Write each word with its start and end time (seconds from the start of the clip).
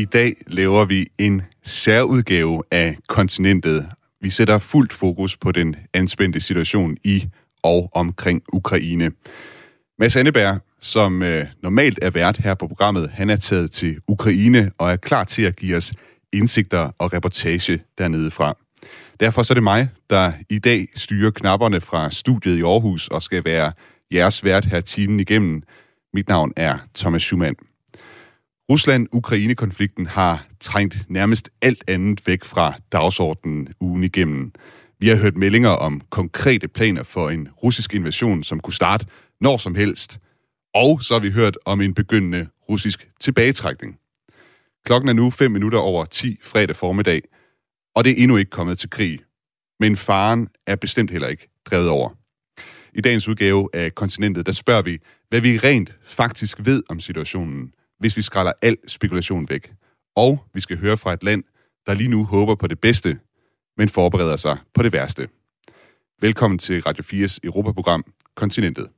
I 0.00 0.04
dag 0.04 0.34
laver 0.46 0.84
vi 0.84 1.06
en 1.18 1.42
særudgave 1.64 2.62
af 2.70 2.96
kontinentet. 3.08 3.88
Vi 4.20 4.30
sætter 4.30 4.58
fuldt 4.58 4.92
fokus 4.92 5.36
på 5.36 5.52
den 5.52 5.76
anspændte 5.94 6.40
situation 6.40 6.96
i 7.04 7.28
og 7.62 7.90
omkring 7.92 8.42
Ukraine. 8.52 9.10
Mads 9.98 10.16
Anneberg, 10.16 10.58
som 10.80 11.22
øh, 11.22 11.46
normalt 11.62 11.98
er 12.02 12.10
vært 12.10 12.36
her 12.36 12.54
på 12.54 12.66
programmet, 12.66 13.10
han 13.10 13.30
er 13.30 13.36
taget 13.36 13.70
til 13.70 13.98
Ukraine 14.08 14.70
og 14.78 14.90
er 14.90 14.96
klar 14.96 15.24
til 15.24 15.42
at 15.42 15.56
give 15.56 15.76
os 15.76 15.92
indsigter 16.32 16.90
og 16.98 17.12
reportage 17.12 17.82
dernede 17.98 18.30
fra. 18.30 18.56
Derfor 19.20 19.42
så 19.42 19.52
er 19.52 19.54
det 19.54 19.62
mig, 19.62 19.88
der 20.10 20.32
i 20.48 20.58
dag 20.58 20.88
styrer 20.96 21.30
knapperne 21.30 21.80
fra 21.80 22.10
studiet 22.10 22.58
i 22.58 22.62
Aarhus 22.62 23.08
og 23.08 23.22
skal 23.22 23.44
være 23.44 23.72
jeres 24.12 24.44
vært 24.44 24.64
her 24.64 24.80
timen 24.80 25.20
igennem. 25.20 25.62
Mit 26.14 26.28
navn 26.28 26.52
er 26.56 26.78
Thomas 26.94 27.22
Schumann. 27.22 27.69
Rusland-Ukraine-konflikten 28.70 30.06
har 30.06 30.46
trængt 30.60 30.96
nærmest 31.08 31.50
alt 31.62 31.84
andet 31.88 32.26
væk 32.26 32.44
fra 32.44 32.74
dagsordenen 32.92 33.68
ugen 33.80 34.04
igennem. 34.04 34.52
Vi 34.98 35.08
har 35.08 35.16
hørt 35.16 35.36
meldinger 35.36 35.68
om 35.68 36.00
konkrete 36.10 36.68
planer 36.68 37.02
for 37.02 37.30
en 37.30 37.48
russisk 37.62 37.94
invasion, 37.94 38.44
som 38.44 38.60
kunne 38.60 38.74
starte 38.74 39.06
når 39.40 39.56
som 39.56 39.74
helst. 39.74 40.18
Og 40.74 41.02
så 41.02 41.14
har 41.14 41.20
vi 41.20 41.30
hørt 41.30 41.58
om 41.64 41.80
en 41.80 41.94
begyndende 41.94 42.48
russisk 42.68 43.10
tilbagetrækning. 43.20 43.98
Klokken 44.84 45.08
er 45.08 45.12
nu 45.12 45.30
5 45.30 45.50
minutter 45.50 45.78
over 45.78 46.04
10 46.04 46.38
fredag 46.42 46.76
formiddag, 46.76 47.22
og 47.94 48.04
det 48.04 48.10
er 48.10 48.22
endnu 48.22 48.36
ikke 48.36 48.50
kommet 48.50 48.78
til 48.78 48.90
krig. 48.90 49.20
Men 49.80 49.96
faren 49.96 50.48
er 50.66 50.76
bestemt 50.76 51.10
heller 51.10 51.28
ikke 51.28 51.48
drevet 51.64 51.88
over. 51.88 52.10
I 52.94 53.00
dagens 53.00 53.28
udgave 53.28 53.68
af 53.72 53.94
Kontinentet, 53.94 54.46
der 54.46 54.52
spørger 54.52 54.82
vi, 54.82 54.98
hvad 55.28 55.40
vi 55.40 55.58
rent 55.58 55.94
faktisk 56.04 56.58
ved 56.64 56.82
om 56.88 57.00
situationen, 57.00 57.72
hvis 58.00 58.16
vi 58.16 58.22
skræller 58.22 58.52
al 58.62 58.76
spekulation 58.86 59.48
væk. 59.48 59.72
Og 60.16 60.44
vi 60.54 60.60
skal 60.60 60.78
høre 60.78 60.96
fra 60.96 61.12
et 61.12 61.22
land, 61.22 61.44
der 61.86 61.94
lige 61.94 62.08
nu 62.08 62.24
håber 62.24 62.54
på 62.54 62.66
det 62.66 62.80
bedste, 62.80 63.18
men 63.76 63.88
forbereder 63.88 64.36
sig 64.36 64.58
på 64.74 64.82
det 64.82 64.92
værste. 64.92 65.28
Velkommen 66.20 66.58
til 66.58 66.82
Radio 66.82 67.26
4's 67.26 67.38
Europaprogram 67.44 68.04
Kontinentet. 68.34 68.88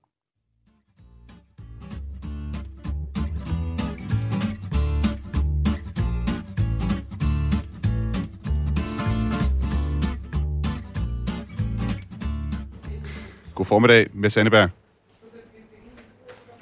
God 13.54 13.66
formiddag, 13.66 14.08
Mads 14.12 14.36
Anneberg. 14.36 14.70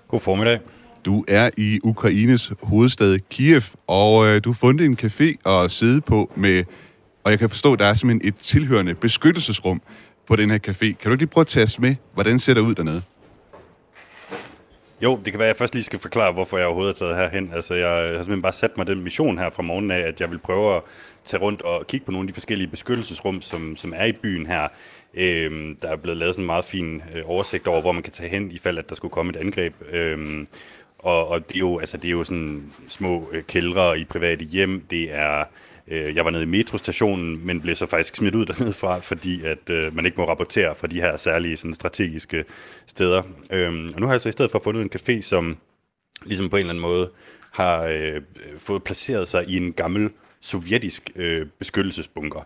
God 0.08 0.20
formiddag. 0.20 0.60
Du 1.04 1.24
er 1.28 1.50
i 1.56 1.80
Ukraines 1.82 2.52
hovedstad 2.62 3.18
Kiev, 3.30 3.62
og 3.86 4.26
øh, 4.26 4.44
du 4.44 4.50
har 4.50 4.54
fundet 4.54 4.86
en 4.86 4.98
café 5.02 5.50
at 5.50 5.70
sidde 5.70 6.00
på 6.00 6.32
med, 6.34 6.64
og 7.24 7.30
jeg 7.30 7.38
kan 7.38 7.50
forstå, 7.50 7.76
der 7.76 7.84
er 7.86 7.94
simpelthen 7.94 8.28
et 8.28 8.34
tilhørende 8.42 8.94
beskyttelsesrum 8.94 9.82
på 10.26 10.36
den 10.36 10.50
her 10.50 10.58
café. 10.68 10.92
Kan 10.92 11.10
du 11.10 11.16
lige 11.16 11.26
prøve 11.26 11.42
at 11.42 11.46
tage 11.46 11.64
os 11.64 11.78
med, 11.78 11.94
hvordan 12.14 12.38
ser 12.38 12.54
det 12.54 12.60
ud 12.60 12.74
dernede? 12.74 13.02
Jo, 15.02 15.20
det 15.24 15.32
kan 15.32 15.38
være, 15.38 15.48
at 15.48 15.54
jeg 15.54 15.56
først 15.56 15.74
lige 15.74 15.84
skal 15.84 15.98
forklare, 15.98 16.32
hvorfor 16.32 16.58
jeg 16.58 16.66
overhovedet 16.66 16.94
er 16.94 16.98
taget 16.98 17.16
herhen. 17.16 17.50
Altså, 17.54 17.74
jeg 17.74 17.88
har 17.88 18.12
simpelthen 18.12 18.42
bare 18.42 18.52
sat 18.52 18.76
mig 18.76 18.86
den 18.86 19.02
mission 19.02 19.38
her 19.38 19.50
fra 19.50 19.62
morgenen 19.62 19.90
af, 19.90 19.98
at 19.98 20.20
jeg 20.20 20.30
vil 20.30 20.38
prøve 20.38 20.76
at 20.76 20.82
tage 21.24 21.40
rundt 21.40 21.62
og 21.62 21.86
kigge 21.86 22.06
på 22.06 22.12
nogle 22.12 22.24
af 22.24 22.28
de 22.28 22.32
forskellige 22.32 22.68
beskyttelsesrum, 22.68 23.42
som, 23.42 23.76
som 23.76 23.92
er 23.96 24.04
i 24.04 24.12
byen 24.12 24.46
her. 24.46 24.68
Øhm, 25.14 25.76
der 25.82 25.88
er 25.88 25.96
blevet 25.96 26.18
lavet 26.18 26.34
sådan 26.34 26.42
en 26.42 26.46
meget 26.46 26.64
fin 26.64 27.02
øh, 27.14 27.22
oversigt 27.24 27.66
over, 27.66 27.80
hvor 27.80 27.92
man 27.92 28.02
kan 28.02 28.12
tage 28.12 28.28
hen, 28.28 28.50
i 28.50 28.58
fald 28.58 28.78
at 28.78 28.88
der 28.88 28.94
skulle 28.94 29.12
komme 29.12 29.30
et 29.30 29.36
angreb. 29.36 29.74
Øhm, 29.92 30.46
og, 31.02 31.28
og 31.28 31.48
det, 31.48 31.54
er 31.54 31.58
jo, 31.58 31.78
altså, 31.78 31.96
det 31.96 32.08
er 32.08 32.12
jo 32.12 32.24
sådan 32.24 32.72
små 32.88 33.28
øh, 33.32 33.42
kældre 33.42 33.98
i 33.98 34.04
private 34.04 34.44
hjem. 34.44 34.80
Det 34.90 35.14
er 35.14 35.44
øh, 35.88 36.16
jeg 36.16 36.24
var 36.24 36.30
nede 36.30 36.42
i 36.42 36.46
metrostationen, 36.46 37.46
men 37.46 37.60
blev 37.60 37.76
så 37.76 37.86
faktisk 37.86 38.16
smidt 38.16 38.34
ud 38.34 38.46
dernede 38.50 38.72
fra, 38.72 38.98
fordi 38.98 39.44
at 39.44 39.70
øh, 39.70 39.96
man 39.96 40.06
ikke 40.06 40.20
må 40.20 40.28
rapportere 40.28 40.74
fra 40.74 40.86
de 40.86 41.00
her 41.00 41.16
særlige 41.16 41.56
sådan, 41.56 41.74
strategiske 41.74 42.44
steder. 42.86 43.22
Øhm, 43.50 43.92
og 43.94 44.00
nu 44.00 44.06
har 44.06 44.14
jeg 44.14 44.20
så 44.20 44.28
i 44.28 44.32
stedet 44.32 44.50
for 44.50 44.60
fundet 44.64 44.82
en 44.82 44.90
café, 44.94 45.20
som 45.20 45.56
ligesom 46.24 46.50
på 46.50 46.56
en 46.56 46.60
eller 46.60 46.70
anden 46.70 46.82
måde 46.82 47.10
har 47.50 47.82
øh, 47.84 48.22
fået 48.58 48.82
placeret 48.82 49.28
sig 49.28 49.44
i 49.48 49.56
en 49.56 49.72
gammel 49.72 50.10
sovjetisk 50.40 51.10
øh, 51.16 51.46
beskyttelsesbunker. 51.58 52.40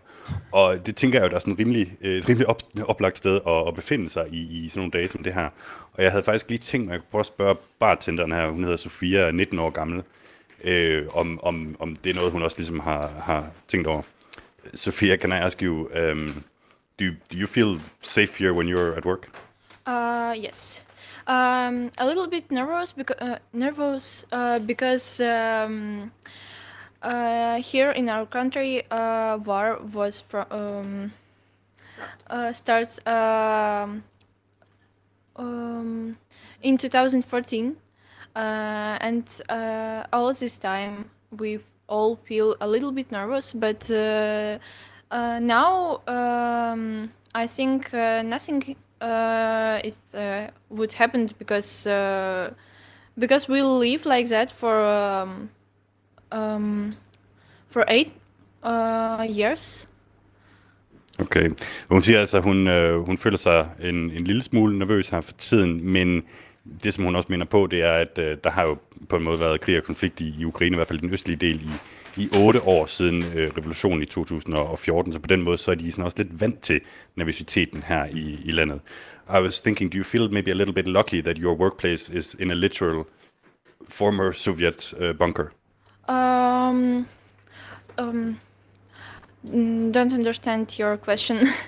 Og 0.51 0.85
det 0.85 0.95
tænker 0.95 1.19
jeg 1.19 1.25
jo, 1.25 1.29
der 1.29 1.35
er 1.35 1.39
sådan 1.39 1.53
et 1.53 1.59
rimelig, 1.59 1.97
øh, 2.01 2.23
rimelig 2.29 2.47
op, 2.47 2.61
oplagt 2.83 3.17
sted 3.17 3.39
at, 3.47 3.67
at 3.67 3.75
befinde 3.75 4.09
sig 4.09 4.27
i, 4.31 4.65
i 4.65 4.69
sådan 4.69 4.79
nogle 4.79 4.91
dage 4.91 5.07
som 5.09 5.23
det 5.23 5.33
her. 5.33 5.49
Og 5.93 6.03
jeg 6.03 6.11
havde 6.11 6.23
faktisk 6.23 6.49
lige 6.49 6.59
tænkt 6.59 6.85
mig, 6.85 6.93
at 6.93 6.95
jeg 6.95 7.01
kunne 7.01 7.11
prøve 7.11 7.19
at 7.19 7.25
spørge 7.25 7.55
bartenderen 7.79 8.31
her, 8.31 8.49
hun 8.49 8.63
hedder 8.63 8.77
Sofia, 8.77 9.31
19 9.31 9.59
år 9.59 9.69
gammel, 9.69 10.03
øh, 10.63 11.07
om, 11.13 11.39
om, 11.43 11.75
om 11.79 11.95
det 11.95 12.09
er 12.09 12.13
noget, 12.13 12.31
hun 12.31 12.41
også 12.41 12.57
ligesom 12.57 12.79
har, 12.79 13.07
har 13.07 13.47
tænkt 13.67 13.87
over. 13.87 14.01
Sofia, 14.73 15.17
can 15.17 15.31
I 15.31 15.35
ask 15.35 15.61
you, 15.61 15.89
um, 16.11 16.43
do, 16.99 17.05
do 17.31 17.37
you 17.37 17.47
feel 17.47 17.81
safe 18.01 18.39
here 18.39 18.53
when 18.53 18.69
you're 18.69 18.97
at 18.97 19.05
work? 19.05 19.29
Uh, 19.87 20.45
yes. 20.45 20.85
Um, 21.27 21.91
a 21.97 22.05
little 22.05 22.27
bit 22.29 22.51
nervous 22.51 22.93
because 22.93 23.21
uh, 23.21 23.37
nervous 23.51 24.25
uh, 24.31 24.59
because 24.59 25.19
um, 25.19 26.11
uh, 27.05 27.61
here 27.61 27.91
in 27.91 28.09
our 28.09 28.25
country 28.25 28.83
uh, 28.89 29.37
war 29.37 29.79
was 29.93 30.19
from 30.19 30.45
um, 30.49 31.13
uh, 32.27 32.51
starts 32.51 32.99
um, 33.05 34.03
um, 35.35 36.17
in 36.63 36.77
2014 36.77 37.75
uh, 38.35 38.39
and 38.39 39.41
uh, 39.49 40.03
all 40.11 40.33
this 40.33 40.57
time 40.57 41.09
we 41.37 41.59
all 41.87 42.15
feel 42.15 42.55
a 42.59 42.67
little 42.67 42.91
bit 42.91 43.11
nervous 43.11 43.53
but 43.53 43.89
uh, 43.91 44.57
now 45.11 46.01
um, 46.07 47.11
I 47.35 47.45
think 47.45 47.93
nothing 47.93 48.75
it 49.01 50.51
would 50.69 50.93
happen 50.93 51.29
because 51.37 51.83
because 53.17 53.47
we 53.47 53.61
live 53.61 54.05
like 54.05 54.27
that 54.29 54.51
for 54.51 54.83
um, 54.83 55.49
um, 56.35 56.93
for 57.69 57.83
eight 57.87 58.11
uh, 58.63 59.37
years. 59.39 59.87
Okay. 61.19 61.49
Hun 61.89 62.01
siger 62.01 62.19
altså, 62.19 62.37
at 62.37 62.43
hun, 62.43 62.67
øh, 62.67 62.99
hun 62.99 63.17
føler 63.17 63.37
sig 63.37 63.69
en, 63.81 63.95
en 63.95 64.23
lille 64.23 64.43
smule 64.43 64.79
nervøs 64.79 65.09
her 65.09 65.21
for 65.21 65.33
tiden, 65.33 65.83
men 65.83 66.23
det, 66.83 66.93
som 66.93 67.03
hun 67.03 67.15
også 67.15 67.27
minder 67.31 67.45
på, 67.45 67.67
det 67.71 67.81
er, 67.81 67.93
at 67.93 68.17
øh, 68.17 68.37
der 68.43 68.49
har 68.49 68.63
jo 68.63 68.77
på 69.09 69.15
en 69.15 69.23
måde 69.23 69.39
været 69.39 69.61
krig 69.61 69.77
og 69.77 69.83
konflikt 69.83 70.21
i, 70.21 70.35
i 70.39 70.45
Ukraine, 70.45 70.75
i 70.75 70.77
hvert 70.77 70.87
fald 70.87 70.99
den 70.99 71.13
østlige 71.13 71.37
del, 71.37 71.61
i, 71.61 72.21
i 72.21 72.29
otte 72.37 72.61
år 72.61 72.85
siden 72.85 73.23
øh, 73.35 73.51
revolutionen 73.57 74.03
i 74.03 74.05
2014, 74.05 75.11
så 75.11 75.19
på 75.19 75.27
den 75.27 75.41
måde 75.41 75.57
så 75.57 75.71
er 75.71 75.75
de 75.75 75.91
sådan 75.91 76.05
også 76.05 76.17
lidt 76.17 76.41
vant 76.41 76.59
til 76.61 76.81
nervøsiteten 77.15 77.83
her 77.83 78.05
i, 78.05 78.39
i 78.45 78.51
landet. 78.51 78.81
I 79.29 79.41
was 79.41 79.61
thinking, 79.61 79.93
do 79.93 79.97
you 79.97 80.03
feel 80.03 80.31
maybe 80.31 80.51
a 80.51 80.53
little 80.53 80.73
bit 80.73 80.87
lucky 80.87 81.21
that 81.21 81.37
your 81.37 81.55
workplace 81.55 82.17
is 82.17 82.35
in 82.39 82.51
a 82.51 82.53
literal 82.53 83.03
former 83.87 84.31
Soviet 84.31 84.93
uh, 84.93 85.17
bunker? 85.17 85.45
Um, 86.07 87.07
um, 87.97 88.39
mm, 89.47 89.91
don't 89.91 90.13
understand 90.13 90.77
your 90.77 90.97
question. 90.97 91.51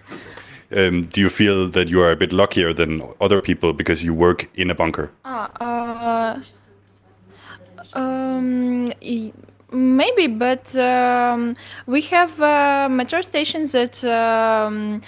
Um, 0.70 1.03
do 1.06 1.22
you 1.22 1.30
feel 1.30 1.70
that 1.70 1.88
you 1.88 2.02
are 2.02 2.12
a 2.12 2.16
bit 2.18 2.34
luckier 2.34 2.74
than 2.74 3.02
other 3.22 3.42
people 3.42 3.72
because 3.72 4.03
you 4.03 4.14
work 4.14 4.50
in 4.53 4.70
a 4.70 4.75
bunker? 4.75 5.12
ah, 5.24 5.50
uh, 5.62 6.42
um, 7.94 8.90
maybe, 9.72 10.28
but 10.28 10.75
um, 10.75 11.56
we 11.86 12.01
have 12.01 12.42
uh, 12.42 12.90
metro 12.90 13.22
stations 13.22 13.72
that 13.72 14.04
um, 14.04 15.01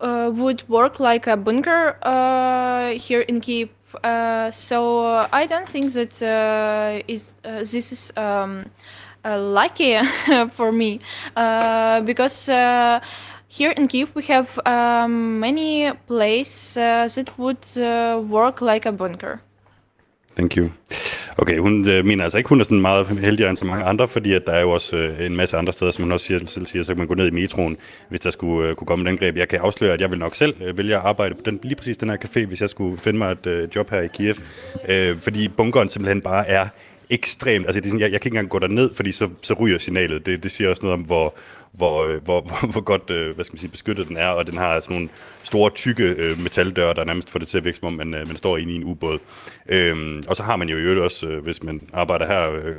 uh, 0.00 0.30
would 0.34 0.68
work 0.68 1.00
like 1.00 1.26
a 1.26 1.36
bunker 1.36 1.96
uh, 2.02 2.90
here 2.90 3.22
in 3.22 3.40
Kiev. 3.40 3.70
Uh, 4.02 4.50
so 4.50 5.04
uh, 5.04 5.28
I 5.32 5.46
don't 5.46 5.68
think 5.68 5.92
that 5.94 6.22
uh, 6.22 7.02
is 7.08 7.40
uh, 7.44 7.58
this 7.58 7.92
is 7.92 8.12
um, 8.16 8.66
lucky 9.24 9.98
for 10.52 10.72
me 10.72 11.00
because 12.04 12.46
here 13.50 13.70
in 13.70 13.88
Kiev 13.88 14.14
we 14.14 14.22
have 14.24 14.58
um, 14.66 15.40
many 15.40 15.92
places 16.06 16.74
that 17.14 17.38
would 17.38 17.64
work 18.28 18.60
like 18.60 18.86
a 18.86 18.92
bunker. 18.92 19.42
Thank 20.38 20.56
you. 20.56 20.70
Okay, 21.38 21.58
hun 21.58 21.88
øh, 21.88 22.04
mener 22.04 22.24
altså 22.24 22.38
ikke, 22.38 22.48
hun 22.48 22.60
er 22.60 22.64
sådan 22.64 22.80
meget 22.80 23.06
heldigere 23.06 23.50
end 23.50 23.56
så 23.56 23.66
mange 23.66 23.84
andre, 23.84 24.08
fordi 24.08 24.32
at 24.32 24.42
der 24.46 24.52
er 24.52 24.60
jo 24.60 24.70
også 24.70 24.96
øh, 24.96 25.26
en 25.26 25.36
masse 25.36 25.56
andre 25.56 25.72
steder, 25.72 25.90
som 25.90 26.04
hun 26.04 26.12
også 26.12 26.26
siger, 26.26 26.40
selv 26.46 26.66
siger, 26.66 26.82
så 26.82 26.92
kan 26.92 26.98
man 26.98 27.06
gå 27.06 27.14
ned 27.14 27.26
i 27.26 27.30
metroen, 27.30 27.76
hvis 28.08 28.20
der 28.20 28.30
skulle 28.30 28.68
øh, 28.68 28.74
kunne 28.74 28.86
komme 28.86 29.04
et 29.04 29.08
angreb. 29.08 29.36
Jeg 29.36 29.48
kan 29.48 29.60
afsløre, 29.60 29.92
at 29.92 30.00
jeg 30.00 30.10
vil 30.10 30.18
nok 30.18 30.34
selv 30.34 30.54
øh, 30.62 30.78
vælge 30.78 30.96
at 30.96 31.02
arbejde 31.04 31.34
på 31.34 31.40
den, 31.44 31.60
lige 31.62 31.76
præcis 31.76 31.96
den 31.96 32.10
her 32.10 32.16
café, 32.16 32.46
hvis 32.46 32.60
jeg 32.60 32.70
skulle 32.70 32.98
finde 32.98 33.18
mig 33.18 33.32
et 33.32 33.46
øh, 33.46 33.68
job 33.76 33.90
her 33.90 34.00
i 34.00 34.08
Kiev, 34.14 34.34
øh, 34.88 35.18
fordi 35.18 35.48
bunkeren 35.48 35.88
simpelthen 35.88 36.20
bare 36.20 36.48
er 36.48 36.68
ekstremt, 37.10 37.66
altså 37.66 37.80
det 37.80 37.86
er 37.86 37.90
sådan, 37.90 38.00
jeg, 38.00 38.12
jeg 38.12 38.20
kan 38.20 38.28
ikke 38.28 38.34
engang 38.36 38.50
gå 38.50 38.58
derned, 38.58 38.94
fordi 38.94 39.12
så, 39.12 39.28
så 39.42 39.54
ryger 39.54 39.78
signalet. 39.78 40.26
Det, 40.26 40.42
det 40.42 40.50
siger 40.50 40.70
også 40.70 40.82
noget 40.82 40.94
om, 40.94 41.00
hvor, 41.00 41.34
hvor, 41.72 42.04
øh, 42.04 42.24
hvor, 42.24 42.40
hvor, 42.40 42.66
hvor 42.72 42.80
godt 42.80 43.10
øh, 43.10 43.34
hvad 43.34 43.44
skal 43.44 43.54
man 43.54 43.58
sige, 43.58 43.70
beskyttet 43.70 44.08
den 44.08 44.16
er, 44.16 44.28
og 44.28 44.46
den 44.46 44.58
har 44.58 44.80
sådan 44.80 44.94
nogle 44.96 45.08
store, 45.42 45.70
tykke 45.70 46.04
øh, 46.04 46.40
metaldøre, 46.40 46.94
der 46.94 47.04
nærmest 47.04 47.30
får 47.30 47.38
det 47.38 47.48
til 47.48 47.58
at 47.58 47.64
virke, 47.64 47.78
som 47.78 47.86
om 47.86 47.92
man, 47.92 48.14
øh, 48.14 48.26
man 48.26 48.36
står 48.36 48.56
inde 48.56 48.72
i 48.72 48.76
en 48.76 48.84
ubåd. 48.84 49.18
Øhm, 49.68 50.22
og 50.28 50.36
så 50.36 50.42
har 50.42 50.56
man 50.56 50.68
jo 50.68 50.76
i 50.76 50.80
øvrigt 50.80 51.00
også, 51.00 51.26
hvis 51.26 51.62
man 51.62 51.80
arbejder 51.92 52.26
her, 52.26 52.52
øh, 52.52 52.74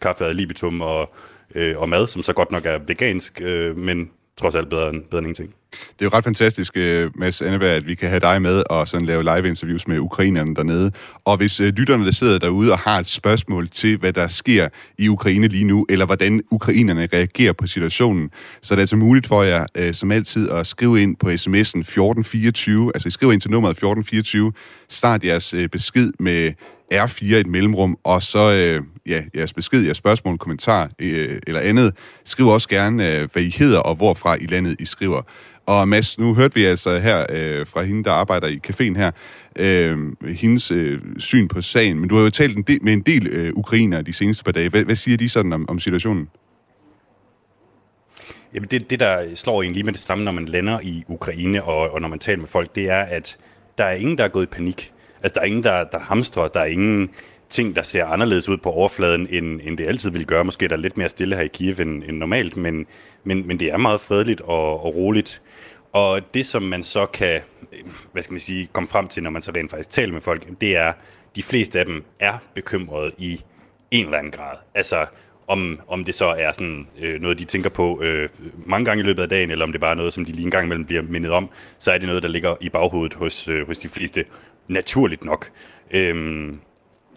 kaffe 0.00 0.24
ad 0.24 0.34
libitum 0.34 0.80
og, 0.80 1.14
øh, 1.54 1.78
og 1.78 1.88
mad, 1.88 2.06
som 2.06 2.22
så 2.22 2.32
godt 2.32 2.50
nok 2.50 2.66
er 2.66 2.78
vegansk, 2.78 3.40
øh, 3.44 3.76
men 3.76 4.10
trods 4.40 4.54
alt 4.54 4.70
bedre 4.70 4.88
end, 4.88 5.02
bedre 5.02 5.18
end 5.18 5.26
ingenting. 5.26 5.54
Det 5.72 6.04
er 6.04 6.04
jo 6.04 6.16
ret 6.16 6.24
fantastisk, 6.24 6.76
øh, 6.76 7.10
Mads 7.14 7.42
Anneberg, 7.42 7.70
at 7.70 7.86
vi 7.86 7.94
kan 7.94 8.08
have 8.08 8.20
dig 8.20 8.42
med 8.42 8.62
og 8.70 8.88
sådan 8.88 9.06
lave 9.06 9.22
live-interviews 9.22 9.88
med 9.88 9.98
ukrainerne 9.98 10.54
dernede. 10.54 10.92
Og 11.24 11.36
hvis 11.36 11.60
øh, 11.60 11.66
lytterne, 11.66 12.04
der 12.04 12.10
sidder 12.10 12.38
derude 12.38 12.72
og 12.72 12.78
har 12.78 12.98
et 12.98 13.06
spørgsmål 13.06 13.68
til, 13.68 13.96
hvad 13.96 14.12
der 14.12 14.28
sker 14.28 14.68
i 14.98 15.08
Ukraine 15.08 15.48
lige 15.48 15.64
nu, 15.64 15.86
eller 15.88 16.06
hvordan 16.06 16.42
ukrainerne 16.50 17.08
reagerer 17.12 17.52
på 17.52 17.66
situationen, 17.66 18.30
så 18.62 18.74
er 18.74 18.76
det 18.76 18.82
altså 18.82 18.96
muligt 18.96 19.26
for 19.26 19.42
jer, 19.42 19.66
øh, 19.74 19.94
som 19.94 20.12
altid, 20.12 20.50
at 20.50 20.66
skrive 20.66 21.02
ind 21.02 21.16
på 21.16 21.26
sms'en 21.26 21.80
1424, 21.80 22.90
altså 22.94 23.08
I 23.08 23.10
skriver 23.10 23.32
ind 23.32 23.40
til 23.40 23.50
nummeret 23.50 23.70
1424, 23.70 24.52
start 24.88 25.24
jeres 25.24 25.54
besked 25.72 26.12
med 26.18 26.52
R4 27.02 27.34
et 27.34 27.46
mellemrum, 27.46 27.98
og 28.04 28.22
så 28.22 28.52
øh, 28.52 28.82
ja, 29.06 29.22
jeres 29.36 29.52
besked, 29.52 29.82
jeres 29.82 29.96
spørgsmål, 29.96 30.38
kommentar 30.38 30.90
øh, 30.98 31.40
eller 31.46 31.60
andet. 31.60 31.96
Skriv 32.24 32.46
også 32.46 32.68
gerne, 32.68 33.12
øh, 33.12 33.28
hvad 33.32 33.42
I 33.42 33.50
hedder 33.58 33.78
og 33.78 33.94
hvorfra 33.94 34.34
i 34.34 34.46
landet 34.46 34.76
I 34.78 34.84
skriver. 34.84 35.22
Og 35.66 35.88
Mads, 35.88 36.18
nu 36.18 36.34
hørte 36.34 36.54
vi 36.54 36.64
altså 36.64 36.98
her 36.98 37.26
øh, 37.30 37.66
fra 37.66 37.82
hende, 37.82 38.04
der 38.04 38.10
arbejder 38.10 38.46
i 38.46 38.60
caféen 38.66 38.98
her, 38.98 39.10
øh, 39.56 39.98
hendes 40.26 40.70
øh, 40.70 41.00
syn 41.18 41.48
på 41.48 41.62
sagen. 41.62 42.00
Men 42.00 42.08
du 42.08 42.16
har 42.16 42.22
jo 42.22 42.30
talt 42.30 42.56
en 42.56 42.62
del, 42.62 42.78
med 42.82 42.92
en 42.92 43.00
del 43.00 43.26
øh, 43.26 43.52
ukrainer 43.54 44.02
de 44.02 44.12
seneste 44.12 44.44
par 44.44 44.52
dage. 44.52 44.68
Hvad, 44.68 44.84
hvad 44.84 44.96
siger 44.96 45.16
de 45.16 45.28
sådan 45.28 45.52
om, 45.52 45.68
om 45.68 45.78
situationen? 45.78 46.28
Jamen 48.54 48.68
det, 48.70 48.90
det, 48.90 49.00
der 49.00 49.34
slår 49.34 49.62
en 49.62 49.72
lige 49.72 49.84
med 49.84 49.92
det 49.92 50.00
samme, 50.00 50.24
når 50.24 50.32
man 50.32 50.46
lander 50.46 50.80
i 50.82 51.04
Ukraine, 51.08 51.64
og, 51.64 51.90
og 51.90 52.00
når 52.00 52.08
man 52.08 52.18
taler 52.18 52.38
med 52.38 52.48
folk, 52.48 52.74
det 52.74 52.90
er, 52.90 53.02
at 53.02 53.36
der 53.78 53.84
er 53.84 53.94
ingen, 53.94 54.18
der 54.18 54.24
er 54.24 54.28
gået 54.28 54.42
i 54.42 54.46
panik. 54.46 54.92
Altså, 55.24 55.34
der 55.34 55.40
er 55.40 55.44
ingen, 55.44 55.64
der, 55.64 55.84
der 55.84 55.98
hamstrer, 55.98 56.48
der 56.48 56.60
er 56.60 56.64
ingen 56.64 57.10
ting, 57.50 57.76
der 57.76 57.82
ser 57.82 58.04
anderledes 58.04 58.48
ud 58.48 58.56
på 58.56 58.70
overfladen, 58.70 59.26
end, 59.30 59.60
end 59.64 59.78
det 59.78 59.86
altid 59.86 60.10
vil 60.10 60.26
gøre. 60.26 60.44
Måske 60.44 60.64
er 60.64 60.68
der 60.68 60.76
lidt 60.76 60.96
mere 60.96 61.08
stille 61.08 61.36
her 61.36 61.42
i 61.42 61.48
Kiev 61.48 61.80
end, 61.80 62.04
end 62.04 62.16
normalt, 62.16 62.56
men, 62.56 62.86
men, 63.24 63.46
men 63.46 63.60
det 63.60 63.72
er 63.72 63.76
meget 63.76 64.00
fredeligt 64.00 64.40
og, 64.40 64.84
og 64.84 64.94
roligt. 64.94 65.42
Og 65.92 66.34
det, 66.34 66.46
som 66.46 66.62
man 66.62 66.82
så 66.82 67.06
kan, 67.06 67.40
hvad 68.12 68.22
skal 68.22 68.32
man 68.32 68.40
sige, 68.40 68.68
komme 68.72 68.88
frem 68.88 69.08
til, 69.08 69.22
når 69.22 69.30
man 69.30 69.42
så 69.42 69.52
rent 69.54 69.70
faktisk 69.70 69.90
taler 69.90 70.12
med 70.12 70.20
folk, 70.20 70.60
det 70.60 70.76
er, 70.76 70.92
de 71.36 71.42
fleste 71.42 71.78
af 71.80 71.86
dem 71.86 72.04
er 72.20 72.38
bekymrede 72.54 73.12
i 73.18 73.40
en 73.90 74.04
eller 74.04 74.18
anden 74.18 74.32
grad. 74.32 74.56
Altså, 74.74 75.06
om, 75.46 75.80
om 75.88 76.04
det 76.04 76.14
så 76.14 76.26
er 76.26 76.52
sådan 76.52 76.86
øh, 77.00 77.20
noget, 77.20 77.38
de 77.38 77.44
tænker 77.44 77.70
på 77.70 78.02
øh, 78.02 78.28
mange 78.66 78.84
gange 78.84 79.00
i 79.00 79.06
løbet 79.06 79.22
af 79.22 79.28
dagen, 79.28 79.50
eller 79.50 79.64
om 79.64 79.72
det 79.72 79.80
bare 79.80 79.90
er 79.90 79.94
noget, 79.94 80.12
som 80.12 80.24
de 80.24 80.32
lige 80.32 80.44
en 80.44 80.50
gang 80.50 80.64
imellem 80.64 80.84
bliver 80.84 81.02
mindet 81.02 81.32
om, 81.32 81.48
så 81.78 81.92
er 81.92 81.98
det 81.98 82.08
noget, 82.08 82.22
der 82.22 82.28
ligger 82.28 82.56
i 82.60 82.68
baghovedet 82.68 83.14
hos, 83.14 83.48
øh, 83.48 83.66
hos 83.66 83.78
de 83.78 83.88
fleste, 83.88 84.24
naturligt 84.68 85.24
nok. 85.24 85.50
Øhm, 85.90 86.60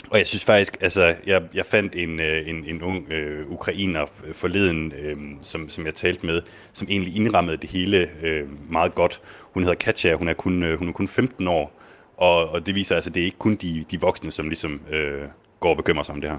og 0.09 0.17
jeg 0.17 0.27
synes 0.27 0.43
faktisk, 0.43 0.77
altså, 0.81 1.15
jeg, 1.25 1.43
jeg 1.53 1.65
fandt 1.65 1.95
en, 1.95 2.19
øh, 2.19 2.49
en, 2.49 2.65
en 2.65 2.81
ung 2.81 3.11
øh, 3.11 3.51
ukrainer 3.51 4.05
forleden, 4.33 4.93
øh, 4.99 5.17
som, 5.41 5.69
som 5.69 5.85
jeg 5.85 5.95
talte 5.95 6.25
med, 6.25 6.41
som 6.73 6.87
egentlig 6.89 7.15
indrammede 7.15 7.57
det 7.57 7.69
hele 7.69 8.09
øh, 8.23 8.71
meget 8.71 8.95
godt. 8.95 9.21
Hun 9.53 9.63
hedder 9.63 9.75
Katja, 9.75 10.15
hun 10.15 10.27
er 10.27 10.33
kun, 10.33 10.63
øh, 10.63 10.79
hun 10.79 10.89
er 10.89 10.93
kun 10.93 11.07
15 11.07 11.47
år, 11.47 11.71
og, 12.17 12.49
og 12.49 12.65
det 12.65 12.75
viser 12.75 12.95
altså, 12.95 13.09
at 13.09 13.13
det 13.13 13.21
er 13.21 13.25
ikke 13.25 13.37
kun 13.37 13.55
de, 13.55 13.85
de 13.91 14.01
voksne, 14.01 14.31
som 14.31 14.47
ligesom 14.47 14.81
øh, 14.91 15.21
går 15.59 15.69
og 15.69 15.77
bekymrer 15.77 16.03
sig 16.03 16.15
om 16.15 16.21
det 16.21 16.29
her. 16.29 16.37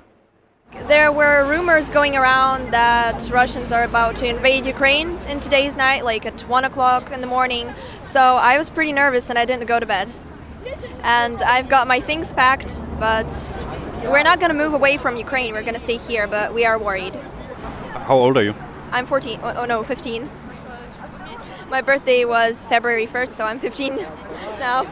There 0.89 1.11
were 1.11 1.45
rumors 1.45 1.91
going 1.91 2.15
around 2.17 2.73
that 2.73 3.31
Russians 3.33 3.73
are 3.73 3.85
about 3.85 4.17
to 4.17 4.27
invade 4.27 4.67
Ukraine 4.67 5.11
in 5.33 5.41
today's 5.41 5.77
night, 5.77 6.05
like 6.05 6.27
at 6.27 6.47
1 6.49 6.65
o'clock 6.65 7.11
in 7.15 7.21
the 7.21 7.27
morning. 7.27 7.71
So 8.05 8.21
I 8.21 8.59
was 8.59 8.71
pretty 8.71 8.93
nervous 8.93 9.31
and 9.31 9.39
I 9.39 9.45
didn't 9.47 9.67
go 9.67 9.81
to 9.81 9.87
bed. 9.87 10.09
And 11.03 11.43
I've 11.43 11.69
got 11.69 11.87
my 11.87 12.01
things 12.01 12.33
packed, 12.33 12.83
but 12.99 13.31
we're 14.05 14.23
not 14.23 14.41
going 14.41 14.51
to 14.51 14.59
move 14.65 14.75
away 14.75 14.97
from 14.97 15.17
Ukraine. 15.17 15.55
We're 15.55 15.63
going 15.63 15.75
to 15.75 15.81
stay 15.81 15.97
here, 15.97 16.27
but 16.27 16.55
we 16.55 16.65
are 16.65 16.79
worried. 16.79 17.15
How 18.09 18.17
old 18.17 18.37
are 18.37 18.43
you? 18.43 18.55
I'm 18.91 19.07
14. 19.07 19.41
Oh, 19.43 19.55
oh 19.59 19.65
no, 19.65 19.83
15. 19.83 20.31
My 21.71 21.83
birthday 21.83 22.25
was 22.25 22.67
February 22.67 23.07
1st, 23.07 23.33
so 23.35 23.45
I'm 23.45 23.59
15 23.59 23.97
now. 24.59 24.87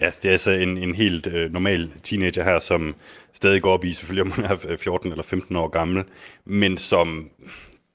Ja, 0.00 0.10
det 0.22 0.28
er 0.28 0.32
altså 0.32 0.50
en, 0.50 0.78
en 0.78 0.94
helt 0.94 1.26
øh, 1.26 1.52
normal 1.52 1.90
teenager 2.02 2.44
her, 2.44 2.58
som 2.58 2.94
stadig 3.32 3.62
går 3.62 3.72
op 3.72 3.84
i, 3.84 3.92
selvfølgelig 3.92 4.22
om 4.22 4.30
hun 4.30 4.44
er 4.44 4.76
14 4.76 5.10
eller 5.10 5.22
15 5.22 5.56
år 5.56 5.68
gammel, 5.68 6.04
men 6.44 6.78
som 6.78 7.30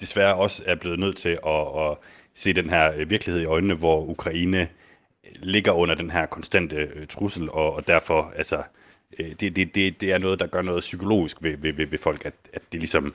desværre 0.01 0.35
også 0.35 0.63
er 0.65 0.75
blevet 0.75 0.99
nødt 0.99 1.17
til 1.17 1.29
at, 1.29 1.89
at 1.89 1.97
se 2.37 2.53
den 2.53 2.69
her 2.69 2.93
øh, 2.97 3.09
virkelighed 3.09 3.41
i 3.41 3.45
øjnene, 3.45 3.73
hvor 3.73 4.05
Ukraine 4.05 4.61
øh, 4.61 5.31
ligger 5.41 5.71
under 5.71 5.95
den 5.95 6.11
her 6.11 6.25
konstante 6.25 6.75
øh, 6.75 7.07
trussel, 7.07 7.49
og, 7.49 7.73
og 7.73 7.87
derfor, 7.87 8.33
altså, 8.35 8.63
det, 9.17 9.55
det, 9.55 9.75
det, 9.75 10.01
det 10.01 10.11
er 10.11 10.17
noget, 10.17 10.39
der 10.39 10.47
gør 10.47 10.61
noget 10.61 10.81
psykologisk 10.81 11.37
ved, 11.41 11.57
ved, 11.57 11.73
ved, 11.73 11.85
ved 11.85 11.97
folk, 11.97 12.25
at, 12.25 12.33
at 12.53 12.61
det 12.71 12.79
ligesom 12.79 13.13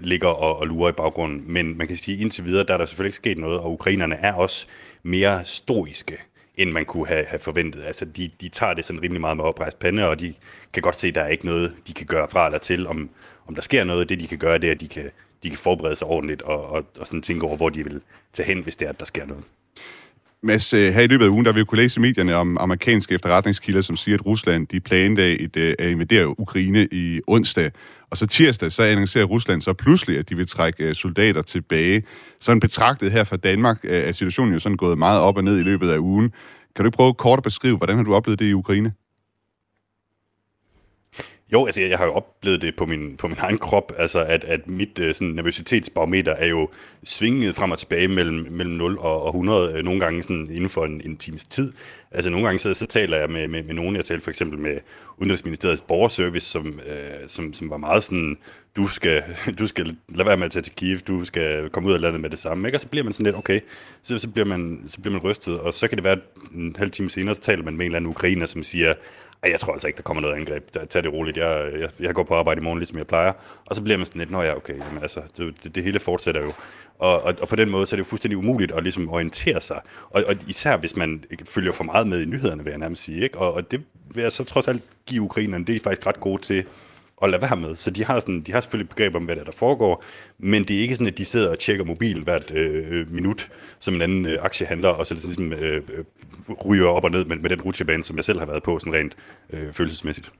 ligger 0.00 0.28
og, 0.28 0.58
og 0.58 0.66
lurer 0.66 0.88
i 0.88 0.92
baggrunden. 0.92 1.44
Men 1.46 1.78
man 1.78 1.88
kan 1.88 1.96
sige, 1.96 2.14
at 2.14 2.20
indtil 2.20 2.44
videre, 2.44 2.64
der 2.64 2.74
er 2.74 2.78
der 2.78 2.86
selvfølgelig 2.86 3.08
ikke 3.08 3.16
sket 3.16 3.38
noget, 3.38 3.60
og 3.60 3.72
ukrainerne 3.72 4.14
er 4.14 4.32
også 4.32 4.66
mere 5.02 5.44
stoiske, 5.44 6.18
end 6.56 6.70
man 6.70 6.84
kunne 6.84 7.06
have, 7.06 7.24
have 7.24 7.38
forventet. 7.38 7.82
Altså, 7.82 8.04
de, 8.04 8.30
de 8.40 8.48
tager 8.48 8.74
det 8.74 8.84
sådan 8.84 9.02
rimelig 9.02 9.20
meget 9.20 9.36
med 9.36 9.44
oprejst 9.44 9.78
pande, 9.78 10.08
og 10.08 10.20
de 10.20 10.34
kan 10.72 10.82
godt 10.82 10.96
se, 10.96 11.08
at 11.08 11.14
der 11.14 11.20
er 11.20 11.28
ikke 11.28 11.46
noget, 11.46 11.74
de 11.86 11.92
kan 11.92 12.06
gøre 12.06 12.28
fra 12.28 12.46
eller 12.46 12.58
til, 12.58 12.86
om, 12.86 13.10
om 13.46 13.54
der 13.54 13.62
sker 13.62 13.84
noget. 13.84 14.08
Det, 14.08 14.20
de 14.20 14.26
kan 14.26 14.38
gøre, 14.38 14.58
det 14.58 14.68
er, 14.68 14.74
at 14.74 14.80
de 14.80 14.88
kan 14.88 15.10
de 15.44 15.50
kan 15.50 15.58
forberede 15.58 15.96
sig 15.96 16.06
ordentligt 16.06 16.42
og, 16.42 16.66
og, 16.66 16.84
og 16.98 17.06
sådan 17.06 17.22
tænke 17.22 17.46
over, 17.46 17.56
hvor 17.56 17.68
de 17.68 17.84
vil 17.84 18.00
tage 18.32 18.46
hen, 18.46 18.62
hvis 18.62 18.76
det 18.76 18.84
er, 18.84 18.88
at 18.88 19.00
der 19.00 19.06
sker 19.06 19.26
noget. 19.26 19.44
Mads, 20.42 20.74
øh, 20.74 20.92
her 20.92 21.00
i 21.02 21.06
løbet 21.06 21.24
af 21.24 21.28
ugen, 21.28 21.44
der 21.44 21.52
vil 21.52 21.60
vi 21.60 21.64
kunne 21.64 21.80
læse 21.80 22.00
i 22.00 22.02
medierne 22.02 22.34
om 22.34 22.58
amerikanske 22.58 23.14
efterretningskilder, 23.14 23.80
som 23.80 23.96
siger, 23.96 24.18
at 24.18 24.26
Rusland 24.26 24.66
de 24.66 24.80
planlagde 24.80 25.40
et, 25.40 25.56
øh, 25.56 25.74
at 25.78 25.90
invadere 25.90 26.40
Ukraine 26.40 26.88
i 26.92 27.20
onsdag. 27.26 27.70
Og 28.10 28.16
så 28.16 28.26
tirsdag, 28.26 28.72
så 28.72 28.82
annoncerer 28.82 29.24
Rusland 29.24 29.62
så 29.62 29.72
pludselig, 29.72 30.18
at 30.18 30.28
de 30.28 30.36
vil 30.36 30.46
trække 30.46 30.84
øh, 30.84 30.94
soldater 30.94 31.42
tilbage. 31.42 32.02
Sådan 32.40 32.60
betragtet 32.60 33.12
her 33.12 33.24
fra 33.24 33.36
Danmark, 33.36 33.78
er 33.84 34.12
situationen 34.12 34.54
jo 34.54 34.58
sådan 34.58 34.76
gået 34.76 34.98
meget 34.98 35.20
op 35.20 35.36
og 35.36 35.44
ned 35.44 35.58
i 35.58 35.62
løbet 35.62 35.90
af 35.90 35.98
ugen. 35.98 36.32
Kan 36.76 36.84
du 36.84 36.88
ikke 36.88 36.96
prøve 36.96 37.14
kort 37.14 37.38
at 37.38 37.42
beskrive, 37.42 37.76
hvordan 37.76 37.96
har 37.96 38.04
du 38.04 38.14
oplevet 38.14 38.38
det 38.38 38.46
i 38.46 38.52
Ukraine? 38.52 38.92
Jo, 41.54 41.66
altså 41.66 41.80
jeg 41.80 41.98
har 41.98 42.04
jo 42.04 42.12
oplevet 42.12 42.62
det 42.62 42.76
på 42.76 42.86
min, 42.86 43.16
på 43.16 43.28
min 43.28 43.36
egen 43.40 43.58
krop, 43.58 43.92
altså 43.98 44.24
at, 44.24 44.44
at 44.44 44.68
mit 44.68 44.98
øh, 44.98 45.14
sådan, 45.14 45.28
nervøsitetsbarometer 45.28 46.32
er 46.32 46.46
jo 46.46 46.68
svinget 47.04 47.54
frem 47.54 47.70
og 47.70 47.78
tilbage 47.78 48.08
mellem, 48.08 48.46
mellem 48.50 48.74
0 48.74 48.98
og, 48.98 49.22
og 49.22 49.28
100, 49.28 49.72
øh, 49.72 49.84
nogle 49.84 50.00
gange 50.00 50.22
sådan 50.22 50.48
inden 50.50 50.68
for 50.68 50.84
en, 50.84 51.00
en 51.04 51.16
times 51.16 51.44
tid. 51.44 51.72
Altså 52.10 52.30
nogle 52.30 52.46
gange 52.46 52.58
så, 52.58 52.74
så 52.74 52.86
taler 52.86 53.18
jeg 53.18 53.30
med, 53.30 53.48
med, 53.48 53.62
med 53.62 53.74
nogen, 53.74 53.96
jeg 53.96 54.04
talte 54.04 54.24
for 54.24 54.30
eksempel 54.30 54.58
med 54.58 54.78
Udenrigsministeriets 55.18 55.80
borgerservice, 55.80 56.46
som, 56.46 56.80
øh, 56.86 57.28
som, 57.28 57.52
som 57.52 57.70
var 57.70 57.76
meget 57.76 58.04
sådan, 58.04 58.36
du 58.76 58.88
skal, 58.88 59.22
du 59.58 59.66
skal 59.66 59.96
lade 60.08 60.28
være 60.28 60.36
med 60.36 60.46
at 60.46 60.52
tage 60.52 60.62
til 60.62 60.72
Kiev, 60.72 60.98
du 60.98 61.24
skal 61.24 61.70
komme 61.70 61.88
ud 61.88 61.94
af 61.94 62.00
landet 62.00 62.20
med 62.20 62.30
det 62.30 62.38
samme, 62.38 62.68
ikke? 62.68 62.76
og 62.76 62.80
så 62.80 62.88
bliver 62.88 63.04
man 63.04 63.12
sådan 63.12 63.24
lidt, 63.24 63.36
okay, 63.36 63.60
så, 64.02 64.18
så, 64.18 64.30
bliver 64.30 64.46
man, 64.46 64.84
så 64.88 65.00
bliver 65.00 65.12
man 65.12 65.22
rystet, 65.22 65.60
og 65.60 65.74
så 65.74 65.88
kan 65.88 65.96
det 65.96 66.04
være, 66.04 66.12
at 66.12 66.54
en 66.54 66.76
halv 66.78 66.90
time 66.90 67.10
senere, 67.10 67.34
så 67.34 67.40
taler 67.40 67.64
man 67.64 67.76
med 67.76 67.86
en 67.86 67.90
eller 67.90 67.96
anden 67.96 68.10
ukrainer, 68.10 68.46
som 68.46 68.62
siger, 68.62 68.94
jeg 69.50 69.60
tror 69.60 69.72
altså 69.72 69.86
ikke, 69.86 69.96
der 69.96 70.02
kommer 70.02 70.20
noget 70.20 70.34
angreb. 70.34 70.70
Tag 70.88 71.02
det 71.02 71.12
roligt. 71.12 71.36
Jeg, 71.36 71.70
jeg, 71.80 71.88
jeg 72.00 72.14
går 72.14 72.22
på 72.22 72.34
arbejde 72.34 72.60
i 72.60 72.64
morgen, 72.64 72.78
ligesom 72.78 72.98
jeg 72.98 73.06
plejer. 73.06 73.32
Og 73.66 73.76
så 73.76 73.82
bliver 73.82 73.96
man 73.96 74.06
sådan 74.06 74.18
lidt, 74.18 74.30
nå 74.30 74.42
ja, 74.42 74.56
okay, 74.56 74.78
jamen, 74.78 75.02
altså, 75.02 75.20
det, 75.36 75.54
det, 75.62 75.74
det 75.74 75.84
hele 75.84 76.00
fortsætter 76.00 76.42
jo. 76.42 76.52
Og, 76.98 77.22
og, 77.22 77.34
og 77.40 77.48
på 77.48 77.56
den 77.56 77.70
måde, 77.70 77.86
så 77.86 77.94
er 77.94 77.96
det 77.96 78.04
jo 78.04 78.08
fuldstændig 78.08 78.38
umuligt 78.38 78.72
at 78.72 78.82
ligesom 78.82 79.10
orientere 79.10 79.60
sig. 79.60 79.80
Og, 80.10 80.24
og 80.26 80.36
især 80.48 80.76
hvis 80.76 80.96
man 80.96 81.24
følger 81.44 81.72
for 81.72 81.84
meget 81.84 82.06
med 82.06 82.22
i 82.22 82.24
nyhederne, 82.24 82.64
vil 82.64 82.70
jeg 82.70 82.78
nærmest 82.78 83.02
sige. 83.02 83.22
Ikke? 83.22 83.38
Og, 83.38 83.54
og 83.54 83.70
det 83.70 83.82
vil 84.14 84.22
jeg 84.22 84.32
så 84.32 84.44
trods 84.44 84.68
alt 84.68 84.82
give 85.06 85.22
ukrainerne, 85.22 85.64
det 85.64 85.76
er 85.76 85.80
faktisk 85.80 86.06
ret 86.06 86.20
gode 86.20 86.42
til 86.42 86.64
at 87.24 87.30
lade 87.30 87.42
være 87.42 87.56
med. 87.56 87.74
Så 87.74 87.90
de 87.90 88.04
har, 88.04 88.20
sådan, 88.20 88.40
de 88.40 88.52
har 88.52 88.60
selvfølgelig 88.60 88.88
begreb 88.88 89.14
om, 89.14 89.24
hvad 89.24 89.36
der, 89.36 89.44
der 89.44 89.52
foregår, 89.52 90.04
men 90.38 90.64
det 90.64 90.76
er 90.76 90.80
ikke 90.80 90.94
sådan, 90.94 91.06
at 91.06 91.18
de 91.18 91.24
sidder 91.24 91.50
og 91.50 91.58
tjekker 91.58 91.84
mobil 91.84 92.22
hvert 92.22 92.50
øh, 92.50 93.12
minut, 93.12 93.48
som 93.80 93.94
en 93.94 94.02
anden 94.02 94.26
øh, 94.26 94.38
aktiehandler, 94.42 94.88
og 94.88 95.06
så 95.06 95.14
ligesom, 95.14 95.52
øh, 95.52 95.82
øh, 95.92 96.04
ryger 96.66 96.88
op 96.88 97.04
og 97.04 97.10
ned 97.10 97.24
med, 97.24 97.36
med 97.36 97.50
den 97.50 97.60
rutsjebane, 97.60 98.04
som 98.04 98.16
jeg 98.16 98.24
selv 98.24 98.38
har 98.38 98.46
været 98.46 98.62
på, 98.62 98.78
sådan 98.78 98.92
rent 98.92 99.16
øh, 99.50 99.72
følelsesmæssigt. 99.72 100.32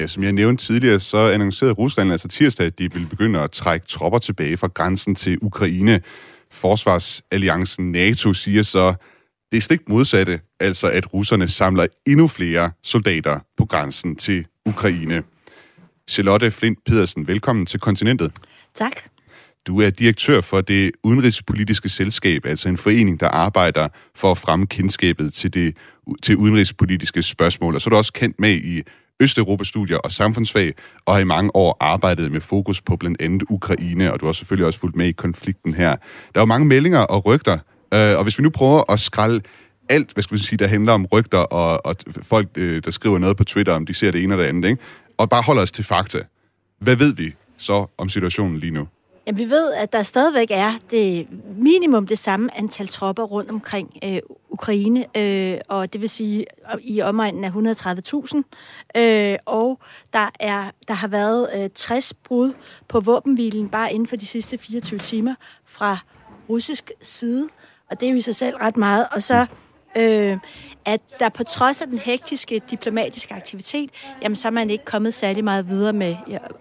Ja, 0.00 0.06
som 0.06 0.22
jeg 0.22 0.32
nævnte 0.32 0.64
tidligere, 0.64 1.00
så 1.00 1.18
annoncerede 1.18 1.72
Rusland 1.72 2.12
altså 2.12 2.28
tirsdag, 2.28 2.66
at 2.66 2.78
de 2.78 2.92
ville 2.92 3.08
begynde 3.08 3.40
at 3.40 3.50
trække 3.50 3.86
tropper 3.86 4.18
tilbage 4.18 4.56
fra 4.56 4.66
grænsen 4.66 5.14
til 5.14 5.38
Ukraine. 5.42 6.00
Forsvarsalliancen 6.50 7.92
NATO 7.92 8.32
siger 8.32 8.62
så, 8.62 8.94
det 9.52 9.56
er 9.56 9.60
stik 9.60 9.88
modsatte, 9.88 10.40
altså 10.60 10.90
at 10.90 11.14
russerne 11.14 11.48
samler 11.48 11.86
endnu 12.06 12.28
flere 12.28 12.70
soldater 12.82 13.38
på 13.56 13.64
grænsen 13.64 14.16
til 14.16 14.46
Ukraine. 14.66 15.22
Charlotte 16.08 16.50
Flint 16.50 16.78
Pedersen, 16.86 17.26
velkommen 17.28 17.66
til 17.66 17.80
Kontinentet. 17.80 18.32
Tak. 18.74 18.92
Du 19.66 19.80
er 19.80 19.90
direktør 19.90 20.40
for 20.40 20.60
det 20.60 20.92
udenrigspolitiske 21.04 21.88
selskab, 21.88 22.46
altså 22.46 22.68
en 22.68 22.76
forening, 22.76 23.20
der 23.20 23.28
arbejder 23.28 23.88
for 24.14 24.30
at 24.30 24.38
fremme 24.38 24.66
kendskabet 24.66 25.32
til, 25.32 25.54
det, 25.54 25.76
til 26.22 26.36
udenrigspolitiske 26.36 27.22
spørgsmål. 27.22 27.74
Og 27.74 27.80
så 27.80 27.88
er 27.88 27.90
du 27.90 27.96
også 27.96 28.12
kendt 28.12 28.40
med 28.40 28.54
i 28.54 28.82
Østeuropa-studier 29.20 29.96
og 29.96 30.12
samfundsfag, 30.12 30.74
og 31.06 31.14
har 31.14 31.20
i 31.20 31.24
mange 31.24 31.56
år 31.56 31.76
arbejdet 31.80 32.32
med 32.32 32.40
fokus 32.40 32.80
på 32.80 32.96
blandt 32.96 33.20
andet 33.20 33.42
Ukraine, 33.48 34.12
og 34.12 34.20
du 34.20 34.26
har 34.26 34.32
selvfølgelig 34.32 34.66
også 34.66 34.80
fulgt 34.80 34.96
med 34.96 35.06
i 35.06 35.12
konflikten 35.12 35.74
her. 35.74 35.88
Der 36.34 36.40
er 36.40 36.40
jo 36.40 36.44
mange 36.44 36.66
meldinger 36.66 37.00
og 37.00 37.26
rygter, 37.26 37.58
øh, 37.94 38.16
og 38.16 38.22
hvis 38.22 38.38
vi 38.38 38.42
nu 38.42 38.50
prøver 38.50 38.92
at 38.92 39.00
skralde 39.00 39.42
alt, 39.88 40.12
hvad 40.12 40.22
skal 40.22 40.38
vi 40.38 40.42
sige, 40.42 40.56
der 40.56 40.66
handler 40.66 40.92
om 40.92 41.06
rygter 41.06 41.38
og, 41.38 41.86
og 41.86 41.96
folk, 42.22 42.48
øh, 42.56 42.82
der 42.84 42.90
skriver 42.90 43.18
noget 43.18 43.36
på 43.36 43.44
Twitter, 43.44 43.72
om 43.72 43.86
de 43.86 43.94
ser 43.94 44.10
det 44.10 44.22
ene 44.22 44.34
eller 44.34 44.44
det 44.44 44.48
andet, 44.48 44.68
ikke? 44.68 44.82
og 45.18 45.30
bare 45.30 45.42
holder 45.42 45.62
os 45.62 45.72
til 45.72 45.84
fakta. 45.84 46.22
Hvad 46.78 46.96
ved 46.96 47.12
vi 47.12 47.34
så 47.58 47.86
om 47.98 48.08
situationen 48.08 48.58
lige 48.58 48.70
nu? 48.70 48.88
Jamen, 49.30 49.38
vi 49.38 49.50
ved, 49.50 49.72
at 49.72 49.92
der 49.92 50.02
stadigvæk 50.02 50.48
er 50.50 50.72
det 50.90 51.28
minimum 51.56 52.06
det 52.06 52.18
samme 52.18 52.58
antal 52.58 52.88
tropper 52.88 53.22
rundt 53.22 53.50
omkring 53.50 53.98
øh, 54.04 54.20
Ukraine, 54.48 55.06
øh, 55.16 55.58
og 55.68 55.92
det 55.92 56.00
vil 56.00 56.08
sige 56.08 56.46
øh, 56.72 56.80
i 56.80 57.00
omegnen 57.00 57.44
af 57.44 57.50
130.000. 57.50 59.00
Øh, 59.00 59.38
og 59.46 59.78
der, 60.12 60.30
er, 60.40 60.70
der 60.88 60.94
har 60.94 61.08
været 61.08 61.48
øh, 61.54 61.70
60 61.74 62.14
brud 62.14 62.52
på 62.88 63.00
våbenhvilen 63.00 63.68
bare 63.68 63.92
inden 63.92 64.06
for 64.06 64.16
de 64.16 64.26
sidste 64.26 64.58
24 64.58 65.00
timer 65.00 65.34
fra 65.66 65.98
russisk 66.48 66.90
side, 67.02 67.48
og 67.90 68.00
det 68.00 68.06
er 68.06 68.10
jo 68.10 68.16
i 68.16 68.20
sig 68.20 68.36
selv 68.36 68.56
ret 68.56 68.76
meget. 68.76 69.06
Og 69.14 69.22
så 69.22 69.46
øh, 69.96 70.38
at 70.84 71.00
der 71.20 71.28
på 71.28 71.44
trods 71.44 71.82
af 71.82 71.86
den 71.86 71.98
hektiske 71.98 72.60
diplomatiske 72.70 73.34
aktivitet, 73.34 73.90
jamen 74.22 74.36
så 74.36 74.48
er 74.48 74.52
man 74.52 74.70
ikke 74.70 74.84
kommet 74.84 75.14
særlig 75.14 75.44
meget 75.44 75.68
videre 75.68 75.92
med, 75.92 76.16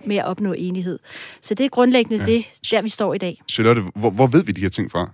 med 0.05 0.17
at 0.17 0.25
opnå 0.25 0.53
enighed. 0.53 0.99
Så 1.41 1.53
det 1.53 1.65
er 1.65 1.69
grundlæggende 1.69 2.23
ja. 2.23 2.33
det, 2.33 2.45
der 2.71 2.81
vi 2.81 2.89
står 2.89 3.13
i 3.13 3.17
dag. 3.17 3.41
Charlotte, 3.49 3.81
hvor, 3.95 4.09
hvor 4.09 4.27
ved 4.27 4.43
vi 4.43 4.51
de 4.51 4.61
her 4.61 4.69
ting 4.69 4.91
fra? 4.91 5.09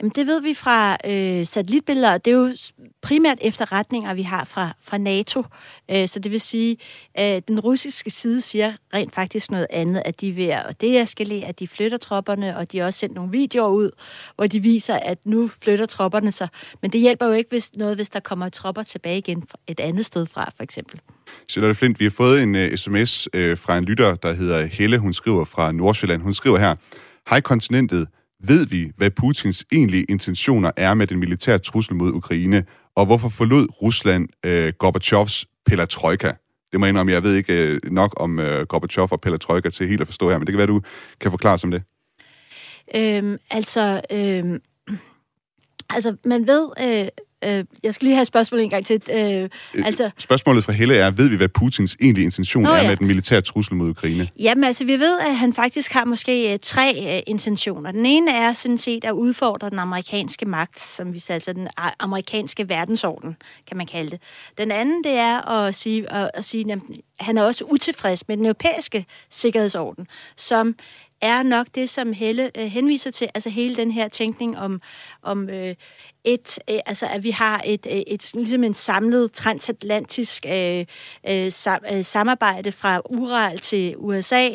Jamen, 0.00 0.12
det 0.14 0.26
ved 0.26 0.42
vi 0.42 0.54
fra 0.54 0.96
øh, 1.06 1.46
satellitbilleder, 1.46 2.12
og 2.12 2.24
det 2.24 2.30
er 2.30 2.36
jo 2.36 2.52
primært 3.02 3.38
efterretninger, 3.40 4.14
vi 4.14 4.22
har 4.22 4.44
fra, 4.44 4.72
fra 4.82 4.98
NATO. 4.98 5.44
Øh, 5.90 6.08
så 6.08 6.18
det 6.18 6.32
vil 6.32 6.40
sige, 6.40 6.76
at 7.14 7.36
øh, 7.36 7.42
den 7.48 7.60
russiske 7.60 8.10
side 8.10 8.40
siger 8.40 8.72
rent 8.94 9.14
faktisk 9.14 9.50
noget 9.50 9.66
andet, 9.70 10.02
at 10.04 10.20
de 10.20 10.28
er 10.28 10.32
ved 10.32 10.46
at 10.46 10.80
deeskalere, 10.80 11.48
at 11.48 11.58
de 11.58 11.68
flytter 11.68 11.98
tropperne, 11.98 12.56
og 12.56 12.72
de 12.72 12.78
har 12.78 12.84
også 12.84 12.98
sendt 12.98 13.14
nogle 13.14 13.30
videoer 13.32 13.68
ud, 13.68 13.90
hvor 14.36 14.46
de 14.46 14.60
viser, 14.60 14.94
at 14.96 15.18
nu 15.26 15.50
flytter 15.62 15.86
tropperne 15.86 16.32
sig. 16.32 16.48
Men 16.82 16.90
det 16.90 17.00
hjælper 17.00 17.26
jo 17.26 17.32
ikke 17.32 17.50
hvis 17.50 17.76
noget, 17.76 17.96
hvis 17.96 18.10
der 18.10 18.20
kommer 18.20 18.48
tropper 18.48 18.82
tilbage 18.82 19.18
igen 19.18 19.44
et 19.66 19.80
andet 19.80 20.04
sted 20.04 20.26
fra, 20.26 20.52
for 20.56 20.62
eksempel. 20.62 21.00
Charlotte 21.48 21.74
Flint, 21.74 22.00
vi 22.00 22.04
har 22.04 22.10
fået 22.10 22.42
en 22.42 22.56
øh, 22.56 22.68
uh, 22.72 22.76
sms 22.76 23.28
uh, 23.34 23.40
øh, 23.40 23.56
fra 23.56 23.78
en 23.78 23.84
lytter, 23.84 24.14
der 24.14 24.32
hedder 24.32 24.66
Helle. 24.66 24.98
Hun 24.98 25.14
skriver 25.14 25.44
fra 25.44 25.72
Nordsjælland. 25.72 26.22
Hun 26.22 26.34
skriver 26.34 26.58
her, 26.58 26.76
Hej 27.30 27.40
kontinentet, 27.40 28.08
ved 28.46 28.66
vi, 28.66 28.90
hvad 28.96 29.10
Putins 29.10 29.64
egentlige 29.72 30.04
intentioner 30.04 30.70
er 30.76 30.94
med 30.94 31.06
den 31.06 31.18
militære 31.18 31.58
trussel 31.58 31.94
mod 31.94 32.12
Ukraine, 32.12 32.64
og 32.94 33.06
hvorfor 33.06 33.28
forlod 33.28 33.82
Rusland 33.82 34.28
øh, 34.46 34.72
Gorbachevs 34.78 35.46
Pelatrojka? 35.66 36.32
Det 36.72 36.80
må 36.80 36.86
jeg 36.86 36.90
indrømme, 36.90 37.12
jeg 37.12 37.22
ved 37.22 37.34
ikke 37.34 37.52
øh, 37.52 37.80
nok 37.84 38.14
om 38.16 38.38
øh, 38.38 38.66
Gorbachev 38.66 39.08
og 39.10 39.20
Pelatrojka 39.20 39.70
til 39.70 39.88
helt 39.88 40.00
at 40.00 40.06
forstå 40.06 40.30
her, 40.30 40.38
men 40.38 40.46
det 40.46 40.52
kan 40.52 40.58
være, 40.58 40.66
du 40.66 40.82
kan 41.20 41.30
forklare 41.30 41.54
os 41.54 41.64
om 41.64 41.70
det. 41.70 41.82
Øhm, 42.94 43.36
altså, 43.50 44.00
øhm, 44.10 44.60
altså, 45.90 46.16
man 46.24 46.46
ved, 46.46 46.68
øh, 46.82 47.08
Øh, 47.44 47.64
jeg 47.82 47.94
skal 47.94 48.06
lige 48.06 48.14
have 48.14 48.24
spørgsmålet 48.24 48.64
en 48.64 48.70
gang 48.70 48.86
til. 48.86 49.02
Øh, 49.12 49.42
øh, 49.42 49.48
altså, 49.74 50.10
Spørgsmålet 50.18 50.64
fra 50.64 50.72
Helle 50.72 50.96
er, 50.96 51.10
ved 51.10 51.28
vi, 51.28 51.36
hvad 51.36 51.48
Putins 51.48 51.96
egentlige 52.00 52.24
intention 52.24 52.62
Nå, 52.62 52.70
er 52.70 52.82
ja. 52.82 52.88
med 52.88 52.96
den 52.96 53.06
militære 53.06 53.40
trussel 53.40 53.74
mod 53.74 53.88
Ukraine? 53.88 54.28
Jamen 54.38 54.64
altså, 54.64 54.84
vi 54.84 54.92
ved, 54.92 55.20
at 55.20 55.36
han 55.36 55.52
faktisk 55.52 55.92
har 55.92 56.04
måske 56.04 56.52
øh, 56.52 56.58
tre 56.62 57.16
øh, 57.16 57.22
intentioner. 57.26 57.92
Den 57.92 58.06
ene 58.06 58.30
er 58.30 58.52
sådan 58.52 58.78
set 58.78 59.04
at 59.04 59.12
udfordre 59.12 59.70
den 59.70 59.78
amerikanske 59.78 60.46
magt, 60.46 60.80
som 60.80 61.14
vi 61.14 61.18
siger, 61.18 61.34
altså 61.34 61.52
den 61.52 61.68
amerikanske 61.98 62.68
verdensorden, 62.68 63.36
kan 63.68 63.76
man 63.76 63.86
kalde 63.86 64.10
det. 64.10 64.20
Den 64.58 64.70
anden, 64.70 65.04
det 65.04 65.12
er 65.12 65.48
at 65.48 65.74
sige, 65.74 66.12
at, 66.12 66.30
at 66.34 66.44
sige 66.44 66.72
at 66.72 66.82
han 67.20 67.38
er 67.38 67.42
også 67.42 67.64
utilfreds 67.64 68.28
med 68.28 68.36
den 68.36 68.46
europæiske 68.46 69.06
sikkerhedsorden, 69.30 70.06
som 70.36 70.74
er 71.20 71.42
nok 71.42 71.66
det, 71.74 71.90
som 71.90 72.12
Helle 72.12 72.50
øh, 72.58 72.66
henviser 72.66 73.10
til, 73.10 73.28
altså 73.34 73.50
hele 73.50 73.76
den 73.76 73.90
her 73.90 74.08
tænkning 74.08 74.58
om, 74.58 74.80
om 75.22 75.48
øh, 75.48 75.74
et, 76.24 76.58
øh, 76.70 76.78
altså 76.86 77.06
at 77.06 77.22
vi 77.22 77.30
har 77.30 77.62
et, 77.64 77.86
øh, 77.90 78.02
et, 78.06 78.34
ligesom 78.34 78.64
en 78.64 78.74
samlet 78.74 79.32
transatlantisk 79.32 80.46
øh, 80.48 80.86
øh, 81.28 81.52
sam, 81.52 81.82
øh, 81.92 82.04
samarbejde 82.04 82.72
fra 82.72 83.00
Ural 83.10 83.58
til 83.58 83.94
USA, 83.96 84.48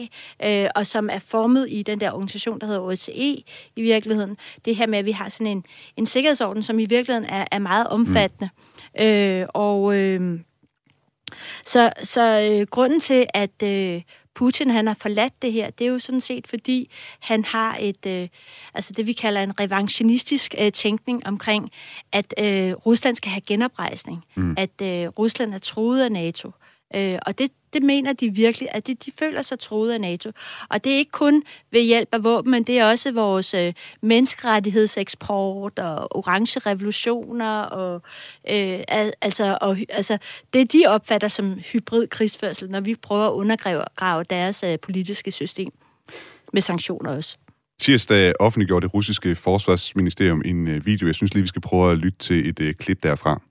øh, 0.46 0.68
og 0.76 0.88
som 0.88 1.10
er 1.10 1.20
formet 1.20 1.68
i 1.70 1.84
den 1.84 2.00
der 2.00 2.12
organisation, 2.12 2.60
der 2.60 2.68
hedder 2.68 2.82
OSCE 2.82 3.44
i 3.76 3.82
virkeligheden. 3.82 4.38
Det 4.66 4.76
her 4.76 4.88
med, 4.88 5.00
at 5.00 5.06
vi 5.06 5.12
har 5.12 5.30
sådan 5.30 5.48
en, 5.48 5.66
en 5.98 6.06
sikkerhedsorden, 6.06 6.64
som 6.64 6.80
i 6.80 6.86
virkeligheden 6.86 7.30
er, 7.30 7.46
er 7.52 7.60
meget 7.60 7.88
omfattende. 7.88 8.50
Mm. 8.96 9.06
Øh, 9.06 9.48
og 9.54 9.96
øh, 9.96 10.40
så, 11.66 11.92
så 12.04 12.42
øh, 12.42 12.68
grunden 12.68 13.00
til, 13.00 13.26
at 13.34 13.64
øh, 13.64 14.02
Putin 14.36 14.70
han 14.70 14.88
har 14.88 14.94
forladt 14.94 15.42
det 15.42 15.52
her, 15.52 15.70
det 15.70 15.88
er 15.88 15.92
jo 15.92 16.00
sådan 16.00 16.22
set, 16.22 16.48
fordi 16.48 16.90
han 17.20 17.46
har 17.46 17.78
et, 17.80 18.06
øh, 18.08 18.28
altså 18.74 18.94
det 18.94 19.08
vi 19.08 19.14
kalder 19.14 19.44
en 19.44 19.60
revanchenistisk 19.60 20.56
øh, 20.62 20.72
tænkning 20.72 21.28
omkring, 21.28 21.72
at 22.12 22.34
øh, 22.40 22.74
Rusland 22.74 23.16
skal 23.16 23.32
have 23.32 23.42
genoprejsning, 23.42 24.24
mm. 24.36 24.56
at 24.58 24.82
øh, 24.82 25.08
Rusland 25.08 25.54
er 25.54 25.60
troet 25.60 26.04
af 26.04 26.12
NATO. 26.12 26.48
Øh, 26.48 26.65
Øh, 26.96 27.20
og 27.26 27.38
det, 27.38 27.52
det 27.74 27.84
mener 27.84 28.14
de 28.14 28.30
virkelig, 28.30 28.68
at 28.72 28.88
de, 28.88 28.94
de 28.94 29.12
føler 29.20 29.42
sig 29.42 29.60
troet 29.60 29.92
af 29.92 30.02
NATO. 30.02 30.32
Og 30.70 30.84
det 30.84 30.94
er 30.94 30.98
ikke 30.98 31.12
kun 31.12 31.44
ved 31.72 31.82
hjælp 31.82 32.10
af 32.12 32.24
våben, 32.24 32.52
men 32.52 32.64
det 32.64 32.80
er 32.80 32.86
også 32.86 33.12
vores 33.12 33.54
øh, 33.54 33.74
menneskerettighedseksport 34.02 35.80
og 35.80 36.18
orange 36.18 36.60
revolutioner. 36.60 37.62
Og, 37.62 38.02
øh, 38.50 38.80
altså, 39.22 39.58
og, 39.62 39.78
altså, 39.90 40.18
det 40.54 40.74
de 40.74 40.84
opfatter 40.88 41.28
som 41.28 41.54
hybrid 41.54 42.08
krigsførsel, 42.08 42.70
når 42.70 42.80
vi 42.80 42.96
prøver 42.96 43.28
at 43.28 43.32
undergrave 43.32 44.24
deres 44.24 44.64
øh, 44.64 44.80
politiske 44.80 45.32
system 45.32 45.72
med 46.54 46.62
sanktioner 46.62 47.12
også. 47.12 47.38
Tirsdag 47.80 48.34
offentliggjorde 48.40 48.86
det 48.86 48.94
russiske 48.94 49.36
forsvarsministerium 49.36 50.42
en 50.46 50.68
øh, 50.68 50.86
video. 50.86 51.08
Jeg 51.08 51.16
synes 51.16 51.34
lige, 51.34 51.42
vi 51.42 51.48
skal 51.48 51.62
prøve 51.62 51.92
at 51.92 51.98
lytte 51.98 52.18
til 52.18 52.50
et 52.50 52.60
øh, 52.60 52.74
klip 52.74 53.04
derfra. 53.04 53.42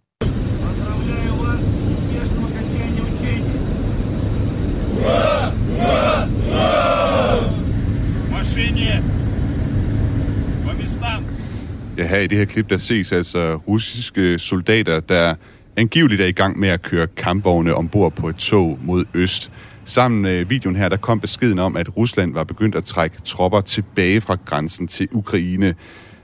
Ja, 11.99 12.07
her 12.07 12.19
i 12.19 12.27
det 12.27 12.39
her 12.39 12.45
klip, 12.45 12.71
der 12.71 12.79
ses 12.79 13.13
altså 13.13 13.55
russiske 13.55 14.39
soldater, 14.39 15.01
der 15.01 15.35
angiveligt 15.77 16.21
er 16.21 16.27
i 16.27 16.33
gang 16.33 16.59
med 16.59 16.69
at 16.69 16.83
køre 16.83 17.07
kampvogne 17.07 17.75
ombord 17.75 18.13
på 18.13 18.29
et 18.29 18.37
tog 18.37 18.79
mod 18.83 19.05
øst. 19.15 19.51
Sammen 19.85 20.23
med 20.23 20.45
videoen 20.45 20.77
her, 20.77 20.89
der 20.89 20.97
kom 20.97 21.21
beskeden 21.21 21.59
om, 21.59 21.77
at 21.77 21.97
Rusland 21.97 22.35
var 22.35 22.45
begyndt 22.45 22.75
at 22.75 22.85
trække 22.85 23.17
tropper 23.25 23.61
tilbage 23.61 24.21
fra 24.21 24.37
grænsen 24.45 24.89
til 24.89 25.09
Ukraine. 25.13 25.75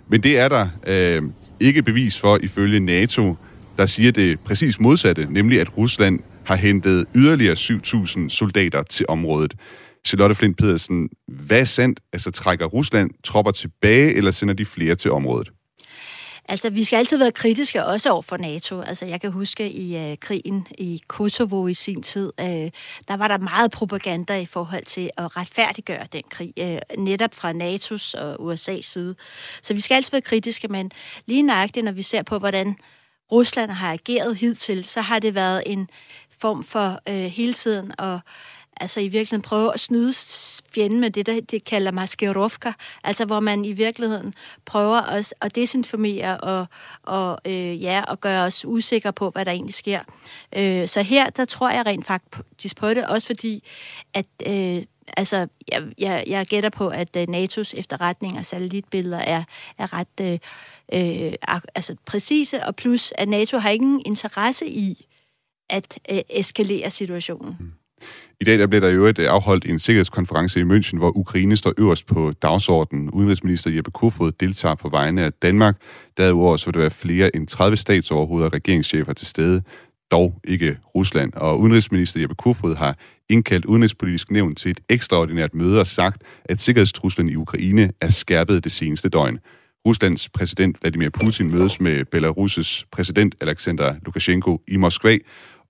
Men 0.08 0.22
det 0.22 0.38
er 0.38 0.48
der 0.48 0.68
øh, 0.86 1.22
ikke 1.60 1.82
bevis 1.82 2.20
for 2.20 2.38
ifølge 2.42 2.80
NATO, 2.80 3.36
der 3.78 3.86
siger 3.86 4.12
det 4.12 4.40
præcis 4.40 4.80
modsatte, 4.80 5.26
nemlig 5.30 5.60
at 5.60 5.76
Rusland 5.78 6.20
har 6.44 6.56
hentet 6.56 7.06
yderligere 7.14 7.54
7.000 7.54 8.28
soldater 8.28 8.82
til 8.82 9.06
området. 9.08 9.54
Charlotte 10.04 10.34
Flint 10.34 10.56
Pedersen, 10.56 11.08
hvad 11.28 11.60
er 11.60 11.64
sandt? 11.64 12.00
Altså 12.12 12.30
trækker 12.30 12.66
Rusland 12.66 13.10
tropper 13.24 13.52
tilbage, 13.52 14.14
eller 14.14 14.30
sender 14.30 14.54
de 14.54 14.66
flere 14.66 14.94
til 14.94 15.10
området? 15.10 15.50
Altså, 16.50 16.70
vi 16.70 16.84
skal 16.84 16.96
altid 16.96 17.18
være 17.18 17.32
kritiske, 17.32 17.84
også 17.84 18.10
over 18.12 18.22
for 18.22 18.36
NATO. 18.36 18.80
Altså, 18.80 19.06
jeg 19.06 19.20
kan 19.20 19.32
huske 19.32 19.70
i 19.70 19.96
øh, 19.96 20.16
krigen 20.20 20.66
i 20.78 21.00
Kosovo 21.08 21.66
i 21.66 21.74
sin 21.74 22.02
tid, 22.02 22.32
øh, 22.40 22.46
der 23.08 23.16
var 23.16 23.28
der 23.28 23.38
meget 23.38 23.70
propaganda 23.70 24.40
i 24.40 24.46
forhold 24.46 24.84
til 24.84 25.10
at 25.16 25.36
retfærdiggøre 25.36 26.06
den 26.12 26.22
krig, 26.30 26.52
øh, 26.58 26.78
netop 26.98 27.34
fra 27.34 27.52
NATO's 27.52 28.20
og 28.22 28.52
USA's 28.52 28.82
side. 28.82 29.14
Så 29.62 29.74
vi 29.74 29.80
skal 29.80 29.94
altid 29.94 30.10
være 30.10 30.20
kritiske, 30.20 30.68
men 30.68 30.90
lige 31.26 31.42
nøjagtigt, 31.42 31.84
når 31.84 31.92
vi 31.92 32.02
ser 32.02 32.22
på, 32.22 32.38
hvordan 32.38 32.76
Rusland 33.32 33.70
har 33.70 33.92
ageret 33.92 34.36
hidtil, 34.36 34.84
så 34.84 35.00
har 35.00 35.18
det 35.18 35.34
været 35.34 35.62
en 35.66 35.88
form 36.40 36.64
for 36.64 37.00
øh, 37.08 37.24
hele 37.24 37.52
tiden 37.52 37.92
at 37.98 38.18
altså 38.80 39.00
i 39.00 39.08
virkeligheden 39.08 39.42
prøve 39.42 39.74
at 39.74 39.80
snyde 39.80 40.12
fjenden 40.74 41.00
med 41.00 41.10
det, 41.10 41.26
der 41.26 41.40
de 41.40 41.60
kalder 41.60 41.90
maskerovka, 41.90 42.72
altså 43.04 43.24
hvor 43.24 43.40
man 43.40 43.64
i 43.64 43.72
virkeligheden 43.72 44.34
prøver 44.64 45.00
at, 45.00 45.34
at 45.40 45.54
desinformere 45.54 46.40
og, 46.40 46.66
og, 47.02 47.38
øh, 47.44 47.82
ja, 47.82 48.02
og 48.08 48.20
gøre 48.20 48.44
os 48.44 48.64
usikre 48.64 49.12
på, 49.12 49.30
hvad 49.30 49.44
der 49.44 49.52
egentlig 49.52 49.74
sker. 49.74 50.00
Øh, 50.56 50.88
så 50.88 51.02
her, 51.02 51.30
der 51.30 51.44
tror 51.44 51.70
jeg 51.70 51.86
rent 51.86 52.06
faktisk 52.06 52.76
på 52.76 52.88
det, 52.88 53.06
også 53.06 53.26
fordi, 53.26 53.64
at 54.14 54.26
øh, 54.46 54.82
altså, 55.16 55.46
jeg, 55.72 55.82
jeg, 55.98 56.24
jeg 56.26 56.46
gætter 56.46 56.70
på, 56.70 56.88
at 56.88 57.16
uh, 57.16 57.22
NATO's 57.22 57.72
efterretning 57.78 58.38
og 58.38 58.46
satellitbilleder 58.46 59.18
er, 59.18 59.44
er 59.78 59.92
ret 59.92 60.20
øh, 60.20 60.38
øh, 60.92 61.32
altså 61.74 61.96
præcise, 62.06 62.64
og 62.64 62.76
plus, 62.76 63.12
at 63.18 63.28
NATO 63.28 63.58
har 63.58 63.70
ingen 63.70 64.02
interesse 64.06 64.66
i 64.66 65.06
at 65.70 65.98
øh, 66.10 66.20
eskalere 66.30 66.90
situationen. 66.90 67.56
Mm. 67.60 67.72
I 68.40 68.44
dag 68.44 68.58
der 68.58 68.66
blev 68.66 68.80
der 68.80 68.88
i 68.88 68.94
øvrigt 68.94 69.18
øh, 69.18 69.26
afholdt 69.30 69.66
en 69.66 69.78
sikkerhedskonference 69.78 70.60
i 70.60 70.62
München, 70.62 70.98
hvor 70.98 71.16
Ukraine 71.16 71.56
står 71.56 71.72
øverst 71.78 72.06
på 72.06 72.32
dagsordenen. 72.42 73.10
Udenrigsminister 73.10 73.70
Jeppe 73.70 73.90
Kofod 73.90 74.32
deltager 74.32 74.74
på 74.74 74.88
vegne 74.88 75.24
af 75.24 75.32
Danmark. 75.32 75.76
Derudover 76.16 76.56
så 76.56 76.66
vil 76.66 76.74
der 76.74 76.80
være 76.80 76.90
flere 76.90 77.36
end 77.36 77.46
30 77.46 77.76
statsoverhoveder 77.76 78.46
og 78.46 78.52
regeringschefer 78.52 79.12
til 79.12 79.26
stede, 79.26 79.62
dog 80.10 80.40
ikke 80.44 80.76
Rusland. 80.94 81.32
Og 81.32 81.60
udenrigsminister 81.60 82.20
Jeppe 82.20 82.34
Kofod 82.34 82.76
har 82.76 82.96
indkaldt 83.28 83.64
udenrigspolitisk 83.64 84.30
nævn 84.30 84.54
til 84.54 84.70
et 84.70 84.80
ekstraordinært 84.88 85.54
møde 85.54 85.80
og 85.80 85.86
sagt, 85.86 86.22
at 86.44 86.60
sikkerhedstruslen 86.60 87.28
i 87.28 87.36
Ukraine 87.36 87.92
er 88.00 88.08
skærpet 88.08 88.64
det 88.64 88.72
seneste 88.72 89.08
døgn. 89.08 89.38
Ruslands 89.86 90.28
præsident 90.28 90.76
Vladimir 90.82 91.08
Putin 91.08 91.50
mødes 91.50 91.80
med 91.80 92.04
Belarus' 92.14 92.84
præsident 92.92 93.34
Alexander 93.40 93.94
Lukashenko 94.04 94.62
i 94.68 94.76
Moskva, 94.76 95.18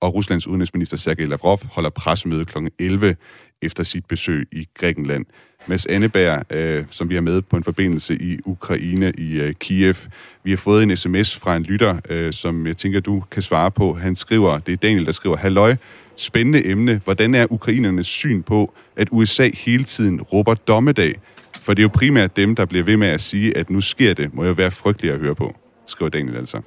og 0.00 0.14
Ruslands 0.14 0.46
udenrigsminister 0.46 0.96
Sergej 0.96 1.26
Lavrov 1.26 1.58
holder 1.72 1.90
pressemøde 1.90 2.44
kl. 2.44 2.58
11 2.78 3.16
efter 3.62 3.82
sit 3.82 4.06
besøg 4.06 4.48
i 4.52 4.68
Grækenland. 4.74 5.26
Mads 5.66 5.86
Anneberg, 5.86 6.52
øh, 6.52 6.84
som 6.90 7.08
vi 7.08 7.14
har 7.14 7.20
med 7.20 7.42
på 7.42 7.56
en 7.56 7.64
forbindelse 7.64 8.14
i 8.14 8.38
Ukraine, 8.44 9.12
i 9.18 9.40
øh, 9.40 9.54
Kiev. 9.54 9.94
Vi 10.42 10.50
har 10.50 10.56
fået 10.56 10.82
en 10.82 10.96
sms 10.96 11.36
fra 11.36 11.56
en 11.56 11.62
lytter, 11.62 12.00
øh, 12.08 12.32
som 12.32 12.66
jeg 12.66 12.76
tænker, 12.76 13.00
du 13.00 13.22
kan 13.30 13.42
svare 13.42 13.70
på. 13.70 13.94
Han 13.94 14.16
skriver, 14.16 14.58
det 14.58 14.72
er 14.72 14.76
Daniel, 14.76 15.06
der 15.06 15.12
skriver, 15.12 15.36
Halløj, 15.36 15.76
spændende 16.16 16.66
emne. 16.66 17.00
Hvordan 17.04 17.34
er 17.34 17.46
ukrainernes 17.50 18.06
syn 18.06 18.42
på, 18.42 18.74
at 18.96 19.08
USA 19.10 19.50
hele 19.54 19.84
tiden 19.84 20.22
råber 20.22 20.54
dommedag? 20.54 21.14
For 21.60 21.74
det 21.74 21.82
er 21.82 21.84
jo 21.84 21.90
primært 21.94 22.36
dem, 22.36 22.54
der 22.56 22.64
bliver 22.64 22.84
ved 22.84 22.96
med 22.96 23.08
at 23.08 23.20
sige, 23.20 23.56
at 23.56 23.70
nu 23.70 23.80
sker 23.80 24.14
det. 24.14 24.34
Må 24.34 24.44
jo 24.44 24.52
være 24.52 24.70
frygteligt 24.70 25.14
at 25.14 25.20
høre 25.20 25.34
på, 25.34 25.56
skriver 25.86 26.08
Daniel 26.08 26.36
altså. 26.36 26.60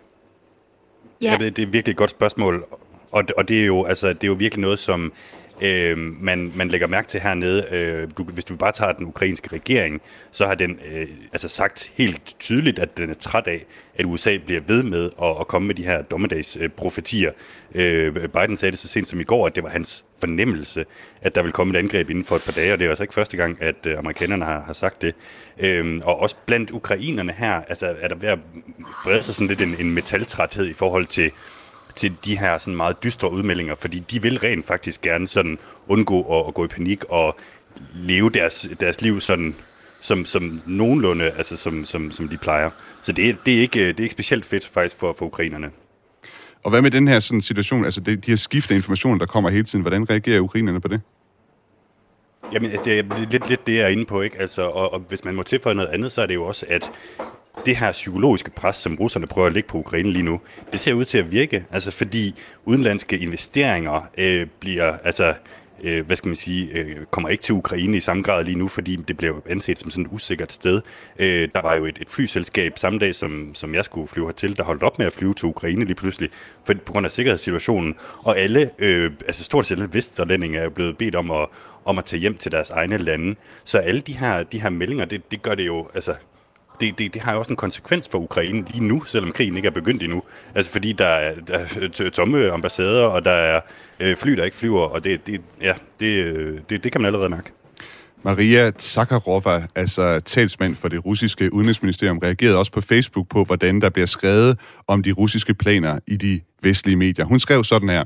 Ja. 1.22 1.32
Jeg 1.32 1.40
ved, 1.40 1.52
det 1.52 1.62
er 1.62 1.68
virkelig 1.68 1.92
et 1.92 1.98
godt 1.98 2.10
spørgsmål, 2.10 2.66
og, 3.14 3.24
og 3.38 3.48
det, 3.48 3.62
er 3.62 3.66
jo, 3.66 3.86
altså, 3.86 4.08
det 4.08 4.24
er 4.24 4.28
jo 4.28 4.34
virkelig 4.34 4.62
noget, 4.62 4.80
som 4.80 5.14
øh, 5.62 5.98
man, 5.98 6.52
man 6.56 6.68
lægger 6.68 6.88
mærke 6.88 7.08
til 7.08 7.20
hernede. 7.20 7.68
Øh, 7.72 8.08
du, 8.18 8.24
hvis 8.24 8.46
du 8.46 8.56
bare 8.56 8.72
tager 8.72 8.92
den 8.92 9.06
ukrainske 9.08 9.50
regering, 9.54 10.02
så 10.32 10.46
har 10.48 10.56
den 10.56 10.80
øh, 10.92 11.08
altså 11.32 11.50
sagt 11.50 11.92
helt 11.94 12.36
tydeligt, 12.40 12.80
at 12.80 12.98
den 12.98 13.10
er 13.10 13.14
træt 13.14 13.48
af, 13.48 13.66
at 13.96 14.06
USA 14.06 14.38
bliver 14.46 14.62
ved 14.62 14.84
med 14.84 15.10
at, 15.22 15.36
at 15.40 15.48
komme 15.48 15.68
med 15.68 15.76
de 15.76 15.84
her 15.84 16.02
dommedagsprofetier. 16.02 17.32
Øh, 17.76 18.14
Biden 18.14 18.58
sagde 18.58 18.72
det 18.72 18.80
så 18.80 18.88
sent 18.88 19.08
som 19.08 19.20
i 19.20 19.24
går, 19.24 19.48
at 19.48 19.56
det 19.56 19.64
var 19.64 19.70
hans 19.70 20.06
fornemmelse, 20.20 20.86
at 21.22 21.36
der 21.36 21.44
vil 21.44 21.52
komme 21.52 21.74
et 21.74 21.80
angreb 21.80 22.10
inden 22.10 22.26
for 22.26 22.36
et 22.36 22.44
par 22.46 22.52
dage, 22.52 22.74
og 22.74 22.80
det 22.80 22.86
er 22.86 22.90
altså 22.90 23.04
ikke 23.04 23.14
første 23.14 23.38
gang, 23.38 23.58
at 23.62 23.76
øh, 23.86 23.98
amerikanerne 23.98 24.46
har, 24.46 24.62
har 24.62 24.74
sagt 24.74 25.02
det. 25.02 25.16
Øh, 25.60 26.02
og 26.04 26.20
også 26.20 26.36
blandt 26.46 26.72
ukrainerne 26.72 27.34
her, 27.38 27.62
altså 27.68 27.96
er 28.00 28.08
der 28.08 28.16
ved 28.16 28.30
at 28.30 28.40
brede 29.04 29.24
sig 29.24 29.36
sådan 29.36 29.48
lidt 29.48 29.62
en, 29.62 29.76
en 29.80 29.94
metaltræthed 29.94 30.68
i 30.68 30.74
forhold 30.74 31.06
til 31.06 31.32
til 31.96 32.14
de 32.26 32.40
her 32.40 32.58
sådan 32.58 32.76
meget 32.76 33.04
dystre 33.04 33.32
udmeldinger, 33.32 33.76
fordi 33.76 34.00
de 34.00 34.22
vil 34.22 34.40
rent 34.40 34.68
faktisk 34.68 35.02
gerne 35.02 35.28
sådan 35.28 35.58
undgå 35.88 36.40
at, 36.40 36.48
at 36.48 36.54
gå 36.54 36.66
i 36.66 36.68
panik 36.68 37.04
og 37.10 37.38
leve 37.94 38.30
deres, 38.30 38.70
deres 38.80 39.02
liv 39.02 39.22
sådan 39.22 39.56
som, 40.00 40.26
som 40.26 40.62
nogenlunde, 40.66 41.32
altså 41.32 41.58
som, 41.58 41.86
som, 41.86 42.12
som 42.12 42.28
de 42.28 42.38
plejer. 42.38 42.70
Så 43.02 43.12
det, 43.12 43.38
det, 43.46 43.58
er 43.58 43.62
ikke, 43.62 43.88
det 43.88 44.00
er 44.00 44.04
ikke 44.04 44.14
specielt 44.14 44.46
fedt 44.46 44.68
faktisk 44.68 45.00
for, 45.00 45.16
for 45.18 45.26
ukrainerne. 45.26 45.72
Og 46.64 46.70
hvad 46.70 46.82
med 46.82 46.92
den 46.92 47.08
her 47.08 47.20
sådan 47.20 47.42
situation, 47.42 47.86
altså 47.86 48.02
de, 48.02 48.16
de 48.16 48.32
her 48.32 48.36
skiftende 48.36 48.76
informationer, 48.76 49.18
der 49.18 49.26
kommer 49.26 49.50
hele 49.50 49.64
tiden, 49.64 49.82
hvordan 49.82 50.10
reagerer 50.10 50.40
ukrainerne 50.40 50.82
på 50.82 50.88
det? 50.88 51.02
Jamen, 52.54 52.72
det 52.72 53.00
er 53.00 53.28
lidt, 53.30 53.50
lidt 53.50 53.68
det, 53.68 53.76
jeg 53.76 53.84
er 53.84 53.88
inde 53.88 54.06
på, 54.06 54.22
ikke? 54.22 54.40
Altså, 54.40 54.62
og, 54.62 54.94
og 54.94 55.00
hvis 55.00 55.26
man 55.26 55.36
må 55.36 55.44
tilføje 55.44 55.76
noget 55.76 55.90
andet, 55.90 56.12
så 56.12 56.22
er 56.22 56.26
det 56.26 56.34
jo 56.34 56.44
også, 56.44 56.66
at 56.70 56.92
det 57.66 57.78
her 57.78 57.92
psykologiske 57.92 58.52
pres, 58.52 58.76
som 58.76 58.96
russerne 58.96 59.28
prøver 59.28 59.48
at 59.48 59.54
lægge 59.54 59.70
på 59.70 59.78
Ukraine 59.78 60.12
lige 60.12 60.24
nu, 60.24 60.42
det 60.72 60.80
ser 60.80 60.94
ud 60.94 61.06
til 61.06 61.18
at 61.18 61.32
virke, 61.32 61.66
altså 61.72 61.92
fordi 61.92 62.36
udenlandske 62.66 63.18
investeringer 63.18 64.10
øh, 64.18 64.48
bliver, 64.60 64.98
altså 65.04 65.34
øh, 65.84 66.06
hvad 66.06 66.16
skal 66.16 66.28
man 66.28 66.36
sige, 66.36 66.70
øh, 66.72 67.06
kommer 67.12 67.30
ikke 67.30 67.44
til 67.44 67.56
Ukraine 67.56 67.98
i 67.98 68.00
samme 68.00 68.24
grad 68.24 68.44
lige 68.44 68.58
nu, 68.58 68.68
fordi 68.68 68.96
det 68.96 69.18
bliver 69.18 69.34
anset 69.50 69.80
som 69.80 69.92
sådan 69.92 70.06
et 70.06 70.12
usikkert 70.12 70.54
sted. 70.54 70.82
Øh, 71.20 71.50
der 71.56 71.62
var 71.62 71.76
jo 71.76 71.86
et, 71.86 71.98
et 72.02 72.10
flyselskab 72.10 72.74
samme 72.80 73.00
dag, 73.00 73.16
som, 73.16 73.52
som 73.54 73.76
jeg 73.76 73.86
skulle 73.86 74.08
flyve 74.08 74.26
hertil, 74.26 74.58
der 74.58 74.64
holdt 74.64 74.84
op 74.84 75.00
med 75.00 75.06
at 75.06 75.14
flyve 75.14 75.34
til 75.34 75.46
Ukraine 75.46 75.86
lige 75.86 75.96
pludselig, 75.96 76.30
for, 76.66 76.74
på 76.86 76.92
grund 76.92 77.06
af 77.06 77.12
sikkerhedssituationen. 77.12 77.96
Og 78.20 78.38
alle, 78.40 78.70
øh, 78.80 79.12
altså 79.28 79.44
stort 79.44 79.66
set 79.66 79.76
alle 79.76 79.94
vesterlændinge 79.94 80.60
er 80.60 80.70
blevet 80.70 80.98
bedt 80.98 81.16
om 81.16 81.32
at, 81.32 81.48
om 81.86 81.98
at 81.98 82.06
tage 82.06 82.20
hjem 82.20 82.38
til 82.38 82.52
deres 82.52 82.70
egne 82.70 82.98
lande. 82.98 83.36
Så 83.64 83.78
alle 83.78 84.02
de 84.02 84.18
her, 84.18 84.44
de 84.44 84.62
her 84.62 84.70
meldinger, 84.70 85.06
det, 85.06 85.32
det 85.32 85.42
gør 85.42 85.56
det 85.56 85.68
jo, 85.68 85.88
altså 85.94 86.16
det, 86.82 86.98
det, 86.98 87.14
det 87.14 87.22
har 87.22 87.34
jo 87.34 87.40
også 87.40 87.52
en 87.52 87.56
konsekvens 87.56 88.10
for 88.12 88.18
Ukraine 88.18 88.66
lige 88.68 88.84
nu, 88.84 89.04
selvom 89.04 89.32
krigen 89.32 89.56
ikke 89.56 89.68
er 89.68 89.72
begyndt 89.72 90.04
endnu. 90.04 90.24
Altså 90.56 90.72
fordi 90.72 90.94
der 90.94 91.06
er, 91.06 91.36
der 91.48 91.58
er 92.06 92.10
tomme 92.10 92.52
ambassader, 92.52 93.06
og 93.06 93.26
der 93.26 93.32
er 93.32 93.62
øh, 94.00 94.18
fly, 94.18 94.32
der 94.32 94.44
ikke 94.44 94.58
flyver, 94.58 94.82
og 94.82 95.04
det, 95.04 95.28
det, 95.28 95.42
ja, 95.62 95.74
det, 96.00 96.26
øh, 96.26 96.60
det, 96.70 96.84
det 96.84 96.92
kan 96.92 97.02
man 97.02 97.06
allerede 97.06 97.30
mærke. 97.30 97.52
Maria 98.26 98.72
Zakharova, 98.80 99.68
altså 99.76 100.20
talsmand 100.20 100.76
for 100.76 100.88
det 100.88 101.06
russiske 101.06 101.54
udenrigsministerium, 101.54 102.18
reagerede 102.18 102.58
også 102.58 102.72
på 102.72 102.82
Facebook 102.82 103.30
på, 103.30 103.44
hvordan 103.44 103.82
der 103.82 103.90
bliver 103.90 104.06
skrevet 104.06 104.60
om 104.88 105.04
de 105.04 105.12
russiske 105.12 105.54
planer 105.54 106.00
i 106.08 106.16
de 106.16 106.42
vestlige 106.62 106.96
medier. 106.96 107.26
Hun 107.26 107.40
skrev 107.40 107.64
sådan 107.64 107.90
her. 107.90 108.04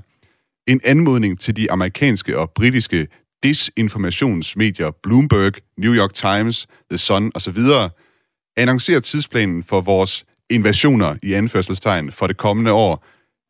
En 0.67 0.81
anmodning 0.83 1.39
til 1.39 1.55
de 1.55 1.71
amerikanske 1.71 2.37
og 2.37 2.51
britiske 2.51 3.07
disinformationsmedier 3.43 4.91
Bloomberg, 5.03 5.53
New 5.77 5.93
York 5.93 6.13
Times, 6.13 6.67
The 6.89 6.97
Sun 6.97 7.31
osv., 7.35 7.57
annoncerer 8.57 8.99
tidsplanen 8.99 9.63
for 9.63 9.81
vores 9.81 10.25
invasioner 10.49 11.15
i 11.23 11.33
anførselstegn 11.33 12.11
for 12.11 12.27
det 12.27 12.37
kommende 12.37 12.71
år. 12.71 13.05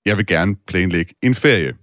Jeg 0.05 0.17
vil 0.17 0.25
gerne 0.25 0.55
planlægge 0.55 1.13
en 1.23 1.35
ferie. 1.35 1.73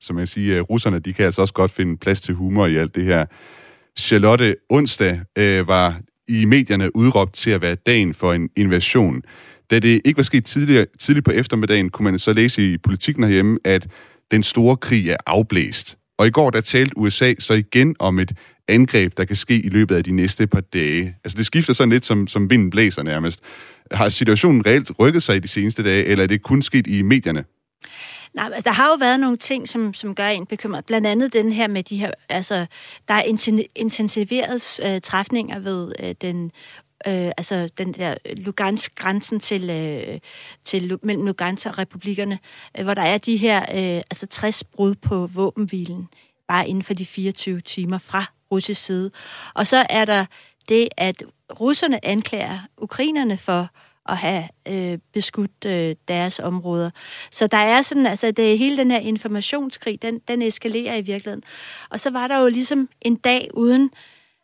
Som 0.00 0.18
jeg 0.18 0.28
siger, 0.28 0.60
russerne 0.60 0.98
de 0.98 1.12
kan 1.12 1.24
altså 1.24 1.40
også 1.40 1.54
godt 1.54 1.70
finde 1.70 1.96
plads 1.96 2.20
til 2.20 2.34
humor 2.34 2.66
i 2.66 2.76
alt 2.76 2.94
det 2.94 3.04
her. 3.04 3.26
Charlotte 3.98 4.56
onsdag 4.70 5.20
øh, 5.38 5.68
var 5.68 6.00
i 6.28 6.44
medierne 6.44 6.96
udråbt 6.96 7.34
til 7.34 7.50
at 7.50 7.62
være 7.62 7.74
dagen 7.74 8.14
for 8.14 8.32
en 8.32 8.48
invasion. 8.56 9.22
Da 9.70 9.78
det 9.78 10.00
ikke 10.04 10.16
var 10.16 10.22
sket 10.22 10.44
tidligere, 10.44 10.86
tidligt 10.98 11.24
på 11.24 11.30
eftermiddagen, 11.30 11.90
kunne 11.90 12.10
man 12.10 12.18
så 12.18 12.32
læse 12.32 12.72
i 12.72 12.78
politikken 12.78 13.24
herhjemme, 13.24 13.58
at 13.64 13.88
den 14.30 14.42
store 14.42 14.76
krig 14.76 15.10
er 15.10 15.16
afblæst. 15.26 15.98
Og 16.18 16.26
i 16.26 16.30
går 16.30 16.50
der 16.50 16.60
talte 16.60 16.98
USA 16.98 17.34
så 17.38 17.54
igen 17.54 17.96
om 17.98 18.18
et 18.18 18.32
angreb, 18.72 19.16
der 19.16 19.24
kan 19.24 19.36
ske 19.36 19.60
i 19.60 19.68
løbet 19.68 19.96
af 19.96 20.04
de 20.04 20.12
næste 20.12 20.46
par 20.46 20.60
dage. 20.60 21.16
Altså 21.24 21.38
det 21.38 21.46
skifter 21.46 21.72
sådan 21.72 21.92
lidt, 21.92 22.04
som, 22.04 22.26
som 22.26 22.50
vinden 22.50 22.70
blæser 22.70 23.02
nærmest. 23.02 23.40
Har 23.90 24.08
situationen 24.08 24.66
reelt 24.66 24.90
rykket 24.98 25.22
sig 25.22 25.36
i 25.36 25.38
de 25.38 25.48
seneste 25.48 25.82
dage, 25.82 26.04
eller 26.04 26.24
er 26.24 26.28
det 26.28 26.42
kun 26.42 26.62
sket 26.62 26.86
i 26.86 27.02
medierne? 27.02 27.44
Nej, 28.34 28.60
der 28.64 28.70
har 28.70 28.86
jo 28.86 28.96
været 29.00 29.20
nogle 29.20 29.36
ting, 29.36 29.68
som, 29.68 29.94
som 29.94 30.14
gør 30.14 30.26
en 30.26 30.46
bekymret. 30.46 30.84
Blandt 30.84 31.06
andet 31.06 31.32
den 31.32 31.52
her 31.52 31.68
med 31.68 31.82
de 31.82 31.96
her, 31.96 32.10
altså, 32.28 32.66
der 33.08 33.14
er 33.14 33.22
intensiveret 33.76 34.80
øh, 34.86 35.00
træfninger 35.00 35.58
ved 35.58 35.92
øh, 36.02 36.14
den 36.20 36.50
øh, 37.06 37.32
altså 37.36 37.68
den 37.78 37.92
der 37.94 38.14
Lugansk-grænsen 38.36 39.40
til, 39.40 39.70
øh, 39.70 40.20
til 40.64 40.98
mellem 41.02 41.26
Lugansk 41.26 41.66
og 41.66 41.78
republikkerne, 41.78 42.38
øh, 42.78 42.84
hvor 42.84 42.94
der 42.94 43.02
er 43.02 43.18
de 43.18 43.36
her 43.36 43.60
øh, 43.62 44.02
altså 44.10 44.26
60 44.26 44.64
brud 44.64 44.94
på 44.94 45.26
våbenhvilen, 45.26 46.08
bare 46.48 46.68
inden 46.68 46.82
for 46.82 46.94
de 46.94 47.06
24 47.06 47.60
timer 47.60 47.98
fra 47.98 48.32
russisk 48.52 48.84
side. 48.84 49.10
Og 49.54 49.66
så 49.66 49.86
er 49.90 50.04
der 50.04 50.24
det, 50.68 50.88
at 50.96 51.22
russerne 51.60 52.04
anklager 52.04 52.58
ukrainerne 52.78 53.38
for 53.38 53.68
at 54.08 54.16
have 54.16 54.48
øh, 54.68 54.98
beskudt 55.12 55.64
øh, 55.66 55.96
deres 56.08 56.38
områder. 56.38 56.90
Så 57.30 57.46
der 57.46 57.56
er 57.56 57.82
sådan, 57.82 58.06
altså 58.06 58.30
det, 58.30 58.58
hele 58.58 58.76
den 58.76 58.90
her 58.90 58.98
informationskrig, 58.98 60.02
den, 60.02 60.18
den 60.28 60.42
eskalerer 60.42 60.96
i 60.96 61.00
virkeligheden. 61.00 61.42
Og 61.90 62.00
så 62.00 62.10
var 62.10 62.26
der 62.26 62.38
jo 62.38 62.48
ligesom 62.48 62.88
en 63.00 63.16
dag 63.16 63.48
uden, 63.54 63.90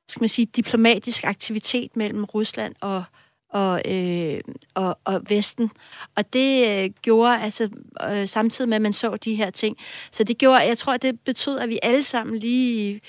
skal 0.08 0.22
man 0.22 0.28
sige, 0.28 0.46
diplomatisk 0.46 1.24
aktivitet 1.24 1.96
mellem 1.96 2.24
Rusland 2.24 2.74
og, 2.80 3.04
og, 3.50 3.82
øh, 3.92 4.40
og, 4.74 4.98
og 5.04 5.22
Vesten. 5.28 5.70
Og 6.16 6.32
det 6.32 6.68
øh, 6.68 6.90
gjorde, 7.02 7.40
altså 7.40 7.68
øh, 8.10 8.28
samtidig 8.28 8.68
med, 8.68 8.76
at 8.76 8.82
man 8.82 8.92
så 8.92 9.16
de 9.16 9.34
her 9.34 9.50
ting, 9.50 9.76
så 10.10 10.24
det 10.24 10.38
gjorde, 10.38 10.58
jeg 10.58 10.78
tror, 10.78 10.96
det 10.96 11.20
betød, 11.20 11.58
at 11.58 11.68
vi 11.68 11.78
alle 11.82 12.02
sammen 12.02 12.38
lige 12.38 13.00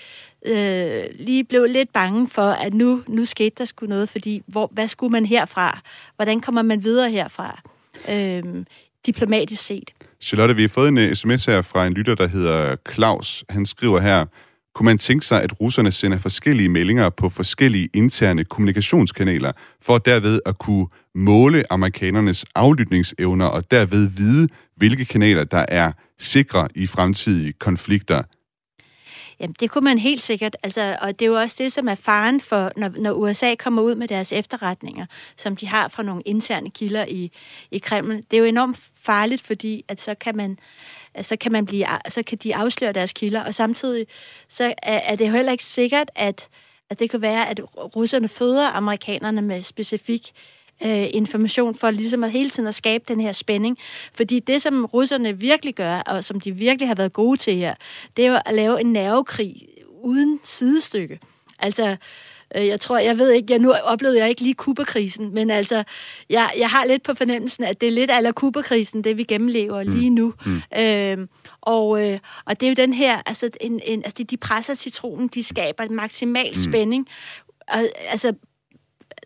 øh, 0.45 1.03
lige 1.19 1.43
blev 1.43 1.65
lidt 1.65 1.93
bange 1.93 2.29
for, 2.29 2.49
at 2.51 2.73
nu, 2.73 3.03
nu 3.07 3.25
skete 3.25 3.55
der 3.57 3.65
skulle 3.65 3.89
noget, 3.89 4.09
fordi 4.09 4.41
hvor, 4.47 4.69
hvad 4.71 4.87
skulle 4.87 5.11
man 5.11 5.25
herfra? 5.25 5.79
Hvordan 6.15 6.41
kommer 6.41 6.61
man 6.61 6.83
videre 6.83 7.11
herfra? 7.11 7.61
Øh, 8.09 8.43
diplomatisk 9.05 9.63
set. 9.63 9.91
Charlotte, 10.21 10.55
vi 10.55 10.61
har 10.61 10.69
fået 10.69 10.87
en 10.87 10.97
øh, 10.97 11.15
sms 11.15 11.45
her 11.45 11.61
fra 11.61 11.87
en 11.87 11.93
lytter, 11.93 12.15
der 12.15 12.27
hedder 12.27 12.75
Claus. 12.93 13.43
Han 13.49 13.65
skriver 13.65 13.99
her, 13.99 14.25
kunne 14.79 14.85
man 14.85 14.97
tænke 14.97 15.25
sig, 15.25 15.43
at 15.43 15.61
russerne 15.61 15.91
sender 15.91 16.17
forskellige 16.17 16.69
meldinger 16.69 17.09
på 17.09 17.29
forskellige 17.29 17.89
interne 17.93 18.43
kommunikationskanaler, 18.43 19.51
for 19.81 19.97
derved 19.97 20.39
at 20.45 20.57
kunne 20.57 20.87
måle 21.15 21.63
amerikanernes 21.69 22.45
aflytningsevner 22.55 23.45
og 23.45 23.71
derved 23.71 24.07
vide, 24.07 24.47
hvilke 24.75 25.05
kanaler, 25.05 25.43
der 25.43 25.65
er 25.67 25.91
sikre 26.19 26.67
i 26.75 26.87
fremtidige 26.87 27.53
konflikter. 27.53 28.21
Jamen, 29.39 29.55
det 29.59 29.71
kunne 29.71 29.85
man 29.85 29.97
helt 29.97 30.21
sikkert. 30.21 30.57
Altså, 30.63 30.97
og 31.01 31.19
det 31.19 31.25
er 31.25 31.29
jo 31.29 31.35
også 31.35 31.55
det, 31.59 31.71
som 31.71 31.87
er 31.87 31.95
faren 31.95 32.41
for, 32.41 32.71
når, 32.77 32.91
når 32.97 33.11
USA 33.11 33.55
kommer 33.55 33.81
ud 33.81 33.95
med 33.95 34.07
deres 34.07 34.31
efterretninger, 34.31 35.05
som 35.37 35.55
de 35.55 35.67
har 35.67 35.87
fra 35.87 36.03
nogle 36.03 36.21
interne 36.25 36.69
kilder 36.69 37.05
i, 37.05 37.31
i 37.71 37.77
Kreml. 37.77 38.15
Det 38.15 38.33
er 38.33 38.37
jo 38.37 38.43
enormt 38.43 38.79
farligt, 39.03 39.41
fordi 39.41 39.83
at 39.87 40.01
så 40.01 40.15
kan 40.15 40.37
man 40.37 40.59
så 41.25 41.35
kan, 41.35 41.51
man 41.51 41.65
blive, 41.65 41.85
så 42.09 42.23
kan 42.23 42.37
de 42.37 42.55
afsløre 42.55 42.93
deres 42.93 43.13
kilder, 43.13 43.43
og 43.43 43.55
samtidig 43.55 44.07
så 44.47 44.73
er, 44.83 44.97
er 44.97 45.15
det 45.15 45.27
jo 45.27 45.31
heller 45.31 45.51
ikke 45.51 45.63
sikkert, 45.63 46.11
at, 46.15 46.47
at 46.89 46.99
det 46.99 47.09
kan 47.09 47.21
være, 47.21 47.49
at 47.49 47.61
russerne 47.95 48.27
føder 48.27 48.67
amerikanerne 48.67 49.41
med 49.41 49.63
specifik 49.63 50.31
øh, 50.85 51.07
information 51.13 51.75
for 51.75 51.91
ligesom 51.91 52.23
at 52.23 52.31
hele 52.31 52.49
tiden 52.49 52.67
at 52.67 52.75
skabe 52.75 53.03
den 53.07 53.21
her 53.21 53.31
spænding. 53.31 53.77
Fordi 54.13 54.39
det, 54.39 54.61
som 54.61 54.85
russerne 54.85 55.39
virkelig 55.39 55.75
gør, 55.75 55.99
og 55.99 56.23
som 56.23 56.39
de 56.39 56.51
virkelig 56.51 56.87
har 56.87 56.95
været 56.95 57.13
gode 57.13 57.37
til 57.37 57.55
her, 57.55 57.75
det 58.17 58.25
er 58.25 58.29
jo 58.29 58.39
at 58.45 58.55
lave 58.55 58.81
en 58.81 58.93
nervekrig 58.93 59.67
uden 60.03 60.39
sidestykke. 60.43 61.19
Altså, 61.59 61.87
øh, 61.87 61.97
jeg 62.55 62.79
tror, 62.79 62.97
jeg 62.97 63.17
ved 63.17 63.31
ikke, 63.31 63.53
jeg 63.53 63.59
nu 63.59 63.73
oplevede 63.73 64.19
jeg 64.19 64.29
ikke 64.29 64.41
lige 64.41 64.53
Kubakrisen, 64.53 65.33
men 65.33 65.49
altså, 65.49 65.83
jeg, 66.29 66.51
jeg 66.57 66.69
har 66.69 66.85
lidt 66.85 67.03
på 67.03 67.13
fornemmelsen, 67.13 67.63
at 67.63 67.81
det 67.81 67.87
er 67.87 67.91
lidt 67.91 68.11
aller 68.11 68.31
Kubakrisen, 68.31 69.03
det 69.03 69.17
vi 69.17 69.23
gennemlever 69.23 69.83
mm. 69.83 69.91
lige 69.91 70.09
nu. 70.09 70.33
Mm. 70.45 70.61
Øh, 70.79 71.27
og, 71.61 72.07
øh, 72.07 72.19
og 72.45 72.59
det 72.59 72.65
er 72.65 72.69
jo 72.69 72.75
den 72.75 72.93
her, 72.93 73.21
altså, 73.25 73.49
en, 73.61 73.79
en, 73.85 74.03
altså 74.05 74.23
de 74.23 74.37
presser 74.37 74.73
citronen, 74.73 75.27
de 75.27 75.43
skaber 75.43 75.83
en 75.83 75.95
maksimal 75.95 76.51
mm. 76.53 76.71
spænding. 76.71 77.07
Og, 77.67 77.83
altså, 78.07 78.33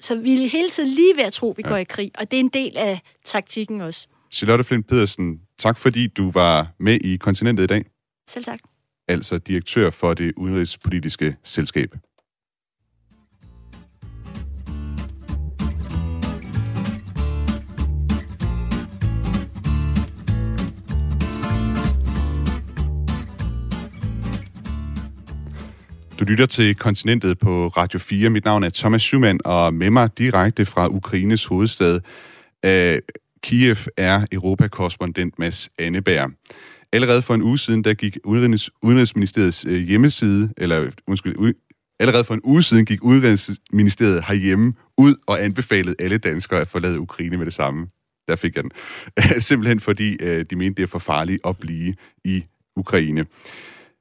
så 0.02 0.16
vi 0.16 0.44
er 0.44 0.50
hele 0.50 0.70
tiden 0.70 0.90
lige 0.90 1.16
ved 1.16 1.24
at 1.24 1.34
tro, 1.34 1.52
at 1.52 1.58
vi 1.58 1.64
ja. 1.66 1.70
går 1.70 1.78
i 1.78 1.84
krig, 1.84 2.12
og 2.18 2.32
det 2.32 2.38
er 2.38 2.42
en 2.42 2.50
del 2.50 2.78
af 2.78 3.02
taktikken 3.26 3.82
også. 3.82 4.08
Charlotte 4.32 4.64
Flint 4.64 4.88
Pedersen, 4.88 5.42
tak 5.58 5.78
fordi 5.78 6.08
du 6.08 6.32
var 6.32 6.68
med 6.80 7.00
i 7.02 7.18
Kontinentet 7.18 7.64
i 7.64 7.68
dag. 7.68 7.86
Selv 8.30 8.46
tak. 8.46 8.60
Altså 9.08 9.38
direktør 9.38 9.90
for 9.90 10.14
det 10.14 10.34
udenrigspolitiske 10.38 11.36
selskab. 11.44 11.96
Du 26.24 26.28
lytter 26.28 26.46
til 26.46 26.76
Kontinentet 26.76 27.40
på 27.40 27.68
Radio 27.68 28.00
4. 28.00 28.30
Mit 28.30 28.46
navn 28.46 28.64
er 28.64 28.70
Thomas 28.70 29.02
Schumann, 29.02 29.40
og 29.46 29.74
med 29.74 29.90
mig 29.90 30.18
direkte 30.18 30.66
fra 30.66 30.88
Ukraines 30.88 31.46
hovedstad 31.46 31.96
uh, 32.68 33.00
Kiev 33.42 33.76
er 33.98 34.26
Europakorrespondent 34.32 35.40
Mads 35.40 35.70
Anneberg. 35.80 36.32
Allerede 36.92 37.22
for 37.22 37.34
en 37.34 37.42
uge 37.42 37.60
siden, 37.60 37.84
der 37.84 37.94
gik 37.94 38.18
Udenrigs, 38.24 38.70
Udenrigsministeriets 38.82 39.66
uh, 39.66 39.74
hjemmeside, 39.74 40.54
eller 40.58 40.92
undskyld, 41.08 41.38
u, 41.38 41.52
allerede 42.00 42.24
for 42.24 42.34
en 42.34 42.42
uge 42.44 42.64
siden 42.64 42.86
gik 42.86 43.04
Udenrigsministeriet 43.04 44.24
herhjemme 44.28 44.74
ud 44.98 45.16
og 45.28 45.44
anbefalede 45.44 45.96
alle 46.00 46.18
danskere 46.18 46.62
at 46.62 46.68
forlade 46.68 47.00
Ukraine 47.00 47.38
med 47.38 47.46
det 47.46 47.54
samme. 47.54 47.88
Der 48.28 48.36
fik 48.36 48.56
jeg 48.56 48.64
den. 48.64 48.72
Simpelthen 49.50 49.80
fordi 49.80 50.18
uh, 50.24 50.42
de 50.50 50.56
mente, 50.56 50.78
det 50.78 50.84
er 50.84 50.88
for 50.88 51.00
farligt 51.00 51.42
at 51.46 51.58
blive 51.58 51.96
i 52.24 52.44
Ukraine. 52.76 53.26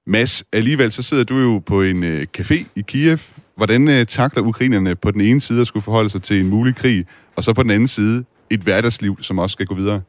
Mads, 0.06 0.44
alligevel 0.52 0.92
så 0.92 1.02
sidder 1.02 1.24
du 1.24 1.38
jo 1.38 1.62
på 1.66 1.82
en 1.82 2.04
øh, 2.04 2.26
café 2.38 2.64
i 2.76 2.80
Kiev. 2.86 3.18
Hvordan 3.54 3.88
øh, 3.88 4.06
takler 4.06 4.42
ukrainerne 4.42 4.96
på 4.96 5.10
den 5.10 5.20
ene 5.20 5.40
side 5.40 5.60
at 5.60 5.66
skulle 5.66 5.82
forholde 5.82 6.10
sig 6.10 6.22
til 6.22 6.40
en 6.40 6.46
mulig 6.48 6.76
krig, 6.76 7.06
og 7.36 7.44
så 7.44 7.52
på 7.52 7.62
den 7.62 7.70
anden 7.70 7.88
side 7.88 8.24
et 8.50 8.60
hverdagsliv, 8.60 9.16
som 9.20 9.38
også 9.38 9.52
skal 9.52 9.66
gå 9.66 9.74
videre? 9.74 10.02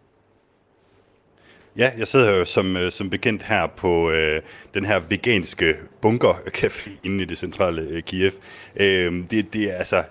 Ja, 1.78 1.92
jeg 1.98 2.08
sidder 2.08 2.32
jo 2.32 2.46
som, 2.46 2.78
øh, 2.78 2.92
som 2.92 3.10
bekendt 3.10 3.44
her 3.44 3.68
på 3.68 4.12
øh, 4.12 4.42
den 4.74 4.86
her 4.86 5.00
veganske 5.10 5.74
bunkercafé 6.06 6.90
inde 7.04 7.24
i 7.24 7.26
det 7.26 7.38
centrale 7.38 7.82
øh, 7.82 8.04
Kiev. 8.04 8.32
Øh, 8.76 9.24
det, 9.32 9.54
det, 9.54 9.70
altså, 9.70 10.04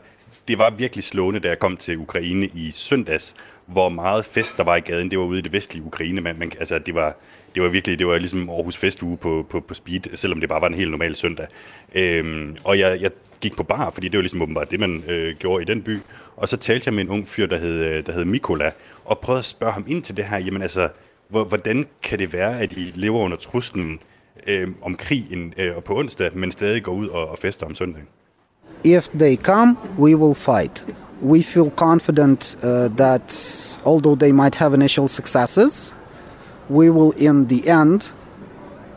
det 0.48 0.58
var 0.58 0.70
virkelig 0.70 1.04
slående, 1.04 1.40
da 1.40 1.48
jeg 1.48 1.58
kom 1.58 1.76
til 1.76 1.98
Ukraine 1.98 2.46
i 2.46 2.70
søndags, 2.70 3.34
hvor 3.72 3.88
meget 3.88 4.24
fest 4.24 4.56
der 4.56 4.64
var 4.64 4.76
i 4.76 4.80
gaden. 4.80 5.10
Det 5.10 5.18
var 5.18 5.24
ude 5.24 5.38
i 5.38 5.42
det 5.42 5.52
vestlige 5.52 5.84
Ukraine. 5.84 6.20
men 6.20 6.38
man, 6.38 6.52
altså, 6.58 6.78
det 6.78 6.94
var, 6.94 7.16
det 7.54 7.62
var 7.62 7.68
virkelig, 7.68 7.98
det 7.98 8.06
var 8.06 8.18
ligesom 8.18 8.50
Aarhus 8.50 8.76
Festuge 8.76 9.16
på, 9.16 9.46
på, 9.50 9.60
på 9.60 9.74
speed, 9.74 10.16
selvom 10.16 10.40
det 10.40 10.48
bare 10.48 10.60
var 10.60 10.68
en 10.68 10.74
helt 10.74 10.90
normal 10.90 11.16
søndag. 11.16 11.46
Øhm, 11.94 12.56
og 12.64 12.78
jeg, 12.78 13.00
jeg 13.00 13.10
gik 13.40 13.56
på 13.56 13.62
bar, 13.62 13.90
fordi 13.90 14.08
det 14.08 14.18
var 14.18 14.22
ligesom 14.22 14.42
åbenbart 14.42 14.70
det, 14.70 14.80
man 14.80 15.04
øh, 15.08 15.34
gjorde 15.36 15.62
i 15.62 15.64
den 15.64 15.82
by. 15.82 15.98
Og 16.36 16.48
så 16.48 16.56
talte 16.56 16.88
jeg 16.88 16.94
med 16.94 17.04
en 17.04 17.08
ung 17.08 17.28
fyr, 17.28 17.46
der 17.46 17.58
hed, 17.58 17.84
øh, 17.84 18.06
der 18.06 18.12
hed 18.12 18.24
Mikola, 18.24 18.70
og 19.04 19.18
prøvede 19.18 19.38
at 19.38 19.44
spørge 19.44 19.72
ham 19.72 19.84
ind 19.88 20.02
til 20.02 20.16
det 20.16 20.24
her. 20.24 20.38
Jamen 20.38 20.62
altså, 20.62 20.88
hvordan 21.28 21.86
kan 22.02 22.18
det 22.18 22.32
være, 22.32 22.60
at 22.60 22.72
I 22.72 22.92
lever 22.94 23.18
under 23.18 23.36
truslen 23.36 24.00
øh, 24.46 24.68
om 24.82 24.94
krigen 24.94 25.54
øh, 25.56 25.82
på 25.84 25.98
onsdag, 25.98 26.30
men 26.34 26.52
stadig 26.52 26.82
går 26.82 26.92
ud 26.92 27.08
og, 27.08 27.28
og 27.28 27.38
fester 27.38 27.66
om 27.66 27.74
søndagen? 27.74 28.08
If 28.84 29.08
they 29.08 29.36
come, 29.36 29.76
we 29.98 30.16
will 30.16 30.34
fight. 30.34 30.86
We 31.22 31.40
feel 31.42 31.70
confident 31.70 32.56
uh, 32.62 32.88
that 32.88 33.78
although 33.84 34.16
they 34.16 34.32
might 34.32 34.56
have 34.56 34.74
initial 34.74 35.08
successes, 35.08 35.94
we 36.68 36.90
will 36.90 37.12
in 37.12 37.46
the 37.46 37.68
end 37.68 38.10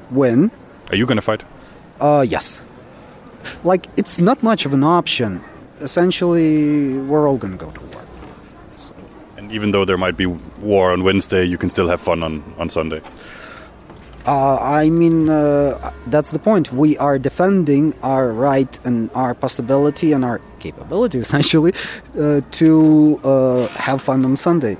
win. 0.09 0.51
Are 0.89 0.95
you 0.95 1.05
going 1.05 1.17
to 1.17 1.21
fight? 1.21 1.43
Uh, 2.01 2.25
yes. 2.27 2.59
Like 3.63 3.87
it's 3.95 4.17
not 4.17 4.41
much 4.41 4.65
of 4.65 4.73
an 4.73 4.83
option. 4.83 5.39
Essentially, 5.79 6.97
we're 6.97 7.29
all 7.29 7.37
going 7.37 7.57
to 7.57 7.63
go 7.65 7.71
to 7.71 7.81
war. 7.81 8.03
So. 8.75 8.93
And 9.37 9.51
even 9.51 9.71
though 9.71 9.85
there 9.85 9.97
might 9.97 10.17
be 10.17 10.25
war 10.25 10.91
on 10.91 11.03
Wednesday, 11.03 11.43
you 11.43 11.57
can 11.57 11.69
still 11.69 11.87
have 11.87 12.01
fun 12.01 12.23
on 12.23 12.43
on 12.57 12.69
Sunday. 12.69 13.01
Uh, 14.25 14.57
I 14.59 14.89
mean, 14.89 15.29
uh, 15.29 15.91
that's 16.07 16.31
the 16.31 16.39
point. 16.39 16.73
We 16.73 16.97
are 16.97 17.19
defending 17.19 17.93
our 18.01 18.31
right 18.31 18.79
and 18.83 19.11
our 19.13 19.35
possibility 19.35 20.13
and 20.13 20.25
our 20.25 20.41
capability, 20.65 21.17
essentially, 21.25 21.71
uh, 22.17 22.41
to 22.51 22.71
uh, 23.23 23.67
have 23.67 23.99
fun 23.99 24.25
on 24.25 24.37
Sunday. 24.37 24.75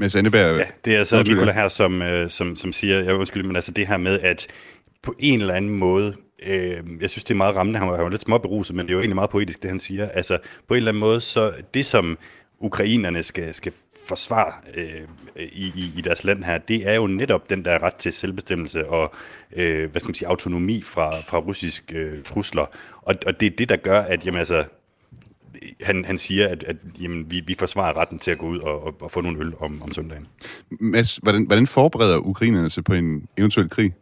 Mads 0.00 0.16
Anneberg... 0.16 0.56
Ja, 0.58 0.64
det 0.84 0.94
er 0.94 0.98
altså 0.98 1.22
Nicola 1.22 1.52
her, 1.52 1.68
som, 1.68 2.02
øh, 2.02 2.30
som, 2.30 2.56
som 2.56 2.72
siger, 2.72 2.98
jeg 3.02 3.14
undskyld, 3.14 3.42
men 3.42 3.56
altså 3.56 3.70
det 3.70 3.86
her 3.86 3.96
med, 3.96 4.20
at 4.20 4.46
på 5.02 5.14
en 5.18 5.40
eller 5.40 5.54
anden 5.54 5.70
måde, 5.70 6.16
øh, 6.42 6.82
jeg 7.00 7.10
synes, 7.10 7.24
det 7.24 7.30
er 7.30 7.36
meget 7.36 7.56
rammende, 7.56 7.78
han 7.78 7.88
var, 7.88 7.96
han 7.96 8.04
var 8.04 8.10
lidt 8.10 8.22
småberuset, 8.22 8.76
men 8.76 8.86
det 8.86 8.90
er 8.90 8.94
jo 8.94 9.00
egentlig 9.00 9.14
meget 9.14 9.30
poetisk, 9.30 9.62
det 9.62 9.70
han 9.70 9.80
siger. 9.80 10.08
Altså, 10.08 10.38
på 10.68 10.74
en 10.74 10.76
eller 10.76 10.90
anden 10.90 11.00
måde, 11.00 11.20
så 11.20 11.52
det 11.74 11.86
som 11.86 12.18
ukrainerne 12.60 13.22
skal, 13.22 13.54
skal 13.54 13.72
forsvare 14.10 14.52
øh, 14.74 15.00
i, 15.36 15.72
i, 15.74 15.92
i 15.96 16.00
deres 16.00 16.24
land 16.24 16.44
her, 16.44 16.58
det 16.58 16.88
er 16.88 16.94
jo 16.94 17.06
netop 17.06 17.50
den 17.50 17.64
der 17.64 17.82
ret 17.82 17.94
til 17.94 18.12
selvbestemmelse 18.12 18.88
og 18.88 19.14
øh, 19.56 19.90
hvad 19.90 20.00
skal 20.00 20.08
man 20.08 20.14
sige, 20.14 20.28
autonomi 20.28 20.82
fra, 20.82 21.20
fra 21.20 21.38
russisk 21.38 21.92
øh, 21.94 22.24
trusler. 22.24 22.66
Og, 23.02 23.14
og 23.26 23.40
det 23.40 23.46
er 23.46 23.56
det, 23.56 23.68
der 23.68 23.76
gør, 23.76 24.00
at 24.00 24.26
jamen, 24.26 24.38
altså, 24.38 24.64
han, 25.82 26.04
han 26.04 26.18
siger, 26.18 26.48
at, 26.48 26.64
at 26.64 26.76
jamen, 27.00 27.30
vi, 27.30 27.40
vi 27.46 27.54
forsvarer 27.58 27.96
retten 27.96 28.18
til 28.18 28.30
at 28.30 28.38
gå 28.38 28.46
ud 28.46 28.58
og, 28.58 28.84
og, 28.84 28.94
og 29.00 29.10
få 29.10 29.20
nogle 29.20 29.40
øl 29.40 29.52
om, 29.60 29.82
om 29.82 29.92
søndagen. 29.92 30.26
Mads, 30.80 31.16
hvordan, 31.16 31.46
hvordan 31.46 31.66
forbereder 31.66 32.18
ukrainerne 32.18 32.70
sig 32.70 32.84
på 32.84 32.94
en 32.94 33.28
eventuel 33.36 33.68
krig? 33.68 33.94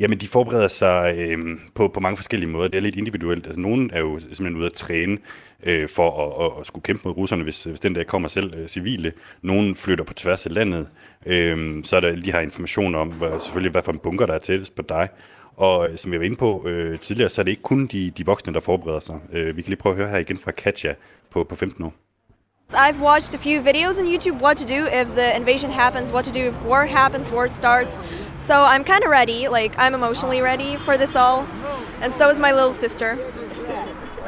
Jamen, 0.00 0.18
de 0.18 0.28
forbereder 0.28 0.68
sig 0.68 1.14
øh, 1.18 1.38
på, 1.74 1.88
på 1.88 2.00
mange 2.00 2.16
forskellige 2.16 2.50
måder. 2.50 2.68
Det 2.68 2.78
er 2.78 2.82
lidt 2.82 2.96
individuelt. 2.96 3.46
Altså, 3.46 3.60
nogen 3.60 3.90
er 3.92 4.00
jo 4.00 4.18
simpelthen 4.18 4.56
ude 4.56 4.66
at 4.66 4.72
træne 4.72 5.18
øh, 5.62 5.88
for 5.88 6.10
at, 6.26 6.46
at, 6.46 6.60
at 6.60 6.66
skulle 6.66 6.82
kæmpe 6.82 7.02
mod 7.04 7.16
russerne, 7.16 7.42
hvis, 7.42 7.64
hvis 7.64 7.80
den 7.80 7.94
der 7.94 8.04
kommer 8.04 8.28
selv 8.28 8.54
øh, 8.54 8.68
civile. 8.68 9.12
Nogen 9.42 9.74
flytter 9.74 10.04
på 10.04 10.14
tværs 10.14 10.46
af 10.46 10.54
landet. 10.54 10.88
Øh, 11.26 11.84
så 11.84 11.96
er 11.96 12.00
der 12.00 12.16
de 12.16 12.32
her 12.32 12.40
information 12.40 12.94
om, 12.94 13.08
hvad, 13.08 13.40
selvfølgelig, 13.40 13.72
hvad 13.72 13.82
for 13.82 13.92
en 13.92 13.98
bunker, 13.98 14.26
der 14.26 14.34
er 14.34 14.38
tættest 14.38 14.74
på 14.74 14.82
dig. 14.82 15.08
Og 15.56 15.90
øh, 15.90 15.98
som 15.98 16.12
jeg 16.12 16.20
var 16.20 16.26
inde 16.26 16.36
på 16.36 16.68
øh, 16.68 16.98
tidligere, 16.98 17.30
så 17.30 17.42
er 17.42 17.44
det 17.44 17.50
ikke 17.50 17.62
kun 17.62 17.86
de, 17.86 18.10
de 18.10 18.26
voksne, 18.26 18.54
der 18.54 18.60
forbereder 18.60 19.00
sig. 19.00 19.20
Øh, 19.32 19.56
vi 19.56 19.62
kan 19.62 19.68
lige 19.68 19.80
prøve 19.80 19.92
at 19.92 19.98
høre 19.98 20.08
her 20.08 20.18
igen 20.18 20.38
fra 20.38 20.50
Katja 20.50 20.94
på, 21.30 21.44
på 21.44 21.56
15 21.56 21.84
år. 21.84 22.05
I've 22.74 23.00
watched 23.00 23.32
a 23.32 23.38
few 23.38 23.60
videos 23.62 23.96
on 23.96 24.06
YouTube 24.06 24.40
what 24.40 24.56
to 24.56 24.64
do 24.64 24.86
if 24.86 25.14
the 25.14 25.36
invasion 25.36 25.70
happens, 25.70 26.10
what 26.10 26.24
to 26.24 26.32
do 26.32 26.46
if 26.48 26.62
war 26.62 26.84
happens, 26.84 27.30
war 27.30 27.46
starts. 27.46 27.96
So 28.38 28.60
I'm 28.60 28.82
kind 28.82 29.04
of 29.04 29.10
ready, 29.10 29.46
like 29.46 29.78
I'm 29.78 29.94
emotionally 29.94 30.40
ready 30.40 30.76
for 30.78 30.98
this 30.98 31.14
all. 31.14 31.46
And 32.00 32.12
so 32.12 32.28
is 32.28 32.40
my 32.40 32.50
little 32.52 32.72
sister. 32.72 33.14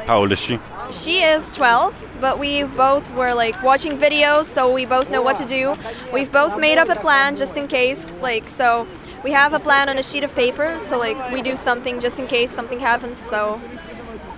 How 0.05 0.19
old 0.19 0.31
is 0.31 0.39
she? 0.39 0.57
She 0.93 1.21
is 1.21 1.51
12, 1.51 1.93
but 2.21 2.39
we 2.39 2.63
both 2.63 3.11
were 3.13 3.33
like 3.33 3.61
watching 3.61 3.91
videos, 3.91 4.45
so 4.45 4.73
we 4.73 4.85
both 4.85 5.09
know 5.09 5.21
what 5.21 5.35
to 5.35 5.45
do. 5.45 5.75
We've 6.13 6.31
both 6.31 6.57
made 6.57 6.77
up 6.77 6.87
a 6.87 6.95
plan 6.95 7.35
just 7.35 7.57
in 7.57 7.67
case, 7.67 8.19
like 8.19 8.47
so 8.47 8.87
we 9.21 9.31
have 9.31 9.51
a 9.51 9.59
plan 9.59 9.89
on 9.89 9.97
a 9.97 10.03
sheet 10.03 10.23
of 10.23 10.33
paper, 10.33 10.79
so 10.79 10.97
like 10.97 11.31
we 11.33 11.41
do 11.41 11.57
something 11.57 11.99
just 11.99 12.17
in 12.17 12.25
case 12.25 12.51
something 12.51 12.79
happens. 12.79 13.17
So 13.19 13.61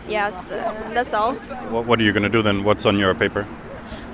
yes, 0.09 0.49
uh, 0.49 0.91
that's 0.91 1.13
all. 1.13 1.35
What, 1.69 1.85
what 1.85 1.99
are 1.99 2.03
you 2.03 2.13
going 2.13 2.23
to 2.23 2.29
do 2.29 2.41
then? 2.41 2.63
What's 2.63 2.87
on 2.87 2.97
your 2.97 3.13
paper? 3.13 3.47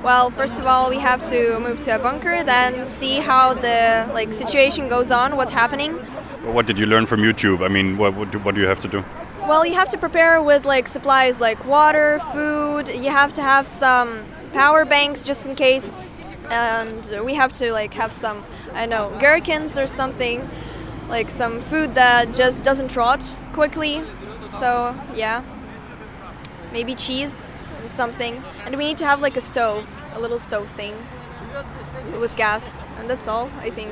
Well, 0.03 0.29
first 0.29 0.59
of 0.59 0.65
all, 0.67 0.89
we 0.89 0.99
have 0.99 1.27
to 1.31 1.59
move 1.59 1.81
to 1.81 1.95
a 1.95 1.99
bunker, 1.99 2.43
then 2.43 2.85
see 2.85 3.19
how 3.19 3.53
the 3.55 4.07
like 4.13 4.31
situation 4.31 4.87
goes 4.89 5.09
on, 5.09 5.35
what's 5.35 5.51
happening. 5.51 5.93
What 6.53 6.65
did 6.67 6.77
you 6.77 6.85
learn 6.85 7.07
from 7.07 7.21
YouTube? 7.21 7.65
I 7.65 7.67
mean, 7.67 7.97
what 7.97 8.13
what 8.13 8.31
do, 8.31 8.39
what 8.39 8.53
do 8.55 8.61
you 8.61 8.67
have 8.67 8.79
to 8.81 8.87
do? 8.87 9.03
Well, 9.41 9.65
you 9.65 9.73
have 9.73 9.89
to 9.89 9.97
prepare 9.97 10.41
with 10.41 10.65
like 10.65 10.87
supplies 10.87 11.39
like 11.39 11.65
water, 11.65 12.21
food. 12.31 12.89
You 12.89 13.09
have 13.09 13.33
to 13.33 13.41
have 13.41 13.67
some 13.67 14.23
power 14.53 14.85
banks 14.85 15.23
just 15.23 15.45
in 15.45 15.55
case, 15.55 15.89
and 16.49 17.25
we 17.25 17.33
have 17.33 17.51
to 17.53 17.71
like 17.71 17.93
have 17.95 18.11
some 18.11 18.45
I 18.73 18.85
know 18.85 19.09
gherkins 19.19 19.77
or 19.79 19.87
something, 19.87 20.47
like 21.09 21.29
some 21.31 21.61
food 21.63 21.95
that 21.95 22.35
just 22.35 22.61
doesn't 22.61 22.95
rot 22.95 23.35
quickly. 23.53 24.03
So 24.59 24.95
yeah, 25.15 25.43
maybe 26.71 26.93
cheese 26.93 27.49
something. 27.97 28.33
And 28.65 28.75
we 28.75 28.83
need 28.87 28.97
to 28.97 29.05
have 29.05 29.21
like 29.21 29.37
a 29.37 29.41
stove, 29.41 29.85
a 30.15 30.19
little 30.19 30.39
stove 30.39 30.69
thing. 30.77 30.93
with 32.19 32.35
gas, 32.37 32.81
and 32.97 33.09
that's 33.09 33.27
all, 33.27 33.49
I 33.61 33.69
think. 33.69 33.91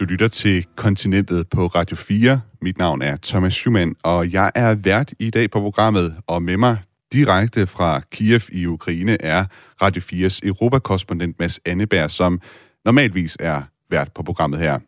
Du 0.00 0.04
lytter 0.04 0.28
til 0.28 0.66
Kontinentet 0.76 1.48
på 1.48 1.66
Radio 1.66 1.96
4. 1.96 2.40
Mit 2.62 2.78
navn 2.78 3.02
er 3.02 3.16
Thomas 3.22 3.54
Schumann, 3.54 3.94
og 4.02 4.32
jeg 4.32 4.50
er 4.54 4.74
vært 4.74 5.14
i 5.18 5.30
dag 5.30 5.50
på 5.50 5.60
programmet, 5.60 6.16
og 6.26 6.42
med 6.42 6.56
mig 6.56 6.78
direkte 7.12 7.66
fra 7.66 8.00
Kiev 8.10 8.40
i 8.52 8.66
Ukraine 8.66 9.22
er 9.22 9.44
Radio 9.82 10.02
4's 10.02 10.40
europakorrespondent 10.42 11.38
Mads 11.38 11.60
Anneberg, 11.66 12.10
som 12.10 12.40
normalvis 12.84 13.36
er 13.40 13.62
vært 13.90 14.12
på 14.12 14.22
programmet 14.22 14.60
her. 14.60 14.78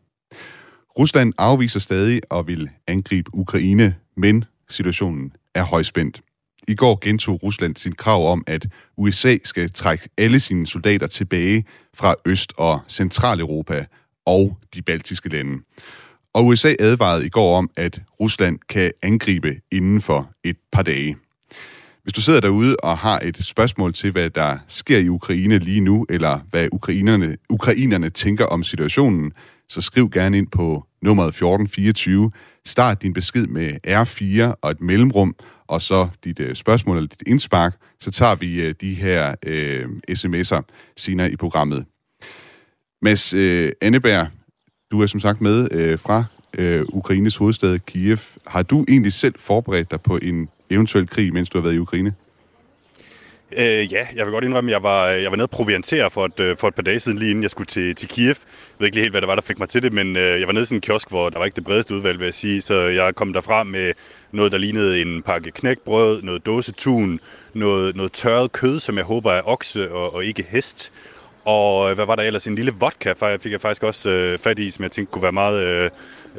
Rusland 0.99 1.33
afviser 1.37 1.79
stadig 1.79 2.21
og 2.29 2.47
vil 2.47 2.69
angribe 2.87 3.29
Ukraine, 3.33 3.95
men 4.17 4.45
situationen 4.69 5.33
er 5.55 5.63
højspændt. 5.63 6.21
I 6.67 6.75
går 6.75 6.99
gentog 7.01 7.43
Rusland 7.43 7.75
sin 7.75 7.95
krav 7.95 8.31
om, 8.31 8.43
at 8.47 8.67
USA 8.97 9.37
skal 9.43 9.71
trække 9.71 10.09
alle 10.17 10.39
sine 10.39 10.67
soldater 10.67 11.07
tilbage 11.07 11.65
fra 11.95 12.15
Øst- 12.25 12.53
og 12.57 12.79
Centraleuropa 12.89 13.85
og 14.25 14.57
de 14.75 14.81
baltiske 14.81 15.29
lande. 15.29 15.63
Og 16.33 16.45
USA 16.45 16.75
advarede 16.79 17.25
i 17.25 17.29
går 17.29 17.57
om, 17.57 17.69
at 17.77 18.01
Rusland 18.19 18.59
kan 18.69 18.91
angribe 19.01 19.55
inden 19.71 20.01
for 20.01 20.31
et 20.43 20.57
par 20.71 20.83
dage. 20.83 21.15
Hvis 22.03 22.13
du 22.13 22.21
sidder 22.21 22.39
derude 22.39 22.75
og 22.83 22.97
har 22.97 23.19
et 23.19 23.45
spørgsmål 23.45 23.93
til, 23.93 24.11
hvad 24.11 24.29
der 24.29 24.57
sker 24.67 24.97
i 24.97 25.09
Ukraine 25.09 25.59
lige 25.59 25.81
nu, 25.81 26.05
eller 26.09 26.39
hvad 26.49 26.67
ukrainerne, 26.71 27.37
ukrainerne 27.49 28.09
tænker 28.09 28.45
om 28.45 28.63
situationen, 28.63 29.31
så 29.69 29.81
skriv 29.81 30.09
gerne 30.09 30.37
ind 30.37 30.47
på 30.47 30.85
nummeret 31.01 31.27
1424. 31.27 32.31
Start 32.65 33.01
din 33.01 33.13
besked 33.13 33.47
med 33.47 33.73
R4 33.87 34.53
og 34.61 34.71
et 34.71 34.81
mellemrum, 34.81 35.35
og 35.67 35.81
så 35.81 36.07
dit 36.23 36.39
øh, 36.39 36.55
spørgsmål 36.55 36.97
eller 36.97 37.09
dit 37.09 37.23
indspark, 37.27 37.75
så 37.99 38.11
tager 38.11 38.35
vi 38.35 38.61
øh, 38.61 38.75
de 38.81 38.93
her 38.93 39.35
øh, 39.45 39.85
sms'er 40.11 40.61
senere 40.97 41.31
i 41.31 41.35
programmet. 41.35 41.85
Mads 43.01 43.33
øh, 43.33 43.71
Anneberg, 43.81 44.27
du 44.91 45.01
er 45.01 45.05
som 45.05 45.19
sagt 45.19 45.41
med 45.41 45.67
øh, 45.71 45.99
fra 45.99 46.23
øh, 46.57 46.85
Ukraines 46.89 47.35
hovedstad 47.35 47.79
Kiev. 47.79 48.19
Har 48.47 48.63
du 48.63 48.85
egentlig 48.87 49.13
selv 49.13 49.35
forberedt 49.37 49.91
dig 49.91 50.01
på 50.01 50.17
en 50.17 50.49
eventuel 50.71 51.07
krig, 51.07 51.33
mens 51.33 51.49
du 51.49 51.57
har 51.57 51.63
været 51.63 51.75
i 51.75 51.79
Ukraine? 51.79 52.13
Øh, 53.57 53.93
ja, 53.93 54.07
jeg 54.15 54.25
vil 54.25 54.31
godt 54.31 54.43
indrømme, 54.43 54.71
at 54.71 54.73
jeg 54.73 54.83
var, 54.83 55.07
øh, 55.07 55.21
jeg 55.21 55.31
var 55.31 55.37
nede 55.37 55.45
og 55.45 55.49
proviantere 55.49 56.11
for 56.11 56.25
et, 56.25 56.39
øh, 56.39 56.57
for 56.57 56.67
et 56.67 56.75
par 56.75 56.81
dage 56.81 56.99
siden, 56.99 57.17
lige 57.17 57.29
inden 57.29 57.43
jeg 57.43 57.51
skulle 57.51 57.67
til, 57.67 57.95
til 57.95 58.09
Kiev. 58.09 58.27
Jeg 58.27 58.35
ved 58.79 58.87
ikke 58.87 58.95
lige 58.95 59.03
helt, 59.03 59.13
hvad 59.13 59.21
det 59.21 59.27
var, 59.27 59.35
der 59.35 59.41
fik 59.41 59.59
mig 59.59 59.69
til 59.69 59.83
det, 59.83 59.93
men 59.93 60.15
øh, 60.15 60.39
jeg 60.39 60.47
var 60.47 60.53
nede 60.53 60.63
i 60.63 60.65
sådan 60.65 60.77
en 60.77 60.81
kiosk, 60.81 61.09
hvor 61.09 61.29
der 61.29 61.37
var 61.37 61.45
ikke 61.45 61.55
det 61.55 61.63
bredeste 61.63 61.95
udvalg, 61.95 62.19
vil 62.19 62.25
jeg 62.25 62.33
sige. 62.33 62.61
Så 62.61 62.75
jeg 62.75 63.15
kom 63.15 63.33
derfra 63.33 63.63
med 63.63 63.93
noget, 64.31 64.51
der 64.51 64.57
lignede 64.57 65.01
en 65.01 65.21
pakke 65.21 65.51
knækbrød, 65.51 66.21
noget 66.21 66.45
dåsetun, 66.45 67.19
noget, 67.53 67.95
noget 67.95 68.11
tørret 68.11 68.51
kød, 68.51 68.79
som 68.79 68.97
jeg 68.97 69.05
håber 69.05 69.31
er 69.31 69.41
okse 69.45 69.91
og, 69.91 70.13
og 70.13 70.25
ikke 70.25 70.45
hest. 70.49 70.91
Og 71.45 71.89
øh, 71.89 71.95
hvad 71.95 72.05
var 72.05 72.15
der 72.15 72.23
ellers? 72.23 72.47
En 72.47 72.55
lille 72.55 72.71
vodka 72.71 73.37
fik 73.37 73.51
jeg 73.51 73.61
faktisk 73.61 73.83
også 73.83 74.09
øh, 74.09 74.37
fat 74.37 74.59
i, 74.59 74.71
som 74.71 74.83
jeg 74.83 74.91
tænkte 74.91 75.11
kunne 75.11 75.23
være 75.23 75.31
meget 75.31 75.63
øh, 75.63 75.89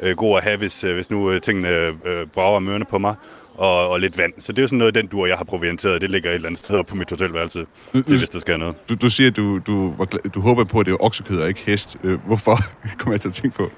øh 0.01 0.15
god 0.15 0.37
at 0.37 0.43
have, 0.43 0.57
hvis, 0.57 0.83
øh, 0.83 0.93
hvis 0.93 1.09
nu 1.09 1.31
øh, 1.31 1.41
tingene 1.41 1.69
øh, 2.05 2.27
brager 2.27 2.59
mørne 2.59 2.85
på 2.85 2.97
mig 2.97 3.15
og, 3.55 3.89
og 3.89 3.99
lidt 3.99 4.17
vand. 4.17 4.33
Så 4.39 4.51
det 4.51 4.59
er 4.59 4.63
jo 4.63 4.67
sådan 4.67 4.77
noget, 4.77 4.95
den 4.95 5.07
du 5.07 5.21
og 5.21 5.27
jeg 5.29 5.37
har 5.37 5.43
provianteret. 5.43 6.01
Det 6.01 6.11
ligger 6.11 6.29
et 6.29 6.35
eller 6.35 6.47
andet 6.47 6.59
sted 6.59 6.83
på 6.83 6.95
mit 6.95 7.09
hotelværelse, 7.09 7.65
du, 7.93 8.01
til 8.01 8.17
hvis 8.17 8.29
der 8.29 8.39
skal 8.39 8.59
noget. 8.59 8.75
Du, 8.89 8.95
du 8.95 9.09
siger, 9.09 9.29
at 9.29 9.35
du, 9.35 9.59
du, 9.67 9.95
du 10.33 10.41
håber 10.41 10.63
på, 10.63 10.79
at 10.79 10.85
det 10.85 10.91
er 10.91 11.03
oksekød 11.03 11.41
og 11.41 11.47
ikke 11.47 11.61
hest. 11.65 11.97
Øh, 12.03 12.19
hvorfor 12.25 12.57
kommer 12.97 13.13
jeg 13.13 13.21
til 13.21 13.29
at 13.29 13.33
tænke 13.33 13.57
på? 13.57 13.71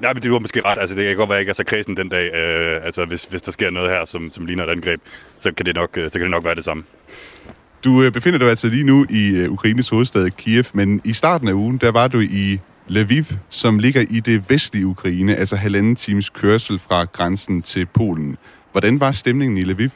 Nej, 0.00 0.12
men 0.12 0.22
det 0.22 0.30
var 0.30 0.38
måske 0.38 0.64
ret. 0.64 0.78
Altså, 0.78 0.96
det 0.96 1.06
kan 1.06 1.16
godt 1.16 1.28
være, 1.28 1.36
at 1.36 1.38
jeg 1.38 1.42
ikke 1.42 1.50
er 1.50 1.54
så 1.54 1.64
kredsen 1.64 1.96
den 1.96 2.08
dag. 2.08 2.34
Øh, 2.34 2.84
altså, 2.84 3.04
hvis, 3.04 3.24
hvis 3.24 3.42
der 3.42 3.52
sker 3.52 3.70
noget 3.70 3.90
her, 3.90 4.04
som, 4.04 4.30
som 4.30 4.46
ligner 4.46 4.64
et 4.64 4.70
angreb, 4.70 5.00
så 5.38 5.52
kan, 5.52 5.66
det 5.66 5.74
nok, 5.74 5.96
øh, 5.96 6.10
så 6.10 6.18
kan 6.18 6.22
det 6.22 6.30
nok 6.30 6.44
være 6.44 6.54
det 6.54 6.64
samme. 6.64 6.84
Du 7.84 8.02
øh, 8.02 8.12
befinder 8.12 8.38
dig 8.38 8.48
altså 8.48 8.68
lige 8.68 8.84
nu 8.84 9.06
i 9.10 9.28
øh, 9.28 9.50
Ukraines 9.50 9.88
hovedstad 9.88 10.30
Kiev, 10.30 10.64
men 10.74 11.00
i 11.04 11.12
starten 11.12 11.48
af 11.48 11.52
ugen, 11.52 11.78
der 11.78 11.92
var 11.92 12.08
du 12.08 12.20
i 12.20 12.60
Lviv, 12.88 13.24
som 13.48 13.78
ligger 13.78 14.04
i 14.10 14.20
det 14.20 14.50
vestlige 14.50 14.86
Ukraine, 14.86 15.36
altså 15.36 15.56
halvanden 15.56 15.96
times 15.96 16.30
kørsel 16.30 16.78
fra 16.78 17.04
grænsen 17.04 17.62
til 17.62 17.86
Polen. 17.86 18.36
Hvordan 18.72 19.00
var 19.00 19.12
stemningen 19.12 19.58
i 19.58 19.62
Lviv? 19.62 19.90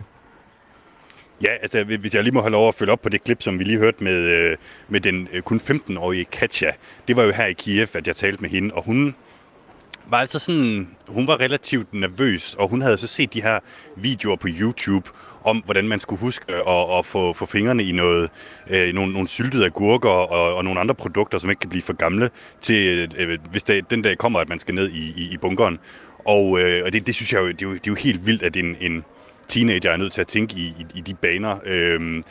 Ja, 1.43 1.49
altså 1.63 1.85
hvis 1.85 2.15
jeg 2.15 2.23
lige 2.23 2.35
må 2.35 2.41
have 2.41 2.51
lov 2.51 2.69
at 2.69 2.75
følge 2.75 2.93
op 2.93 3.03
på 3.03 3.09
det 3.09 3.25
klip, 3.25 3.43
som 3.43 3.59
vi 3.59 3.65
lige 3.65 3.79
hørte 3.79 4.05
med, 4.05 4.17
øh, 4.17 4.57
med 4.89 5.01
den 5.01 5.29
øh, 5.33 5.43
kun 5.43 5.61
15-årige 5.71 6.25
Katja. 6.25 6.71
Det 7.09 7.17
var 7.17 7.23
jo 7.23 7.33
her 7.33 7.47
i 7.47 7.53
Kiev, 7.53 7.89
at 7.95 8.07
jeg 8.07 8.17
talte 8.17 8.43
med 8.43 8.51
hende, 8.51 8.75
og 8.75 8.85
hun 8.85 9.15
var 10.07 10.19
altså 10.19 10.39
sådan, 10.39 10.89
hun 11.09 11.27
var 11.27 11.41
relativt 11.41 11.95
nervøs, 11.95 12.55
og 12.55 12.69
hun 12.69 12.83
havde 12.83 12.99
så 12.99 13.07
set 13.07 13.35
de 13.35 13.43
her 13.43 13.59
videoer 13.97 14.37
på 14.37 14.49
YouTube 14.51 15.11
om, 15.45 15.63
hvordan 15.65 15.89
man 15.89 16.01
skulle 16.01 16.21
huske 16.21 16.45
øh, 16.49 16.61
at, 16.69 16.99
at 16.99 17.07
få, 17.07 17.33
få 17.33 17.47
fingrene 17.47 17.85
i 17.85 17.93
noget, 17.93 18.31
øh, 18.71 18.95
nogle, 18.95 19.13
nogle 19.13 19.29
syltede 19.29 19.65
agurker 19.65 20.09
og, 20.09 20.55
og 20.55 20.65
nogle 20.65 20.81
andre 20.81 20.95
produkter, 20.95 21.39
som 21.39 21.51
ikke 21.51 21.61
kan 21.61 21.71
blive 21.71 21.83
for 21.83 21.93
gamle, 21.93 22.31
til 22.61 23.13
øh, 23.17 23.39
hvis 23.51 23.63
det, 23.63 23.91
den 23.91 24.03
dag 24.03 24.19
kommer, 24.19 24.41
at 24.41 24.49
man 24.49 24.59
skal 24.59 24.75
ned 24.75 24.91
i, 24.91 25.13
i, 25.17 25.33
i 25.33 25.37
bunkeren. 25.37 25.79
Og, 26.25 26.61
øh, 26.61 26.83
og 26.85 26.93
det, 26.93 27.07
det 27.07 27.15
synes 27.15 27.33
jeg 27.33 27.41
jo, 27.41 27.49
det 27.49 27.63
er 27.63 27.67
jo, 27.67 27.73
det 27.73 27.87
er 27.87 27.91
jo 27.91 27.95
helt 27.95 28.27
vildt, 28.27 28.43
at 28.43 28.57
en, 28.57 28.77
en 28.81 29.05
teenager 29.49 29.91
er 29.91 29.97
nødt 29.97 30.13
til 30.13 30.21
at 30.21 30.29
tænke 30.29 30.55
i, 30.55 30.65
i, 30.67 30.87
i 30.95 31.01
de 31.01 31.15
baner. 31.15 31.59
Øh, 31.65 32.23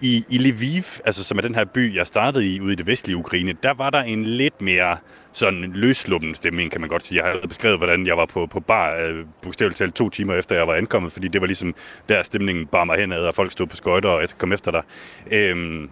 i, 0.00 0.24
I 0.28 0.38
Lviv, 0.38 0.82
altså 1.04 1.24
som 1.24 1.38
er 1.38 1.42
den 1.42 1.54
her 1.54 1.64
by, 1.64 1.96
jeg 1.96 2.06
startede 2.06 2.54
i 2.54 2.60
ude 2.60 2.72
i 2.72 2.76
det 2.76 2.86
vestlige 2.86 3.16
Ukraine, 3.16 3.54
der 3.62 3.74
var 3.74 3.90
der 3.90 4.02
en 4.02 4.24
lidt 4.24 4.62
mere 4.62 4.96
sådan 5.32 5.72
løsluppen 5.74 6.34
stemning, 6.34 6.70
kan 6.70 6.80
man 6.80 6.90
godt 6.90 7.04
sige. 7.04 7.24
Jeg 7.24 7.32
har 7.32 7.48
beskrevet, 7.48 7.78
hvordan 7.78 8.06
jeg 8.06 8.16
var 8.16 8.26
på, 8.26 8.46
på 8.46 8.60
bar, 8.60 8.96
øh, 8.96 9.24
bogstaveligt 9.42 9.78
talt 9.78 9.94
to 9.94 10.10
timer 10.10 10.34
efter 10.34 10.56
jeg 10.56 10.66
var 10.66 10.74
ankommet, 10.74 11.12
fordi 11.12 11.28
det 11.28 11.40
var 11.40 11.46
ligesom 11.46 11.74
der 12.08 12.22
stemningen 12.22 12.66
bar 12.66 12.84
mig 12.84 12.98
henad, 12.98 13.20
og 13.20 13.34
folk 13.34 13.52
stod 13.52 13.66
på 13.66 13.76
skøjter, 13.76 14.08
og 14.08 14.20
jeg 14.20 14.28
skal 14.28 14.38
komme 14.38 14.54
efter 14.54 14.70
dig. 14.70 14.82
Øhm, 15.30 15.90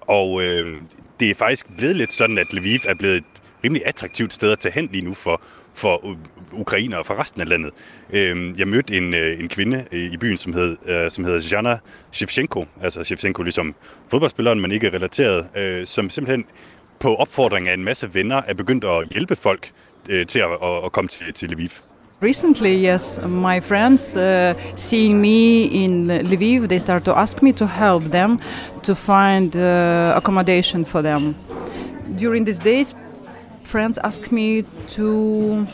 og 0.00 0.42
øh, 0.42 0.76
det 1.20 1.30
er 1.30 1.34
faktisk 1.34 1.66
blevet 1.76 1.96
lidt 1.96 2.12
sådan, 2.12 2.38
at 2.38 2.52
Lviv 2.52 2.80
er 2.84 2.94
blevet 2.94 3.16
et 3.16 3.24
rimelig 3.64 3.86
attraktivt 3.86 4.32
sted 4.32 4.52
at 4.52 4.58
tage 4.58 4.72
hen 4.72 4.88
lige 4.92 5.04
nu 5.04 5.14
for, 5.14 5.42
for 5.80 6.16
ukrainer 6.52 6.96
og 6.96 7.06
for 7.06 7.20
resten 7.20 7.40
af 7.40 7.48
landet. 7.48 7.70
Øhm, 8.10 8.54
jeg 8.58 8.68
mødte 8.68 8.96
en, 8.96 9.14
øh, 9.14 9.40
en 9.40 9.48
kvinde 9.48 9.84
i 9.92 10.16
byen, 10.16 10.36
som, 10.36 10.52
hed, 10.52 10.76
øh, 10.86 11.10
som 11.10 11.24
hedder 11.24 11.56
Jana 11.56 11.78
Shevchenko, 12.12 12.64
altså 12.82 13.04
Shevchenko 13.04 13.42
ligesom 13.42 13.74
fodboldspilleren, 14.08 14.60
men 14.60 14.72
ikke 14.72 14.88
relateret, 14.88 15.46
øh, 15.56 15.86
som 15.86 16.10
simpelthen 16.10 16.44
på 17.00 17.14
opfordring 17.14 17.68
af 17.68 17.74
en 17.74 17.84
masse 17.84 18.14
venner 18.14 18.42
er 18.46 18.54
begyndt 18.54 18.84
at 18.84 19.08
hjælpe 19.10 19.36
folk 19.36 19.70
til 20.28 20.38
at, 20.38 20.48
at 20.84 20.92
komme 20.92 21.08
til, 21.08 21.32
til 21.34 21.50
Lviv. 21.50 21.68
Recently, 22.22 22.84
yes, 22.84 23.18
my 23.26 23.60
friends 23.60 24.16
uh, 24.16 24.54
seeing 24.76 25.20
me 25.20 25.62
in 25.62 26.08
Lviv, 26.08 26.68
they 26.68 26.78
start 26.78 27.04
to 27.04 27.12
ask 27.12 27.42
me 27.42 27.52
to 27.52 27.66
help 27.66 28.02
them 28.02 28.38
to 28.82 28.94
find 28.94 29.56
uh, 29.56 30.16
accommodation 30.16 30.84
for 30.84 31.02
them. 31.02 31.34
During 32.18 32.44
these 32.46 32.58
days, 32.58 32.94
friends 33.70 33.98
ask 33.98 34.32
me 34.32 34.64
to 34.88 35.64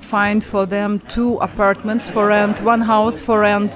find 0.00 0.44
for 0.44 0.66
them 0.66 0.98
two 1.08 1.38
apartments 1.38 2.06
for 2.06 2.26
rent, 2.26 2.60
one 2.62 2.82
house 2.82 3.22
for 3.22 3.40
rent, 3.40 3.74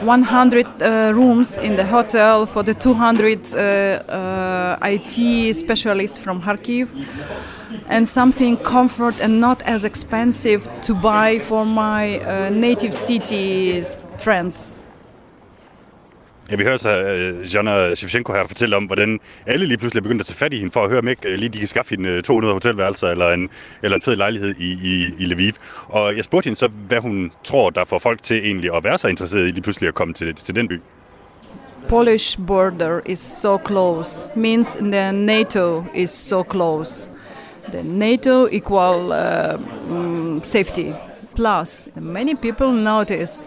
100 0.00 0.66
uh, 0.66 1.12
rooms 1.14 1.56
in 1.58 1.76
the 1.76 1.84
hotel 1.84 2.44
for 2.44 2.64
the 2.64 2.74
200 2.74 3.54
uh, 3.54 3.58
uh, 4.10 4.78
IT 4.82 5.54
specialists 5.54 6.18
from 6.18 6.42
Kharkiv, 6.42 6.88
and 7.88 8.08
something 8.08 8.56
comfort 8.56 9.20
and 9.20 9.40
not 9.40 9.62
as 9.62 9.84
expensive 9.84 10.68
to 10.82 10.94
buy 10.94 11.38
for 11.38 11.64
my 11.64 12.18
uh, 12.18 12.50
native 12.50 12.94
city 12.94 13.84
friends. 14.18 14.74
Ja, 16.50 16.56
vi 16.56 16.64
hører 16.64 16.76
så 16.76 17.02
uh, 17.02 17.54
Jana 17.54 17.94
Shevchenko 17.94 18.32
her 18.32 18.46
fortælle 18.46 18.76
om, 18.76 18.84
hvordan 18.84 19.20
alle 19.46 19.66
lige 19.66 19.78
pludselig 19.78 20.00
er 20.00 20.02
begyndt 20.02 20.20
at 20.20 20.26
tage 20.26 20.36
fat 20.36 20.52
i 20.52 20.58
hende 20.58 20.72
for 20.72 20.82
at 20.82 20.90
høre, 20.90 20.98
om 20.98 21.08
ikke 21.08 21.28
uh, 21.28 21.34
lige 21.34 21.48
de 21.48 21.58
kan 21.58 21.68
skaffe 21.68 21.96
hende 21.96 22.08
øh, 22.08 22.22
200 22.22 22.54
hotelværelser 22.54 23.08
eller 23.08 23.30
en, 23.30 23.50
eller 23.82 23.96
en 23.96 24.02
fed 24.02 24.16
lejlighed 24.16 24.54
i, 24.58 24.72
i, 24.72 25.14
i 25.18 25.26
Lviv. 25.26 25.52
Og 25.88 26.16
jeg 26.16 26.24
spurgte 26.24 26.46
hende 26.46 26.58
så, 26.58 26.68
hvad 26.68 27.00
hun 27.00 27.32
tror, 27.44 27.70
der 27.70 27.84
får 27.84 27.98
folk 27.98 28.22
til 28.22 28.44
egentlig 28.44 28.76
at 28.76 28.84
være 28.84 28.98
så 28.98 29.08
interesseret 29.08 29.48
i 29.48 29.50
lige 29.50 29.62
pludselig 29.62 29.88
at 29.88 29.94
komme 29.94 30.14
til, 30.14 30.34
til 30.34 30.56
den 30.56 30.68
by. 30.68 30.80
Polish 31.88 32.38
border 32.46 33.00
is 33.06 33.20
so 33.20 33.58
close, 33.66 34.26
means 34.36 34.72
the 34.72 35.12
NATO 35.12 35.84
is 35.94 36.10
so 36.10 36.44
close. 36.50 37.10
The 37.68 37.82
NATO 37.82 38.46
equal 38.52 39.12
uh, 39.12 39.96
um, 39.96 40.40
safety. 40.44 40.92
Plus, 41.34 41.88
many 41.96 42.34
people 42.36 42.72
noticed 42.72 43.42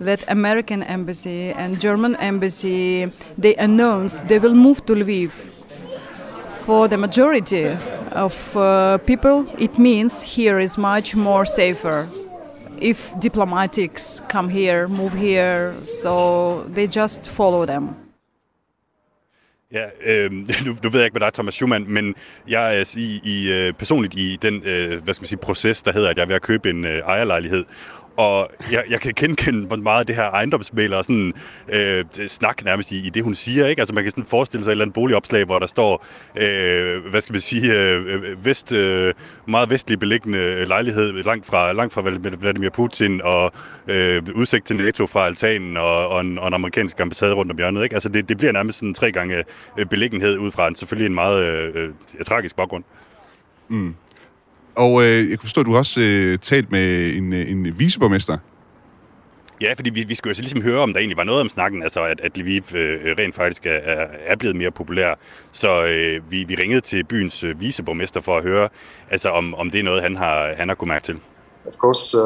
that 0.00 0.24
American 0.28 0.82
embassy 0.82 1.50
and 1.50 1.80
German 1.80 2.16
embassy 2.16 3.10
they 3.38 3.54
announced 3.56 4.26
they 4.28 4.38
will 4.38 4.54
move 4.54 4.84
to 4.86 4.94
Lviv. 4.94 5.30
For 6.66 6.88
the 6.88 6.96
majority 6.96 7.76
of 8.12 8.56
uh, 8.56 8.98
people, 8.98 9.46
it 9.58 9.78
means 9.78 10.22
here 10.22 10.58
is 10.58 10.78
much 10.78 11.14
more 11.14 11.44
safer. 11.44 12.08
If 12.80 13.12
diplomatics 13.20 14.22
come 14.28 14.48
here, 14.48 14.88
move 14.88 15.12
here, 15.12 15.74
so 15.84 16.64
they 16.74 16.86
just 16.86 17.28
follow 17.28 17.66
them. 17.66 18.04
Ja, 19.72 19.86
øh, 20.04 20.32
nu, 20.66 20.76
nu 20.82 20.90
ved 20.90 21.00
jeg 21.00 21.04
ikke 21.04 21.14
med 21.14 21.20
dig, 21.20 21.32
Thomas 21.32 21.54
Schumann, 21.54 21.92
men 21.92 22.14
jeg 22.48 22.80
er 22.80 22.94
i, 22.96 23.20
i, 23.24 23.52
øh, 23.52 23.72
personligt 23.72 24.14
i 24.14 24.38
den 24.42 24.62
øh, 24.64 25.02
hvad 25.02 25.14
skal 25.14 25.22
man 25.22 25.28
sige, 25.28 25.38
proces, 25.38 25.82
der 25.82 25.92
hedder, 25.92 26.10
at 26.10 26.16
jeg 26.16 26.22
er 26.22 26.26
ved 26.26 26.34
at 26.34 26.42
købe 26.42 26.70
en 26.70 26.84
øh, 26.84 26.98
ejerlejlighed. 26.98 27.64
Og 28.16 28.50
jeg, 28.72 28.84
jeg 28.90 29.00
kan 29.00 29.12
genkende 29.16 29.76
meget 29.76 30.00
af 30.00 30.06
det 30.06 30.16
her 30.16 30.30
ejendomsmæler 30.30 30.96
og 30.96 31.04
sådan 31.04 31.34
øh, 31.68 32.04
snak 32.28 32.64
nærmest 32.64 32.92
i, 32.92 33.06
i 33.06 33.10
det, 33.10 33.24
hun 33.24 33.34
siger. 33.34 33.66
Ikke? 33.66 33.80
Altså 33.80 33.94
man 33.94 34.04
kan 34.04 34.10
sådan 34.10 34.24
forestille 34.24 34.64
sig 34.64 34.70
et 34.70 34.72
eller 34.72 34.84
andet 34.84 34.94
boligopslag, 34.94 35.44
hvor 35.44 35.58
der 35.58 35.66
står, 35.66 36.06
øh, 36.36 37.06
hvad 37.10 37.20
skal 37.20 37.32
man 37.32 37.40
sige, 37.40 37.72
øh, 37.72 38.44
vest, 38.44 38.72
øh, 38.72 39.14
meget 39.48 39.70
vestlig 39.70 39.98
beliggende 39.98 40.64
lejlighed 40.64 41.12
langt 41.12 41.46
fra, 41.46 41.72
langt 41.72 41.94
fra 41.94 42.02
Vladimir 42.40 42.70
Putin 42.70 43.22
og 43.22 43.52
øh, 43.88 44.22
udsigt 44.34 44.66
til 44.66 44.76
NATO 44.76 45.06
fra 45.06 45.26
altanen 45.26 45.76
og, 45.76 46.08
og, 46.08 46.20
en, 46.20 46.38
og 46.38 46.48
en 46.48 46.54
amerikansk 46.54 47.00
ambassade 47.00 47.34
rundt 47.34 47.52
om 47.52 47.58
hjørnet. 47.58 47.82
Ikke? 47.82 47.94
Altså 47.94 48.08
det, 48.08 48.28
det 48.28 48.36
bliver 48.36 48.52
nærmest 48.52 48.78
sådan 48.78 48.94
tre 48.94 49.12
gange 49.12 49.44
øh, 49.78 49.86
beliggenhed 49.86 50.38
ud 50.38 50.50
fra 50.50 50.68
en 50.68 50.74
selvfølgelig 50.74 51.06
en 51.06 51.14
meget 51.14 51.44
øh, 51.44 51.88
øh, 52.18 52.24
tragisk 52.24 52.56
baggrund. 52.56 52.84
Mm. 53.68 53.94
Og 54.76 55.02
øh, 55.02 55.30
jeg 55.30 55.38
kan 55.38 55.46
forstå, 55.46 55.60
at 55.60 55.66
du 55.66 55.70
har 55.70 55.78
også 55.78 56.00
øh, 56.00 56.38
talt 56.38 56.72
med 56.72 57.14
en, 57.14 57.32
øh, 57.32 57.50
en 57.50 57.78
viceborgmester. 57.78 58.38
Ja, 59.60 59.72
fordi 59.76 59.90
vi, 59.90 60.04
vi 60.04 60.14
skulle 60.14 60.30
jo 60.30 60.34
så 60.34 60.42
ligesom 60.42 60.62
høre, 60.62 60.80
om 60.80 60.92
der 60.92 61.00
egentlig 61.00 61.16
var 61.16 61.24
noget 61.24 61.40
om 61.40 61.48
snakken, 61.48 61.82
altså 61.82 62.02
at, 62.02 62.20
at 62.20 62.36
Lviv 62.36 62.62
øh, 62.74 63.14
rent 63.18 63.34
faktisk 63.34 63.66
er, 63.66 64.06
er 64.26 64.36
blevet 64.36 64.56
mere 64.56 64.70
populær. 64.70 65.14
Så 65.52 65.84
øh, 65.84 66.30
vi, 66.30 66.44
vi 66.44 66.54
ringede 66.54 66.80
til 66.80 67.04
byens 67.04 67.44
øh, 67.44 67.60
viceborgmester 67.60 68.20
for 68.20 68.36
at 68.36 68.42
høre, 68.42 68.68
altså 69.10 69.28
om, 69.28 69.54
om 69.54 69.70
det 69.70 69.80
er 69.80 69.84
noget, 69.84 70.02
han 70.02 70.16
har, 70.16 70.54
han 70.56 70.68
har 70.68 70.74
kunnet 70.74 70.88
mærke 70.88 71.04
til. 71.04 71.16
Of 71.66 71.74
course, 71.74 72.16
uh, 72.18 72.22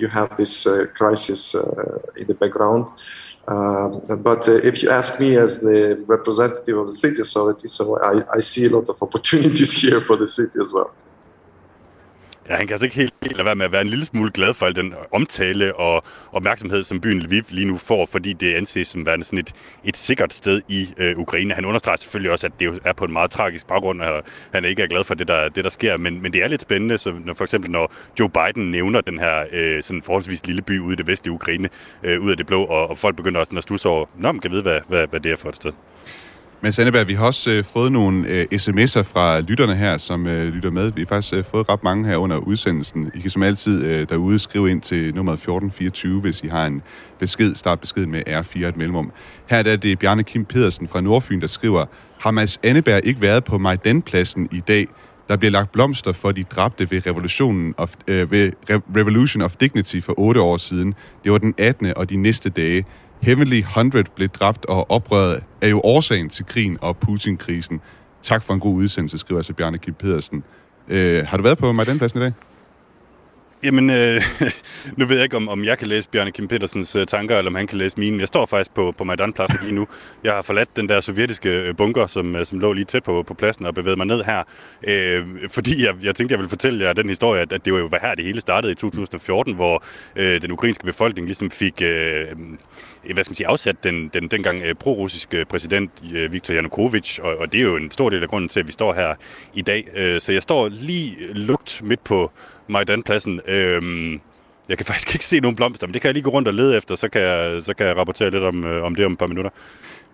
you 0.00 0.08
have 0.08 0.28
this 0.36 0.66
uh, 0.66 0.86
crisis 0.98 1.54
uh, 1.54 2.20
in 2.20 2.24
the 2.24 2.34
background. 2.34 2.84
Uh, 3.48 4.16
but 4.16 4.48
uh, 4.48 4.68
if 4.68 4.82
you 4.82 4.90
ask 4.90 5.20
me 5.20 5.36
as 5.36 5.58
the 5.58 5.96
representative 6.08 6.78
of 6.78 6.86
the 6.86 6.94
city 6.94 7.20
authority, 7.20 7.66
so 7.66 7.98
I, 8.10 8.38
I 8.38 8.40
see 8.40 8.66
a 8.66 8.70
lot 8.76 8.88
of 8.88 9.02
opportunities 9.02 9.72
here 9.82 10.00
for 10.06 10.16
the 10.16 10.26
city 10.26 10.58
as 10.60 10.72
well. 10.72 10.90
Ja, 12.48 12.56
han 12.56 12.66
kan 12.66 12.74
altså 12.74 12.84
ikke 12.84 12.96
helt, 12.96 13.14
helt 13.22 13.36
lade 13.36 13.46
være 13.46 13.54
med 13.54 13.64
at 13.64 13.72
være 13.72 13.80
en 13.80 13.88
lille 13.88 14.04
smule 14.04 14.30
glad 14.30 14.54
for 14.54 14.66
al 14.66 14.76
den 14.76 14.94
omtale 15.12 15.76
og 15.76 16.04
opmærksomhed, 16.32 16.84
som 16.84 17.00
byen 17.00 17.20
Lviv 17.20 17.42
lige 17.48 17.66
nu 17.66 17.76
får, 17.76 18.06
fordi 18.06 18.32
det 18.32 18.54
anses 18.54 18.88
som 18.88 19.06
værende 19.06 19.24
sådan 19.24 19.38
et, 19.38 19.52
et 19.84 19.96
sikkert 19.96 20.34
sted 20.34 20.62
i 20.68 20.88
øh, 20.96 21.18
Ukraine. 21.18 21.54
Han 21.54 21.64
understreger 21.64 21.96
selvfølgelig 21.96 22.32
også, 22.32 22.46
at 22.46 22.52
det 22.60 22.66
jo 22.66 22.78
er 22.84 22.92
på 22.92 23.04
en 23.04 23.12
meget 23.12 23.30
tragisk 23.30 23.66
baggrund, 23.66 24.00
og 24.00 24.22
han 24.52 24.64
ikke 24.64 24.82
er 24.82 24.86
glad 24.86 25.04
for 25.04 25.14
det, 25.14 25.28
der, 25.28 25.48
det, 25.48 25.64
der 25.64 25.70
sker. 25.70 25.96
Men, 25.96 26.22
men 26.22 26.32
det 26.32 26.42
er 26.42 26.48
lidt 26.48 26.62
spændende, 26.62 26.98
så 26.98 27.14
når, 27.24 27.34
for 27.34 27.44
eksempel 27.44 27.70
når 27.70 27.92
Joe 28.18 28.30
Biden 28.30 28.70
nævner 28.70 29.00
den 29.00 29.18
her 29.18 29.44
øh, 29.52 29.82
sådan 29.82 30.02
forholdsvis 30.02 30.46
lille 30.46 30.62
by 30.62 30.78
ude 30.78 30.92
i 30.92 30.96
det 30.96 31.06
vestlige 31.06 31.32
Ukraine, 31.32 31.68
øh, 32.02 32.20
ud 32.20 32.30
af 32.30 32.36
det 32.36 32.46
blå, 32.46 32.64
og, 32.64 32.90
og 32.90 32.98
folk 32.98 33.16
begynder 33.16 33.40
også 33.40 33.56
at 33.56 33.62
stusse 33.62 33.88
over, 33.88 34.06
nå, 34.18 34.32
man 34.32 34.40
kan 34.40 34.50
vide, 34.50 34.62
hvad, 34.62 34.80
hvad, 34.88 35.06
hvad 35.06 35.20
det 35.20 35.32
er 35.32 35.36
for 35.36 35.48
et 35.48 35.56
sted. 35.56 35.72
Men 36.64 36.72
Sandeberg, 36.72 37.08
vi 37.08 37.14
har 37.14 37.26
også 37.26 37.50
øh, 37.50 37.64
fået 37.64 37.92
nogle 37.92 38.28
øh, 38.28 38.46
sms'er 38.52 39.02
fra 39.02 39.40
lytterne 39.40 39.76
her, 39.76 39.96
som 39.96 40.26
øh, 40.26 40.54
lytter 40.54 40.70
med. 40.70 40.92
Vi 40.92 41.00
har 41.00 41.06
faktisk 41.06 41.34
øh, 41.34 41.44
fået 41.44 41.68
ret 41.68 41.84
mange 41.84 42.08
her 42.08 42.16
under 42.16 42.36
udsendelsen. 42.36 43.10
I 43.14 43.20
kan 43.20 43.30
som 43.30 43.42
altid 43.42 43.84
øh, 43.84 44.08
derude 44.08 44.38
skrive 44.38 44.70
ind 44.70 44.80
til 44.80 45.14
nummer 45.14 45.32
1424, 45.32 46.20
hvis 46.20 46.40
I 46.40 46.46
har 46.46 46.66
en 46.66 46.82
besked. 47.18 47.54
Start 47.54 47.80
besked 47.80 48.06
med 48.06 48.22
R4 48.28 48.66
et 48.66 48.76
mellemrum. 48.76 49.12
Her 49.46 49.58
er 49.58 49.76
det 49.76 49.98
Bjarne 49.98 50.22
Kim 50.22 50.44
Pedersen 50.44 50.88
fra 50.88 51.00
Nordfyn, 51.00 51.40
der 51.40 51.46
skriver, 51.46 51.84
har 52.20 52.30
Mads 52.30 52.60
Anneberg 52.64 53.00
ikke 53.04 53.20
været 53.20 53.44
på 53.44 53.58
Majdanpladsen 53.58 54.48
i 54.52 54.60
dag? 54.60 54.86
Der 55.28 55.36
bliver 55.36 55.52
lagt 55.52 55.72
blomster 55.72 56.12
for 56.12 56.32
de 56.32 56.42
dræbte 56.42 56.90
ved, 56.90 57.06
revolutionen 57.06 57.74
of, 57.76 57.94
øh, 58.06 58.30
ved 58.30 58.52
Revolution 58.96 59.42
of 59.42 59.56
Dignity 59.56 60.00
for 60.00 60.14
otte 60.18 60.40
år 60.40 60.56
siden. 60.56 60.94
Det 61.24 61.32
var 61.32 61.38
den 61.38 61.54
18. 61.58 61.96
og 61.96 62.10
de 62.10 62.16
næste 62.16 62.50
dage. 62.50 62.84
Heavenly 63.22 63.58
100 63.58 64.04
blev 64.16 64.28
dræbt, 64.28 64.66
og 64.66 64.90
oprøret 64.90 65.44
er 65.60 65.68
jo 65.68 65.80
årsagen 65.84 66.28
til 66.28 66.46
krigen 66.46 66.78
og 66.80 66.96
Putin-krisen. 66.96 67.80
Tak 68.22 68.42
for 68.42 68.54
en 68.54 68.60
god 68.60 68.74
udsendelse, 68.74 69.18
skriver 69.18 69.38
altså 69.38 69.52
Bjarne 69.52 69.78
Kim 69.78 69.94
Pedersen. 69.94 70.44
Øh, 70.88 71.26
har 71.26 71.36
du 71.36 71.42
været 71.42 71.58
på 71.58 71.72
Majdanpladsen 71.72 72.20
i 72.20 72.22
dag? 72.22 72.32
Jamen, 73.62 73.90
øh, 73.90 74.22
nu 74.98 75.06
ved 75.06 75.16
jeg 75.16 75.24
ikke, 75.24 75.36
om, 75.36 75.48
om 75.48 75.64
jeg 75.64 75.78
kan 75.78 75.88
læse 75.88 76.08
Bjarne 76.08 76.30
Kim 76.30 76.48
Petersens 76.48 76.96
øh, 76.96 77.06
tanker, 77.06 77.38
eller 77.38 77.50
om 77.50 77.54
han 77.54 77.66
kan 77.66 77.78
læse 77.78 78.00
mine. 78.00 78.18
Jeg 78.18 78.28
står 78.28 78.46
faktisk 78.46 78.74
på, 78.74 78.94
på 78.98 79.04
Majdanpladsen 79.04 79.58
lige 79.62 79.74
nu. 79.74 79.86
Jeg 80.24 80.32
har 80.32 80.42
forladt 80.42 80.76
den 80.76 80.88
der 80.88 81.00
sovjetiske 81.00 81.60
øh, 81.60 81.76
bunker, 81.76 82.06
som, 82.06 82.36
øh, 82.36 82.46
som 82.46 82.60
lå 82.60 82.72
lige 82.72 82.84
tæt 82.84 83.02
på, 83.02 83.22
på 83.22 83.34
pladsen, 83.34 83.66
og 83.66 83.74
bevæget 83.74 83.98
mig 83.98 84.06
ned 84.06 84.24
her. 84.24 84.42
Øh, 84.88 85.26
fordi 85.50 85.84
jeg, 85.84 85.94
jeg 86.02 86.16
tænkte, 86.16 86.32
jeg 86.32 86.38
ville 86.38 86.48
fortælle 86.48 86.84
jer 86.84 86.92
den 86.92 87.08
historie, 87.08 87.40
at, 87.40 87.52
at 87.52 87.64
det 87.64 87.72
var 87.72 87.78
jo 87.78 87.90
her, 88.02 88.14
det 88.14 88.24
hele 88.24 88.40
startede 88.40 88.72
i 88.72 88.74
2014, 88.74 89.54
hvor 89.54 89.84
øh, 90.16 90.42
den 90.42 90.52
ukrainske 90.52 90.84
befolkning 90.84 91.26
ligesom 91.26 91.50
fik 91.50 91.82
øh, 91.82 92.26
Øh, 93.04 93.14
hvad 93.14 93.24
skal 93.24 93.30
man 93.30 93.36
sige, 93.36 93.46
afsat 93.46 93.84
den, 93.84 94.10
den 94.14 94.28
dengang 94.28 94.62
øh, 94.62 94.74
pro-russiske 94.74 95.44
præsident 95.44 95.90
øh, 96.12 96.32
Viktor 96.32 96.54
Yanukovych, 96.54 97.20
og, 97.22 97.36
og 97.36 97.52
det 97.52 97.58
er 97.58 97.64
jo 97.64 97.76
en 97.76 97.90
stor 97.90 98.10
del 98.10 98.22
af 98.22 98.28
grunden 98.28 98.48
til, 98.48 98.60
at 98.60 98.66
vi 98.66 98.72
står 98.72 98.92
her 98.92 99.14
i 99.54 99.62
dag. 99.62 99.84
Så 100.22 100.32
jeg 100.32 100.42
står 100.42 100.68
lige 100.68 101.16
lugt 101.32 101.80
midt 101.84 102.04
på 102.04 102.30
Majdanpladsen. 102.68 103.40
Øhm, 103.48 104.20
jeg 104.68 104.76
kan 104.78 104.86
faktisk 104.92 105.14
ikke 105.14 105.26
se 105.26 105.40
nogen 105.40 105.56
blomster, 105.56 105.86
men 105.86 105.94
det 105.94 106.00
kan 106.00 106.08
jeg 106.08 106.14
lige 106.14 106.24
gå 106.24 106.30
rundt 106.30 106.48
og 106.48 106.54
lede 106.54 106.76
efter, 106.76 106.96
så 106.96 107.08
kan 107.08 107.20
jeg, 107.20 107.64
så 107.64 107.74
kan 107.74 107.86
jeg 107.86 107.96
rapportere 107.96 108.30
lidt 108.30 108.44
om, 108.44 108.64
om 108.82 108.94
det 108.94 109.06
om 109.06 109.12
et 109.12 109.18
par 109.18 109.26
minutter. 109.26 109.50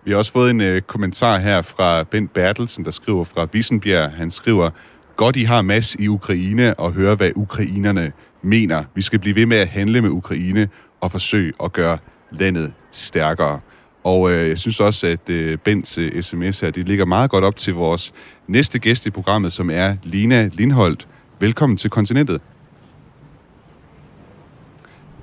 Vi 0.03 0.11
har 0.11 0.17
også 0.17 0.31
fået 0.31 0.49
en 0.49 0.61
øh, 0.61 0.81
kommentar 0.81 1.37
her 1.37 1.61
fra 1.61 2.03
Bent 2.03 2.33
Bertelsen, 2.33 2.85
der 2.85 2.91
skriver 2.91 3.23
fra 3.23 3.47
Vissenbjerg. 3.51 4.11
Han 4.11 4.31
skriver, 4.31 4.69
godt 5.15 5.35
I 5.35 5.43
har 5.43 5.61
mass 5.61 5.95
i 5.95 6.07
Ukraine 6.07 6.79
og 6.79 6.93
høre, 6.93 7.15
hvad 7.15 7.31
ukrainerne 7.35 8.11
mener. 8.41 8.83
Vi 8.95 9.01
skal 9.01 9.19
blive 9.19 9.35
ved 9.35 9.45
med 9.45 9.57
at 9.57 9.67
handle 9.67 10.01
med 10.01 10.09
Ukraine 10.09 10.69
og 11.01 11.11
forsøge 11.11 11.53
at 11.63 11.73
gøre 11.73 11.97
landet 12.31 12.73
stærkere. 12.91 13.59
Og 14.03 14.31
øh, 14.31 14.49
jeg 14.49 14.57
synes 14.57 14.79
også, 14.79 15.07
at 15.07 15.29
øh, 15.29 15.57
Bens 15.57 15.97
øh, 15.97 16.23
sms 16.23 16.59
her, 16.59 16.71
det 16.71 16.87
ligger 16.87 17.05
meget 17.05 17.29
godt 17.31 17.43
op 17.43 17.55
til 17.55 17.73
vores 17.73 18.13
næste 18.47 18.79
gæst 18.79 19.05
i 19.05 19.09
programmet, 19.09 19.53
som 19.53 19.69
er 19.69 19.95
Lina 20.03 20.49
Lindholdt, 20.53 21.07
Velkommen 21.41 21.77
til 21.77 21.89
kontinentet. 21.89 22.41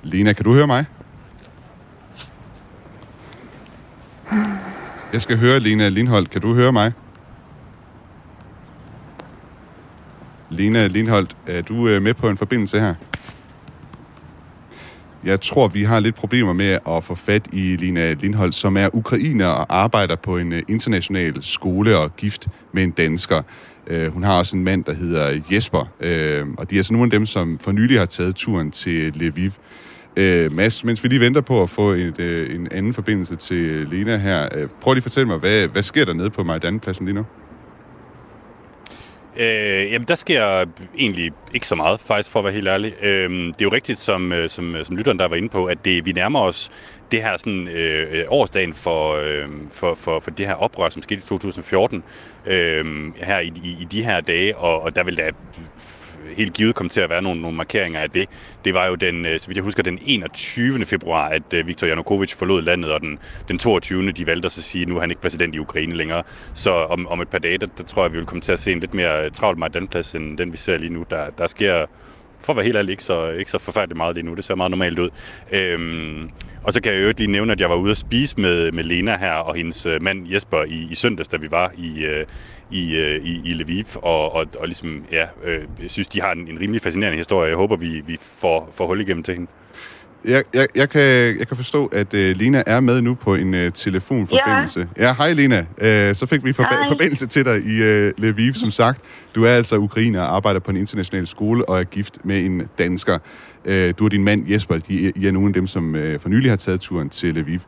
Lena, 0.03 0.33
kan 0.33 0.45
du 0.45 0.53
høre 0.53 0.67
mig? 0.67 0.85
Jeg 5.13 5.21
skal 5.21 5.37
høre 5.37 5.59
Lena 5.59 5.89
Lindholdt. 5.89 6.29
Kan 6.29 6.41
du 6.41 6.53
høre 6.53 6.71
mig? 6.71 6.93
Lena 10.49 10.87
Lindholdt, 10.87 11.37
er 11.47 11.61
du 11.61 11.87
øh, 11.87 12.01
med 12.01 12.13
på 12.13 12.29
en 12.29 12.37
forbindelse 12.37 12.79
her? 12.79 12.95
Jeg 15.27 15.41
tror, 15.41 15.67
vi 15.67 15.83
har 15.83 15.99
lidt 15.99 16.15
problemer 16.15 16.53
med 16.53 16.79
at 16.87 17.03
få 17.03 17.15
fat 17.15 17.47
i 17.53 17.75
Lina 17.75 18.13
Lindholdt, 18.13 18.55
som 18.55 18.77
er 18.77 18.89
ukrainer 18.93 19.47
og 19.47 19.65
arbejder 19.69 20.15
på 20.15 20.37
en 20.37 20.53
øh, 20.53 20.63
international 20.67 21.43
skole 21.43 21.97
og 21.97 22.15
gift 22.15 22.47
med 22.71 22.83
en 22.83 22.91
dansker. 22.91 23.41
Øh, 23.87 24.13
hun 24.13 24.23
har 24.23 24.37
også 24.37 24.55
en 24.55 24.63
mand, 24.63 24.83
der 24.83 24.93
hedder 24.93 25.41
Jesper, 25.51 25.91
øh, 25.99 26.45
og 26.57 26.69
de 26.69 26.75
er 26.75 26.79
altså 26.79 26.93
nogle 26.93 27.07
af 27.07 27.11
dem, 27.11 27.25
som 27.25 27.59
for 27.61 27.71
nylig 27.71 27.99
har 27.99 28.05
taget 28.05 28.35
turen 28.35 28.71
til 28.71 29.13
Lviv. 29.15 29.51
Øh, 30.17 30.51
Mads, 30.51 30.83
mens 30.83 31.03
vi 31.03 31.07
lige 31.09 31.19
venter 31.19 31.41
på 31.41 31.63
at 31.63 31.69
få 31.69 31.91
et, 31.91 32.19
øh, 32.19 32.55
en 32.55 32.67
anden 32.71 32.93
forbindelse 32.93 33.35
til 33.35 33.87
Lena 33.91 34.17
her, 34.17 34.49
øh, 34.55 34.67
prøv 34.81 34.93
lige 34.93 34.99
at 34.99 35.03
fortælle 35.03 35.27
mig, 35.27 35.37
hvad, 35.37 35.67
hvad 35.67 35.83
sker 35.83 36.05
der 36.05 36.13
nede 36.13 36.29
på 36.29 36.43
Majdanpladsen 36.43 37.05
lige 37.05 37.15
nu? 37.15 37.25
Øh, 39.39 39.91
jamen, 39.91 40.07
der 40.07 40.15
sker 40.15 40.65
egentlig 40.97 41.31
ikke 41.53 41.67
så 41.67 41.75
meget, 41.75 41.99
faktisk, 41.99 42.31
for 42.31 42.39
at 42.39 42.45
være 42.45 42.53
helt 42.53 42.67
ærlig. 42.67 42.93
Øh, 43.01 43.29
det 43.29 43.61
er 43.61 43.65
jo 43.65 43.71
rigtigt, 43.71 43.99
som, 43.99 44.31
øh, 44.33 44.49
som, 44.49 44.75
øh, 44.75 44.85
som 44.85 44.95
lytteren 44.97 45.19
der 45.19 45.27
var 45.27 45.35
inde 45.35 45.49
på, 45.49 45.65
at 45.65 45.85
det, 45.85 46.05
vi 46.05 46.11
nærmer 46.11 46.39
os 46.39 46.71
det 47.11 47.21
her 47.21 47.37
sådan, 47.37 47.67
øh, 47.67 48.25
årsdagen 48.27 48.73
for, 48.73 49.15
øh, 49.15 49.49
for, 49.71 49.95
for, 49.95 50.19
for 50.19 50.31
det 50.31 50.47
her 50.47 50.53
oprør, 50.53 50.89
som 50.89 51.01
skete 51.01 51.21
i 51.21 51.25
2014, 51.25 52.03
øh, 52.45 52.85
her 53.15 53.39
i, 53.39 53.53
i, 53.63 53.77
i 53.81 53.87
de 53.91 54.03
her 54.03 54.21
dage, 54.21 54.57
og, 54.57 54.81
og 54.81 54.95
der 54.95 55.03
vil 55.03 55.17
da 55.17 55.31
helt 56.35 56.53
givet 56.53 56.75
kom 56.75 56.89
til 56.89 57.01
at 57.01 57.09
være 57.09 57.21
nogle, 57.21 57.41
nogle 57.41 57.57
markeringer 57.57 57.99
af 57.99 58.09
det. 58.09 58.29
Det 58.65 58.73
var 58.73 58.85
jo 58.85 58.95
den, 58.95 59.25
øh, 59.25 59.39
så 59.39 59.47
vidt 59.47 59.55
jeg 59.55 59.63
husker, 59.63 59.83
den 59.83 59.99
21. 60.05 60.85
februar, 60.85 61.29
at 61.29 61.53
øh, 61.53 61.67
Viktor 61.67 61.87
Yanukovych 61.87 62.35
forlod 62.35 62.61
landet, 62.61 62.91
og 62.91 63.01
den, 63.01 63.19
den 63.47 63.59
22. 63.59 64.11
de 64.11 64.25
valgte 64.25 64.45
at 64.45 64.51
sige, 64.51 64.81
at 64.81 64.87
nu 64.87 64.95
er 64.95 65.01
han 65.01 65.11
ikke 65.11 65.21
præsident 65.21 65.55
i 65.55 65.59
Ukraine 65.59 65.95
længere. 65.95 66.23
Så 66.53 66.71
om, 66.71 67.07
om 67.07 67.21
et 67.21 67.27
par 67.27 67.39
dage, 67.39 67.57
der, 67.57 67.67
der 67.77 67.83
tror 67.83 68.03
jeg, 68.03 68.13
vi 68.13 68.17
vil 68.17 68.25
komme 68.25 68.41
til 68.41 68.51
at 68.51 68.59
se 68.59 68.71
en 68.71 68.79
lidt 68.79 68.93
mere 68.93 69.25
øh, 69.25 69.31
travlt 69.31 69.59
Majdanplads, 69.59 70.15
end 70.15 70.37
den 70.37 70.51
vi 70.51 70.57
ser 70.57 70.77
lige 70.77 70.93
nu. 70.93 71.05
Der, 71.09 71.29
der 71.29 71.47
sker 71.47 71.85
for 72.39 72.53
at 72.53 72.57
være 72.57 72.65
helt 72.65 72.77
ærlig, 72.77 72.91
ikke 72.91 73.03
så, 73.03 73.29
ikke 73.29 73.51
så 73.51 73.57
forfærdeligt 73.57 73.97
meget 73.97 74.15
lige 74.15 74.25
nu. 74.25 74.35
Det 74.35 74.43
ser 74.43 74.55
meget 74.55 74.71
normalt 74.71 74.99
ud. 74.99 75.09
Øhm, 75.51 76.29
og 76.63 76.73
så 76.73 76.81
kan 76.81 76.93
jeg 76.93 77.03
jo 77.03 77.13
lige 77.17 77.31
nævne, 77.31 77.51
at 77.51 77.61
jeg 77.61 77.69
var 77.69 77.75
ude 77.75 77.91
at 77.91 77.97
spise 77.97 78.39
med, 78.39 78.71
med 78.71 78.83
Lena 78.83 79.17
her 79.17 79.31
og 79.33 79.55
hendes 79.55 79.85
øh, 79.85 80.01
mand 80.01 80.27
Jesper 80.27 80.63
i, 80.63 80.87
i 80.91 80.95
søndags, 80.95 81.29
da 81.29 81.37
vi 81.37 81.51
var 81.51 81.71
i, 81.77 82.03
øh, 82.03 82.25
i, 82.71 82.95
øh, 82.95 83.25
i, 83.25 83.41
i 83.45 83.53
Lviv. 83.53 83.85
Og, 83.95 84.35
og, 84.35 84.45
og 84.59 84.67
ligesom, 84.67 85.03
ja, 85.11 85.25
øh, 85.43 85.61
jeg 85.81 85.91
synes, 85.91 86.07
de 86.07 86.21
har 86.21 86.31
en, 86.31 86.47
en 86.47 86.59
rimelig 86.59 86.81
fascinerende 86.81 87.17
historie. 87.17 87.49
Jeg 87.49 87.57
håber, 87.57 87.75
vi, 87.75 88.03
vi 88.07 88.17
får, 88.21 88.69
får 88.73 88.87
hul 88.87 89.01
igennem 89.01 89.23
til 89.23 89.33
hende. 89.33 89.47
Jeg, 90.25 90.43
jeg, 90.53 90.67
jeg, 90.75 90.89
kan, 90.89 91.01
jeg 91.39 91.47
kan 91.47 91.57
forstå, 91.57 91.85
at 91.85 92.13
uh, 92.13 92.19
Lena 92.19 92.63
er 92.65 92.79
med 92.79 93.01
nu 93.01 93.13
på 93.13 93.35
en 93.35 93.53
uh, 93.53 93.59
telefonforbindelse. 93.73 94.87
Ja, 94.97 95.05
ja 95.05 95.13
hej 95.13 95.33
Lena. 95.33 95.59
Uh, 95.59 96.15
så 96.15 96.25
fik 96.29 96.45
vi 96.45 96.49
forba- 96.49 96.89
forbindelse 96.89 97.27
til 97.27 97.45
dig 97.45 97.65
i 97.65 98.07
uh, 98.07 98.23
Lviv, 98.23 98.53
som 98.53 98.71
sagt. 98.71 99.01
Du 99.35 99.43
er 99.43 99.51
altså 99.51 99.77
ukrainer 99.77 100.21
og 100.21 100.35
arbejder 100.35 100.59
på 100.59 100.71
en 100.71 100.77
international 100.77 101.27
skole 101.27 101.69
og 101.69 101.79
er 101.79 101.83
gift 101.83 102.25
med 102.25 102.45
en 102.45 102.67
dansker. 102.77 103.17
Uh, 103.65 103.89
du 103.99 104.05
og 104.05 104.11
din 104.11 104.23
mand 104.23 104.51
Jesper, 104.51 104.77
de, 104.77 105.11
I 105.15 105.27
er 105.27 105.31
nogle 105.31 105.47
af 105.47 105.53
dem, 105.53 105.67
som 105.67 105.95
uh, 105.95 106.19
for 106.19 106.29
nylig 106.29 106.51
har 106.51 106.57
taget 106.57 106.81
turen 106.81 107.09
til 107.09 107.33
Lviv. 107.33 107.59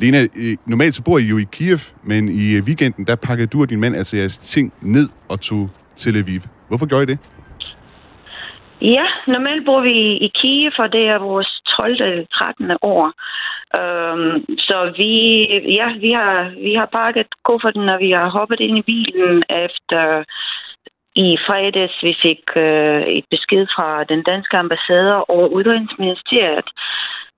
Lena, 0.00 0.18
normalt 0.66 0.94
så 0.94 1.02
bor 1.02 1.18
I 1.18 1.22
jo 1.22 1.38
i 1.38 1.46
Kiev, 1.52 1.78
men 2.02 2.28
i 2.28 2.56
øh, 2.56 2.62
weekenden, 2.68 3.06
der 3.06 3.16
pakkede 3.16 3.46
du 3.46 3.60
og 3.62 3.70
din 3.70 3.80
mand 3.80 3.96
altså 3.96 4.16
jeres 4.16 4.38
ting 4.38 4.72
ned 4.82 5.08
og 5.28 5.40
tog 5.40 5.68
til 5.96 6.12
Lviv. 6.14 6.40
Hvorfor 6.68 6.86
gjorde 6.88 7.02
I 7.02 7.06
det? 7.06 7.18
Ja, 8.80 9.06
normalt 9.26 9.64
bor 9.64 9.80
vi 9.80 9.96
i 10.26 10.28
Kiev, 10.38 10.72
og 10.78 10.92
det 10.92 11.04
er 11.08 11.18
vores 11.18 11.50
12. 11.78 11.92
eller 11.92 12.26
13. 12.38 12.70
år. 12.82 13.12
Øhm, 13.80 14.58
så 14.58 14.78
vi, 14.96 15.14
ja, 15.78 15.88
vi 16.04 16.10
har, 16.12 16.36
vi 16.66 16.74
har 16.74 16.88
pakket 16.92 17.26
kufferten, 17.44 17.88
og 17.88 17.98
vi 18.00 18.10
har 18.10 18.28
hoppet 18.28 18.60
ind 18.60 18.78
i 18.78 18.82
bilen 18.82 19.42
efter 19.48 20.24
i 21.16 21.36
fredags, 21.46 21.96
vi 22.02 22.14
fik 22.22 22.42
øh, 22.56 23.02
et 23.18 23.24
besked 23.30 23.66
fra 23.74 24.04
den 24.04 24.22
danske 24.22 24.56
ambassade 24.56 25.24
og 25.24 25.52
Udenrigsministeriet, 25.52 26.68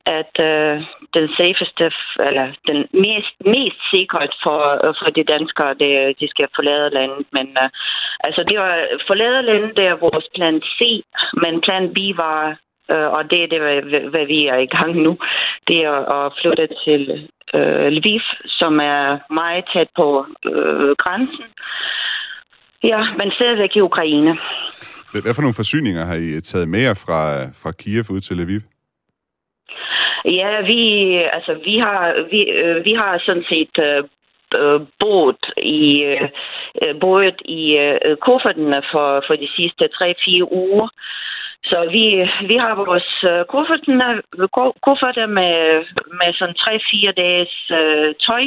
at 0.07 0.35
øh, 0.51 0.75
den 1.17 1.27
safeste, 1.39 1.85
eller 2.29 2.47
den 2.69 2.79
mest, 3.05 3.35
mest 3.55 3.81
sikret 3.95 4.33
for, 4.45 4.61
øh, 4.85 4.95
for 5.01 5.11
de 5.11 5.25
danskere, 5.35 5.75
det, 5.83 6.21
de 6.21 6.29
skal 6.29 6.49
forlade 6.57 6.91
landet. 6.91 7.27
Men 7.33 7.47
øh, 7.63 7.69
altså, 8.27 8.41
det 8.49 8.59
var 8.59 8.75
forlade 9.07 9.43
landet, 9.43 9.77
det 9.77 9.87
er 9.87 10.03
vores 10.07 10.27
plan 10.35 10.63
C, 10.77 10.81
men 11.43 11.61
plan 11.67 11.85
B 11.95 11.99
var, 12.25 12.41
øh, 12.93 13.09
og 13.17 13.31
det 13.31 13.39
er 13.43 13.49
det, 13.53 13.61
hvad, 13.61 14.01
hvad 14.11 14.27
vi 14.27 14.47
er 14.47 14.59
i 14.67 14.73
gang 14.77 14.93
nu, 15.07 15.13
det 15.69 15.79
er 15.85 15.97
at 16.17 16.33
flytte 16.41 16.69
til 16.85 17.03
øh, 17.55 17.89
Lviv, 17.97 18.21
som 18.47 18.81
er 18.81 19.19
meget 19.41 19.65
tæt 19.73 19.89
på 19.97 20.27
øh, 20.45 20.91
grænsen. 21.03 21.47
Ja, 22.83 23.01
men 23.19 23.31
stadigvæk 23.31 23.77
i 23.77 23.81
Ukraine. 23.81 24.39
Hvad 25.13 25.35
for 25.35 25.43
nogle 25.43 25.61
forsyninger 25.63 26.05
har 26.05 26.15
I 26.15 26.41
taget 26.41 26.69
med 26.69 26.81
jer 26.81 26.95
fra, 26.95 27.23
fra 27.63 27.73
Kiev 27.73 28.05
ud 28.11 28.21
til 28.21 28.37
Lviv? 28.37 28.61
Ja, 30.25 30.61
vi, 30.61 31.15
altså, 31.33 31.55
vi, 31.65 31.79
har, 31.79 32.29
vi, 32.31 32.41
øh, 32.51 32.85
vi 32.85 32.93
har 32.93 33.23
sådan 33.27 33.45
set 33.49 33.79
øh, 33.79 34.05
øh 34.61 34.81
i, 35.57 36.03
øh, 36.03 36.29
øh 36.83 37.33
i 37.45 37.77
øh, 37.79 38.17
kuffertene 38.17 38.83
for, 38.93 39.25
for 39.27 39.35
de 39.35 39.49
sidste 39.57 39.85
3-4 39.85 40.53
uger. 40.53 40.89
Så 41.65 41.89
vi, 41.91 42.05
vi 42.49 42.57
har 42.57 42.75
vores 42.75 43.11
kufferter, 43.49 44.21
kufferter 44.87 45.27
med, 45.27 45.85
med 46.19 46.33
sådan 46.35 46.55
3-4 46.59 47.13
dages 47.13 47.55
øh, 47.71 48.15
tøj 48.27 48.45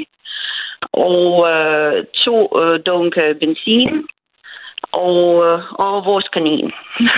og 0.93 1.49
øh, 1.51 2.05
to 2.25 2.61
øh, 2.61 2.79
dunke 2.85 3.35
benzin 3.39 4.07
og, 4.91 5.45
øh, 5.45 5.59
og 5.73 6.05
vores 6.05 6.27
kanin. 6.33 6.71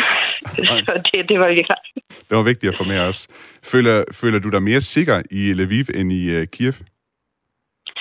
så 0.88 1.02
det, 1.14 1.30
det 1.30 1.40
var 1.40 1.48
vi 1.48 1.64
klar. 1.64 1.82
Det 2.30 2.38
var 2.38 2.44
vigtigt 2.44 2.72
at 2.72 2.78
få 2.78 2.84
med 2.84 3.00
os. 3.00 3.28
Føler, 3.72 4.04
føler 4.22 4.40
du 4.40 4.50
dig 4.50 4.64
mere 4.64 4.82
sikker 4.82 5.22
i 5.32 5.54
Lviv 5.54 5.86
end 5.96 6.12
i 6.12 6.38
uh, 6.38 6.44
Kiev? 6.54 6.74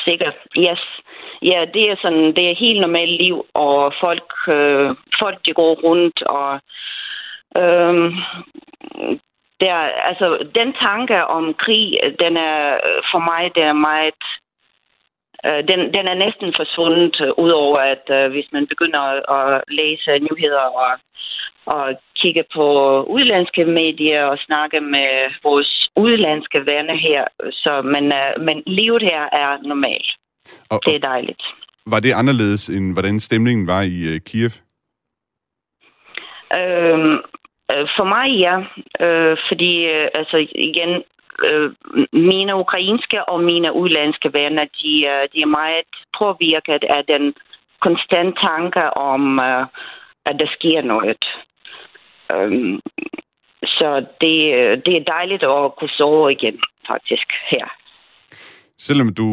Sikker, 0.07 0.31
yes. 0.59 0.83
Ja, 1.43 1.65
det 1.75 1.91
er 1.91 1.97
sådan, 2.03 2.27
det 2.37 2.51
er 2.51 2.55
helt 2.67 2.81
normalt 2.81 3.23
liv, 3.23 3.47
og 3.55 3.93
folk, 4.01 4.33
øh, 4.49 4.91
folk 5.21 5.39
de 5.47 5.53
går 5.53 5.75
rundt, 5.75 6.23
og 6.23 6.61
øh, 7.57 7.95
der, 9.61 9.75
altså, 10.11 10.27
den 10.55 10.73
tanke 10.73 11.27
om 11.27 11.55
krig, 11.55 12.01
den 12.21 12.37
er 12.37 12.81
for 13.11 13.19
mig, 13.19 13.51
det 13.55 13.63
er 13.63 13.73
meget 13.73 14.15
Øh, 14.15 14.38
den, 15.45 15.81
den 15.97 16.05
er 16.13 16.15
næsten 16.25 16.53
forsvundet, 16.57 17.21
øh, 17.21 17.31
udover 17.45 17.79
at 17.79 18.05
øh, 18.11 18.31
hvis 18.31 18.49
man 18.53 18.67
begynder 18.67 19.01
at 19.39 19.65
læse 19.69 20.19
nyheder 20.19 20.67
og, 20.85 20.93
og 21.67 21.85
kigge 22.17 22.45
på 22.55 22.67
udlandske 23.03 23.65
medier 23.65 24.25
og 24.25 24.39
snakke 24.39 24.81
med 24.81 25.11
vores 25.43 25.89
udlandske 25.97 26.59
venner 26.59 26.97
her. 26.97 27.25
Så, 27.51 27.83
men, 27.83 28.05
øh, 28.13 28.45
men 28.47 28.63
livet 28.67 29.03
her 29.03 29.23
er 29.33 29.59
normalt. 29.63 30.11
Og, 30.71 30.81
det 30.87 30.95
er 30.95 30.99
dejligt. 30.99 31.43
Var 31.87 32.01
det 32.01 32.13
anderledes, 32.13 32.69
end 32.69 32.93
hvordan 32.93 33.21
stemningen 33.21 33.67
var 33.67 33.83
i 33.83 33.99
øh, 34.15 34.21
Kiev? 34.21 34.51
Øhm, 36.59 37.15
øh, 37.73 37.87
for 37.97 38.05
mig 38.15 38.29
ja, 38.47 38.57
øh, 39.07 39.37
fordi 39.49 39.73
øh, 39.85 40.09
altså 40.15 40.37
igen, 40.55 41.03
øh, 41.45 41.71
mine 42.13 42.57
ukrainske 42.57 43.29
og 43.29 43.45
mine 43.45 43.73
udlandske 43.73 44.33
venner, 44.33 44.65
de, 44.65 44.93
øh, 45.13 45.23
de 45.33 45.39
er 45.43 45.57
meget 45.61 45.91
påvirket 46.19 46.83
af 46.97 47.03
den 47.09 47.35
konstant 47.81 48.39
tanke 48.41 48.97
om, 48.97 49.39
øh, 49.39 49.67
at 50.27 50.35
der 50.39 50.49
sker 50.57 50.83
noget. 50.83 51.25
Um, 52.35 52.81
så 53.65 54.07
det, 54.21 54.37
det 54.87 54.97
er 54.97 55.05
dejligt 55.07 55.43
at 55.43 55.77
kunne 55.79 55.95
sove 55.99 56.33
igen, 56.33 56.61
faktisk, 56.89 57.27
her. 57.51 57.67
Selvom 58.79 59.15
du 59.15 59.29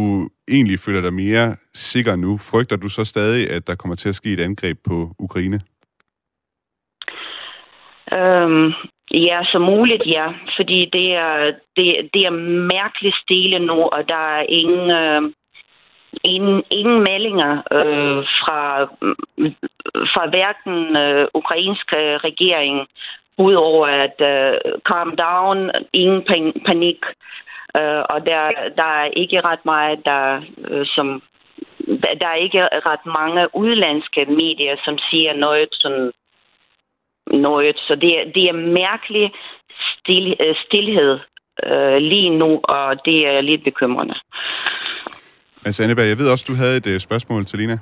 egentlig 0.47 0.79
føler 0.79 1.01
dig 1.01 1.13
mere 1.13 1.55
sikker 1.73 2.15
nu, 2.15 2.37
frygter 2.37 2.75
du 2.75 2.89
så 2.89 3.05
stadig, 3.05 3.49
at 3.49 3.67
der 3.67 3.75
kommer 3.75 3.95
til 3.95 4.09
at 4.09 4.15
ske 4.15 4.33
et 4.33 4.39
angreb 4.39 4.77
på 4.87 5.11
Ukraine? 5.19 5.59
Um, 8.17 8.73
Ja, 9.15 9.43
så 9.51 9.59
muligt, 9.59 10.03
ja. 10.05 10.27
Fordi 10.55 10.89
det 10.93 11.13
er, 11.13 11.51
det, 11.75 12.09
det 12.13 12.25
er 12.25 12.31
mærkeligt 12.75 13.15
stille 13.23 13.59
nu, 13.59 13.73
og 13.73 14.09
der 14.09 14.37
er 14.37 14.45
ingen, 14.49 14.91
øh, 14.91 15.21
ingen, 16.23 16.63
ingen 16.69 16.99
meldinger 16.99 17.51
øh, 17.71 18.23
fra, 18.41 18.81
øh, 19.37 19.51
fra 20.13 20.29
hverken 20.29 20.97
øh, 20.97 21.27
ukrainske 21.33 22.17
regering, 22.17 22.87
udover 23.37 23.87
at 23.87 24.17
øh, 24.21 24.57
calm 24.89 25.15
down, 25.15 25.71
ingen 25.93 26.21
panik. 26.65 26.99
Øh, 27.77 28.03
og 28.09 28.25
der, 28.25 28.41
der 28.77 28.89
er 29.01 29.05
ikke 29.05 29.41
ret 29.41 29.65
meget, 29.65 30.05
der, 30.05 30.41
øh, 30.67 30.85
som 30.95 31.21
der 32.21 32.27
er 32.27 32.35
ikke 32.45 32.61
ret 32.61 33.05
mange 33.05 33.55
udlandske 33.55 34.25
medier, 34.25 34.75
som 34.85 34.97
siger 34.97 35.33
noget 35.33 35.67
sådan 35.71 36.11
noget. 37.27 37.77
Så 37.77 37.95
det, 37.95 38.11
det 38.35 38.43
er 38.43 38.53
mærkelig 38.53 39.31
stil, 39.99 40.35
øh, 40.39 40.55
stillhed 40.65 41.19
øh, 41.63 41.97
lige 41.97 42.29
nu, 42.29 42.59
og 42.63 43.05
det 43.05 43.27
er 43.27 43.41
lidt 43.41 43.63
bekymrende. 43.63 44.15
Altså 45.65 45.83
Anneberg, 45.83 46.07
jeg 46.07 46.17
ved 46.17 46.31
også, 46.31 46.45
du 46.47 46.55
havde 46.55 46.77
et 46.77 46.87
øh, 46.87 46.99
spørgsmål 46.99 47.45
til 47.45 47.59
Lina. 47.59 47.77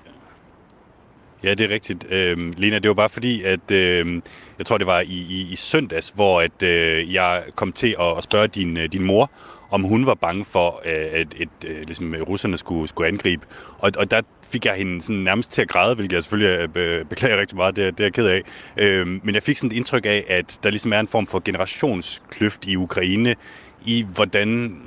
Ja, 1.43 1.53
det 1.53 1.71
er 1.71 1.73
rigtigt. 1.73 2.05
Øhm, 2.11 2.53
Lena, 2.57 2.79
det 2.79 2.87
var 2.87 2.93
bare 2.93 3.09
fordi, 3.09 3.43
at 3.43 3.71
øh, 3.71 4.21
jeg 4.57 4.65
tror, 4.65 4.77
det 4.77 4.87
var 4.87 4.99
i, 4.99 5.25
i, 5.29 5.47
i 5.51 5.55
søndags, 5.55 6.09
hvor 6.15 6.41
at, 6.41 6.63
øh, 6.63 7.13
jeg 7.13 7.43
kom 7.55 7.71
til 7.71 7.95
at, 7.99 8.17
at 8.17 8.23
spørge 8.23 8.47
din, 8.47 8.77
øh, 8.77 8.91
din 8.91 9.03
mor, 9.03 9.31
om 9.71 9.81
hun 9.83 10.05
var 10.05 10.13
bange 10.13 10.45
for, 10.45 10.81
øh, 10.85 11.07
at 11.11 11.21
et, 11.21 11.35
et, 11.39 11.69
øh, 11.69 11.77
ligesom, 11.85 12.15
russerne 12.27 12.57
skulle, 12.57 12.87
skulle 12.87 13.07
angribe. 13.07 13.45
Og, 13.79 13.91
og 13.97 14.11
der 14.11 14.21
fik 14.51 14.65
jeg 14.65 14.73
hende 14.73 15.01
sådan 15.01 15.15
nærmest 15.15 15.51
til 15.51 15.61
at 15.61 15.67
græde, 15.67 15.95
hvilket 15.95 16.15
jeg 16.15 16.23
selvfølgelig 16.23 16.77
øh, 16.77 17.05
beklager 17.05 17.37
rigtig 17.39 17.57
meget, 17.57 17.75
det, 17.75 17.87
er, 17.87 17.91
det 17.91 17.99
er 17.99 18.03
jeg 18.03 18.13
ked 18.13 18.27
af. 18.27 18.41
Øhm, 18.77 19.21
men 19.23 19.35
jeg 19.35 19.43
fik 19.43 19.57
sådan 19.57 19.71
et 19.71 19.75
indtryk 19.75 20.05
af, 20.05 20.23
at 20.29 20.59
der 20.63 20.69
ligesom 20.69 20.93
er 20.93 20.99
en 20.99 21.07
form 21.07 21.27
for 21.27 21.41
generationskløft 21.45 22.65
i 22.65 22.75
Ukraine, 22.75 23.35
i 23.85 24.05
hvordan 24.15 24.77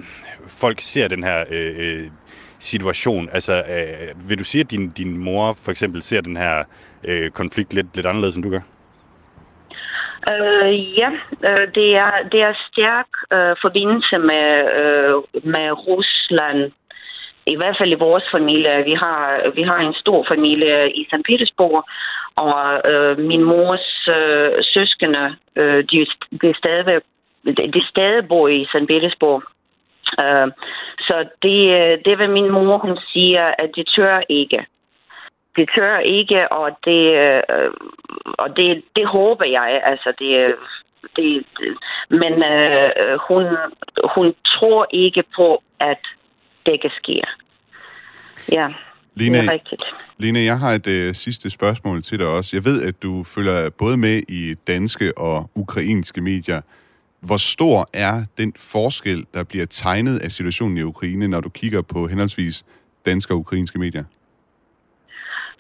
folk 0.48 0.80
ser 0.80 1.08
den 1.08 1.24
her 1.24 1.44
øh, 1.50 1.74
øh, 1.78 2.10
situation. 2.58 3.28
Altså, 3.32 3.54
øh, 3.54 4.28
vil 4.28 4.38
du 4.38 4.44
sige, 4.44 4.60
at 4.60 4.70
din, 4.70 4.90
din 4.90 5.18
mor 5.18 5.58
for 5.64 5.70
eksempel 5.70 6.02
ser 6.02 6.20
den 6.20 6.36
her 6.36 6.64
øh, 7.04 7.30
konflikt 7.30 7.74
lidt, 7.74 7.96
lidt 7.96 8.06
anderledes, 8.06 8.34
end 8.34 8.44
du 8.44 8.50
gør? 8.50 8.60
Øh, 10.30 10.98
ja, 10.98 11.10
øh, 11.48 11.68
det, 11.74 11.96
er, 11.96 12.12
det 12.32 12.40
er 12.40 12.54
stærk 12.72 13.06
øh, 13.32 13.56
forbindelse 13.62 14.18
med, 14.18 14.48
øh, 14.80 15.14
med 15.52 15.70
Rusland. 15.88 16.72
I 17.46 17.56
hvert 17.56 17.76
fald 17.78 17.90
i 17.92 18.04
vores 18.08 18.24
familie. 18.32 18.84
Vi 18.84 18.94
har, 18.94 19.50
vi 19.54 19.62
har 19.62 19.78
en 19.78 19.94
stor 19.94 20.26
familie 20.28 20.92
i 20.92 21.04
St. 21.04 21.24
Petersborg, 21.26 21.84
og 22.36 22.90
øh, 22.90 23.18
min 23.18 23.44
mors 23.44 24.08
øh, 24.08 24.52
søskende, 24.62 25.36
øh, 25.56 25.84
de, 25.90 26.06
de, 26.42 26.54
stadig, 26.58 27.00
de 27.74 27.82
stadig 27.88 28.28
bor 28.28 28.48
i 28.48 28.64
St. 28.64 28.88
Petersborg. 28.88 29.42
Øh, 30.22 30.48
så 30.98 31.28
det, 31.42 31.60
øh, 31.80 31.98
det 32.04 32.18
vil 32.18 32.30
min 32.30 32.50
mor, 32.50 32.78
hun 32.78 32.98
siger, 33.12 33.54
at 33.58 33.70
de 33.76 33.84
tør 33.84 34.20
ikke 34.28 34.66
De 35.56 35.66
tør 35.74 35.98
ikke, 35.98 36.52
og 36.52 36.78
det, 36.84 37.02
øh, 37.24 37.42
og 38.38 38.56
det, 38.56 38.82
det 38.96 39.06
håber 39.06 39.44
jeg. 39.44 39.80
Altså, 39.84 40.12
det, 40.18 40.30
øh, 40.44 40.54
det, 41.16 41.46
men 42.08 42.32
øh, 42.44 43.18
hun, 43.28 43.44
hun 44.14 44.34
tror 44.46 44.86
ikke 44.90 45.24
på, 45.36 45.62
at 45.80 45.98
det 46.66 46.80
kan 46.80 46.90
ske. 46.90 47.22
Ja, 48.52 48.68
Lene, 49.14 49.38
det 49.38 49.46
er 49.46 49.52
rigtigt. 49.52 49.84
Lene, 50.18 50.38
jeg 50.38 50.58
har 50.58 50.70
et 50.70 50.86
øh, 50.86 51.14
sidste 51.14 51.50
spørgsmål 51.50 52.02
til 52.02 52.18
dig 52.18 52.26
også. 52.26 52.56
Jeg 52.56 52.64
ved, 52.64 52.82
at 52.82 53.02
du 53.02 53.22
følger 53.22 53.70
både 53.78 53.96
med 53.96 54.22
i 54.28 54.54
danske 54.54 55.18
og 55.18 55.50
ukrainske 55.54 56.20
medier. 56.20 56.60
Hvor 57.20 57.36
stor 57.36 57.86
er 57.94 58.24
den 58.38 58.52
forskel, 58.56 59.24
der 59.34 59.44
bliver 59.44 59.66
tegnet 59.66 60.18
af 60.18 60.32
situationen 60.32 60.78
i 60.78 60.82
Ukraine, 60.82 61.28
når 61.28 61.40
du 61.40 61.48
kigger 61.48 61.82
på 61.82 62.06
henholdsvis 62.06 62.64
danske 63.06 63.34
og 63.34 63.38
ukrainske 63.38 63.78
medier? 63.78 64.04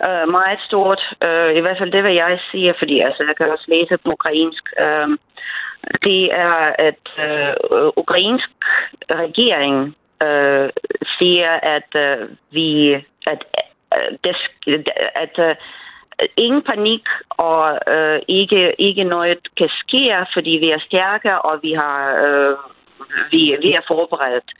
øh, 0.04 0.28
meget 0.38 0.60
stort. 0.68 1.02
Øh, 1.26 1.50
I 1.58 1.60
hvert 1.60 1.78
fald 1.78 1.92
det, 1.92 2.02
hvad 2.02 2.12
jeg 2.12 2.38
siger, 2.50 2.72
fordi 2.78 3.00
altså, 3.00 3.22
jeg 3.28 3.36
kan 3.36 3.52
også 3.52 3.64
læse 3.68 3.96
på 4.04 4.10
ukrainsk. 4.12 4.64
Øh, 4.84 5.08
det 6.06 6.22
er, 6.46 6.56
at 6.88 7.04
øh, 7.26 7.52
ukrainsk 7.96 8.50
regering 9.22 9.76
øh, 10.26 10.68
siger, 11.18 11.52
at 11.52 11.90
øh, 11.94 12.28
vi 12.50 12.94
at, 13.26 13.44
øh, 13.96 14.18
des, 14.24 14.36
at 15.14 15.38
øh, 15.38 15.54
ingen 16.36 16.62
panik 16.62 17.04
og 17.30 17.78
øh, 17.94 18.20
ikke 18.28 18.74
ikke 18.78 19.04
noget 19.04 19.38
kan 19.56 19.68
ske, 19.68 20.26
fordi 20.32 20.50
vi 20.50 20.70
er 20.70 20.78
stærke 20.78 21.40
og 21.40 21.58
vi 21.62 21.72
har 21.72 21.98
øh, 22.26 22.56
vi, 23.30 23.56
vi 23.62 23.70
er 23.72 23.84
forberedt. 23.88 24.50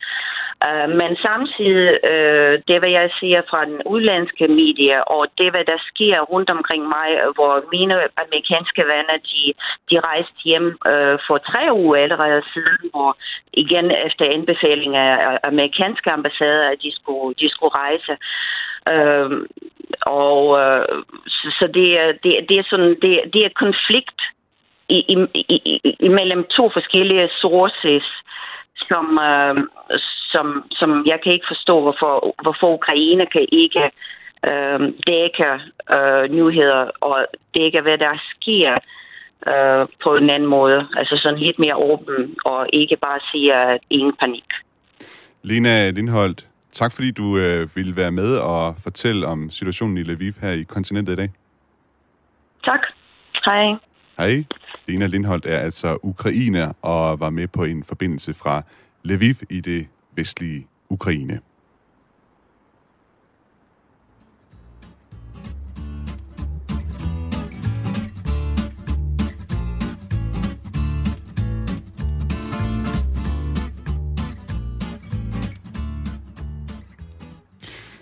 Uh, 0.68 0.90
men 1.00 1.10
samtidig, 1.26 1.88
uh, 2.12 2.52
det 2.68 2.76
hvad 2.78 2.92
jeg 2.98 3.10
ser 3.20 3.40
fra 3.50 3.64
den 3.64 3.80
udlandske 3.92 4.48
medie, 4.48 5.08
og 5.08 5.26
det 5.38 5.50
hvad 5.50 5.64
der 5.72 5.78
sker 5.90 6.20
rundt 6.32 6.50
omkring 6.50 6.82
mig, 6.96 7.08
hvor 7.36 7.54
mine 7.72 7.94
amerikanske 8.24 8.82
venner, 8.92 9.16
de, 9.30 9.42
de 9.90 9.96
rejste 10.08 10.40
hjem 10.44 10.66
uh, 10.92 11.16
for 11.26 11.36
tre 11.50 11.62
uger 11.72 11.96
allerede 12.04 12.42
siden, 12.52 12.78
hvor 12.90 13.16
igen 13.52 13.86
efter 14.06 14.24
anbefaling 14.36 14.96
af 14.96 15.38
amerikanske 15.44 16.10
ambassader, 16.10 16.68
at 16.70 16.82
de 16.82 16.92
skulle, 16.98 17.34
de 17.40 17.48
skulle 17.54 17.74
rejse. 17.84 18.14
Uh, 18.94 19.30
og 20.22 20.40
uh, 20.48 21.02
så, 21.36 21.46
så 21.58 21.66
det, 21.74 21.88
er, 22.00 22.12
det, 22.22 22.32
det 22.48 22.56
er 22.58 22.66
sådan, 22.70 22.94
det, 23.02 23.12
det 23.32 23.42
er 23.44 23.60
konflikt 23.64 24.20
i, 24.88 24.98
i, 25.12 25.16
i, 25.48 25.96
imellem 26.00 26.44
to 26.44 26.70
forskellige 26.72 27.28
sources, 27.40 28.04
som, 28.88 29.04
uh, 29.30 29.56
som, 30.32 30.64
som 30.70 31.06
jeg 31.06 31.18
kan 31.22 31.32
ikke 31.32 31.46
forstå, 31.48 31.80
hvorfor, 31.80 32.34
hvorfor 32.42 32.74
Ukraine 32.74 33.26
kan 33.26 33.46
ikke 33.52 33.90
øh, 34.50 34.80
dække 35.06 35.50
øh, 35.96 36.24
nyheder 36.36 36.90
og 37.00 37.26
dække, 37.58 37.80
hvad 37.80 37.98
der 37.98 38.14
sker 38.32 38.72
øh, 39.50 39.86
på 40.02 40.16
en 40.16 40.30
anden 40.30 40.48
måde. 40.48 40.88
Altså 40.96 41.20
sådan 41.22 41.38
lidt 41.38 41.58
mere 41.58 41.76
åben 41.76 42.36
og 42.44 42.66
ikke 42.72 42.96
bare 42.96 43.20
sige, 43.32 43.54
at 43.54 43.80
ingen 43.90 44.12
panik. 44.20 44.44
Lena 45.42 45.90
Lindholdt, 45.90 46.46
tak 46.72 46.92
fordi 46.94 47.10
du 47.10 47.38
øh, 47.38 47.68
ville 47.76 47.96
være 47.96 48.10
med 48.10 48.38
og 48.38 48.74
fortælle 48.84 49.26
om 49.26 49.50
situationen 49.50 49.96
i 49.98 50.02
Lviv 50.02 50.32
her 50.42 50.50
i 50.50 50.62
kontinentet 50.62 51.12
i 51.12 51.16
dag. 51.16 51.30
Tak. 52.64 52.80
Hej. 53.44 53.74
Hej. 54.18 54.44
Lena 54.88 55.06
Lindholdt 55.06 55.46
er 55.46 55.58
altså 55.58 55.98
ukrainer 56.02 56.72
og 56.82 57.20
var 57.20 57.30
med 57.30 57.48
på 57.48 57.64
en 57.64 57.84
forbindelse 57.84 58.34
fra 58.34 58.62
Lviv 59.02 59.34
i 59.50 59.60
det 59.60 59.86
vestlige 60.16 60.66
Ukraine. 60.88 61.40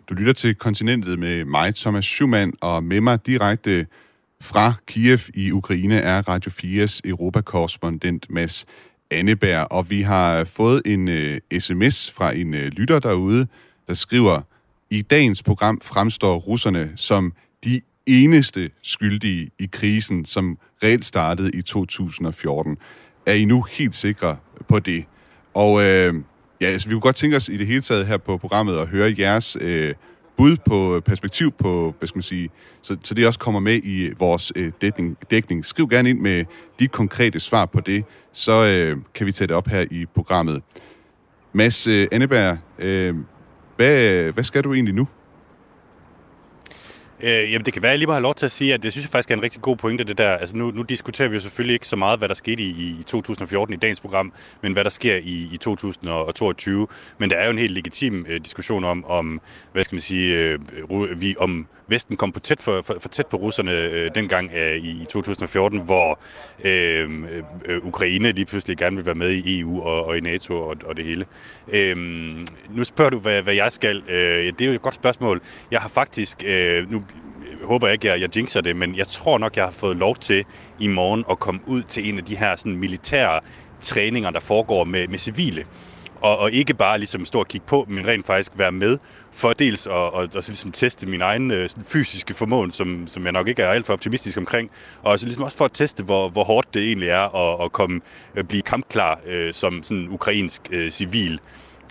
Du 0.09 0.15
lytter 0.15 0.33
til 0.33 0.55
Kontinentet 0.55 1.19
med 1.19 1.45
mig, 1.45 1.75
Thomas 1.75 2.05
Schumann, 2.05 2.53
og 2.61 2.85
med 2.85 3.01
mig 3.01 3.27
direkte 3.27 3.87
fra 4.45 4.75
Kiev 4.87 5.19
i 5.35 5.53
Ukraine 5.53 5.99
er 5.99 6.29
Radio 6.29 6.51
4's 6.51 7.01
Europakorrespondent 7.05 8.31
Mads 8.31 8.67
Anneberg, 9.11 9.67
og 9.71 9.91
vi 9.91 10.03
har 10.03 10.45
fået 10.45 10.83
en 10.85 11.09
øh, 11.09 11.41
uh, 11.55 11.59
sms 11.59 12.11
fra 12.11 12.35
en 12.37 12.55
uh, 12.55 12.61
lytter 12.61 12.99
derude, 12.99 13.47
der 13.89 13.95
skriver, 13.95 14.41
i 14.91 15.03
dagens 15.03 15.43
program 15.43 15.81
fremstår 15.83 16.37
russerne 16.37 16.93
som 16.97 17.33
de 17.65 17.81
eneste 18.07 18.71
skyldige 18.83 19.51
i 19.59 19.69
krisen, 19.73 20.25
som 20.25 20.59
reelt 20.83 21.05
startede 21.05 21.51
i 21.51 21.63
2014. 21.63 22.77
Er 23.27 23.33
I 23.33 23.45
nu 23.45 23.63
helt 23.63 23.95
sikre 23.95 24.37
på 24.69 24.79
det? 24.79 25.05
Og 25.55 25.73
uh, 25.73 25.81
ja, 25.81 26.13
altså, 26.61 26.89
vi 26.89 26.95
kunne 26.95 27.01
godt 27.01 27.17
tænke 27.17 27.37
os 27.37 27.49
i 27.49 27.57
det 27.57 27.67
hele 27.67 27.81
taget 27.81 28.07
her 28.07 28.17
på 28.17 28.37
programmet 28.37 28.79
at 28.79 28.89
høre 28.89 29.15
jeres 29.19 29.57
uh, 29.57 29.91
bud 30.37 30.57
på 30.57 30.97
øh, 30.97 31.03
perspektiv 31.03 31.53
på, 31.53 31.95
hvad 31.99 32.09
skal 32.09 32.17
man 32.17 32.23
sige, 32.23 32.51
så, 32.83 32.97
så 33.05 33.15
det 33.15 33.27
også 33.27 33.39
kommer 33.39 33.61
med 33.61 33.75
i 33.75 34.07
øh, 34.07 34.21
vores 34.21 34.53
øh, 34.57 34.73
dækning, 34.81 35.17
dækning. 35.31 35.65
Skriv 35.67 35.89
gerne 35.89 36.11
ind 36.11 36.21
med 36.21 36.45
de 36.79 36.89
konkrete 36.89 37.41
svar 37.41 37.67
på 37.67 37.81
det, 37.81 38.05
så 38.33 38.65
øh, 38.65 38.97
kan 39.15 39.27
vi 39.27 39.33
tage 39.33 39.49
det 39.49 39.57
op 39.57 39.69
her 39.69 39.85
i 39.91 40.07
programmet. 40.15 40.63
Mads 41.53 41.87
øh, 41.87 42.09
Anneberg, 42.13 42.59
øh, 42.79 43.17
hvad, 43.77 44.33
hvad 44.33 44.45
skal 44.45 44.65
du 44.65 44.75
egentlig 44.75 44.95
nu? 44.95 45.09
Øh, 47.21 47.53
jamen, 47.53 47.65
det 47.65 47.73
kan 47.73 47.83
være, 47.83 47.91
at 47.91 47.93
jeg 47.93 47.99
lige 47.99 48.07
må 48.07 48.13
have 48.13 48.23
lov 48.23 48.35
til 48.35 48.47
at 48.47 48.53
sige, 48.53 48.75
at 48.75 48.83
det 48.83 48.93
synes 48.93 49.05
jeg 49.05 49.11
faktisk 49.11 49.31
er 49.31 49.35
en 49.35 49.43
rigtig 49.43 49.63
god 49.63 49.77
pointe, 49.77 50.05
det 50.05 50.19
der. 50.19 50.31
Altså, 50.31 50.57
nu, 50.57 50.71
nu 50.71 50.83
diskuterer 50.83 51.29
vi 51.29 51.35
jo 51.35 51.41
selvfølgelig 51.41 51.75
ikke 51.75 51.89
så 51.89 51.97
meget, 51.97 52.19
hvad 52.19 52.29
der 52.29 52.35
skete 52.35 52.63
i, 52.63 52.97
i 53.01 53.05
2014 53.07 53.75
i 53.75 53.77
dagens 53.77 54.01
program, 54.01 54.33
men 54.63 54.73
hvad 54.73 54.85
der 54.85 54.91
sker 54.91 55.17
i, 55.17 55.49
i 55.53 55.57
2022. 55.57 56.87
Men 57.19 57.31
der 57.31 57.37
er 57.37 57.45
jo 57.45 57.51
en 57.51 57.59
helt 57.59 57.73
legitim 57.73 58.27
øh, 58.29 58.41
diskussion 58.41 58.85
om, 58.85 59.05
om, 59.05 59.41
hvad 59.73 59.85
skal 59.85 59.97
man 59.97 60.03
sige, 60.03 60.35
øh, 60.35 61.21
vi, 61.21 61.35
om 61.39 61.67
Vesten 61.87 62.17
kom 62.17 62.33
på 62.33 62.41
tæt 62.41 62.63
for, 62.63 62.83
for, 62.83 62.97
for 63.01 63.09
tæt 63.09 63.27
på 63.27 63.37
russerne 63.37 63.73
øh, 63.73 64.11
dengang 64.15 64.51
øh, 64.55 64.77
i, 64.77 65.03
i 65.03 65.05
2014, 65.05 65.81
hvor 65.81 66.19
øh, 66.65 67.11
øh, 67.65 67.87
Ukraine 67.87 68.33
lige 68.33 68.45
pludselig 68.45 68.77
gerne 68.77 68.97
vil 68.97 69.07
være 69.07 69.15
med 69.15 69.31
i 69.31 69.61
EU 69.61 69.83
og, 69.83 70.05
og 70.05 70.17
i 70.17 70.21
NATO 70.21 70.61
og, 70.61 70.77
og 70.85 70.97
det 70.97 71.05
hele. 71.05 71.27
Øh, 71.73 71.97
nu 72.71 72.85
spørger 72.85 73.11
du, 73.11 73.19
hvad, 73.19 73.43
hvad 73.43 73.55
jeg 73.55 73.73
skal. 73.73 74.03
Øh, 74.09 74.53
det 74.53 74.61
er 74.61 74.67
jo 74.67 74.73
et 74.73 74.83
godt 74.83 74.95
spørgsmål. 74.95 75.41
Jeg 75.71 75.81
har 75.81 75.89
faktisk, 75.89 76.43
øh, 76.47 76.91
nu 76.91 77.03
håber 77.65 77.89
ikke, 77.89 78.07
jeg, 78.07 78.21
jeg 78.21 78.37
jinxer 78.37 78.61
det, 78.61 78.77
men 78.77 78.97
jeg 78.97 79.09
tror 79.09 79.39
nok, 79.39 79.57
jeg 79.57 79.65
har 79.65 79.73
fået 79.73 79.97
lov 79.97 80.17
til 80.17 80.45
i 80.79 80.87
morgen 80.87 81.25
at 81.31 81.39
komme 81.39 81.61
ud 81.67 81.83
til 81.83 82.09
en 82.09 82.19
af 82.19 82.25
de 82.25 82.37
her 82.37 82.57
sådan, 82.57 82.77
militære 82.77 83.41
træninger, 83.81 84.31
der 84.31 84.41
foregår 84.41 84.85
med, 84.85 85.09
med 85.09 85.19
civile. 85.19 85.65
Og, 86.21 86.39
og 86.39 86.53
ikke 86.53 86.75
bare 86.75 86.99
ligesom 86.99 87.25
stå 87.25 87.39
og 87.39 87.49
kigge 87.49 87.67
på, 87.67 87.87
men 87.89 88.07
rent 88.07 88.27
faktisk 88.27 88.53
være 88.57 88.73
med, 88.73 88.99
for 89.33 89.53
dels 89.53 89.87
at 89.87 89.93
og, 89.93 90.13
og, 90.13 90.29
så 90.31 90.51
ligesom 90.51 90.73
teste 90.73 91.09
min 91.09 91.21
egen 91.21 91.51
øh, 91.51 91.69
fysiske 91.87 92.35
formåen, 92.35 92.71
som, 92.71 93.07
som 93.07 93.25
jeg 93.25 93.33
nok 93.33 93.49
ikke 93.49 93.63
er 93.63 93.71
alt 93.71 93.87
for 93.87 93.93
optimistisk 93.93 94.39
omkring, 94.39 94.71
og 95.03 95.19
så 95.19 95.27
ligesom 95.27 95.45
også 95.45 95.57
for 95.57 95.65
at 95.65 95.71
teste, 95.75 96.03
hvor, 96.03 96.29
hvor 96.29 96.45
hårdt 96.45 96.75
det 96.75 96.83
egentlig 96.83 97.09
er 97.09 97.37
at, 97.37 97.65
at 97.65 97.73
komme, 97.73 98.01
at 98.35 98.39
øh, 98.39 98.45
blive 98.45 98.63
kampklar 98.63 99.21
øh, 99.27 99.55
som 99.55 99.83
sådan 99.83 100.09
ukrainsk 100.11 100.63
øh, 100.71 100.91
civil 100.91 101.41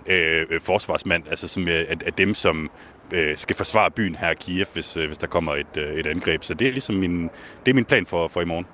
øh, 0.06 0.46
øh 0.50 0.62
forsvarsmand, 0.62 1.24
altså 1.30 1.48
som 1.48 1.68
øh, 1.68 1.86
at, 1.90 2.04
at 2.04 2.18
dem, 2.18 2.34
som 2.34 2.70
øh, 3.14 3.38
skal 3.38 3.56
forsvare 3.56 3.92
byen 3.92 4.16
her 4.16 4.32
i 4.32 4.36
Kiev, 4.40 4.66
hvis, 4.74 4.98
øh, 4.98 5.08
hvis 5.08 5.18
der 5.18 5.28
kommer 5.28 5.56
et, 5.56 5.78
øh, 5.78 6.00
et 6.00 6.08
angreb. 6.08 6.44
Så 6.44 6.54
det 6.54 6.68
er 6.68 6.72
ligesom 6.72 6.96
min, 6.96 7.30
det 7.66 7.72
er 7.72 7.74
min 7.74 7.86
plan 7.86 8.06
for, 8.06 8.28
for 8.28 8.42
i 8.42 8.46
morgen. 8.46 8.66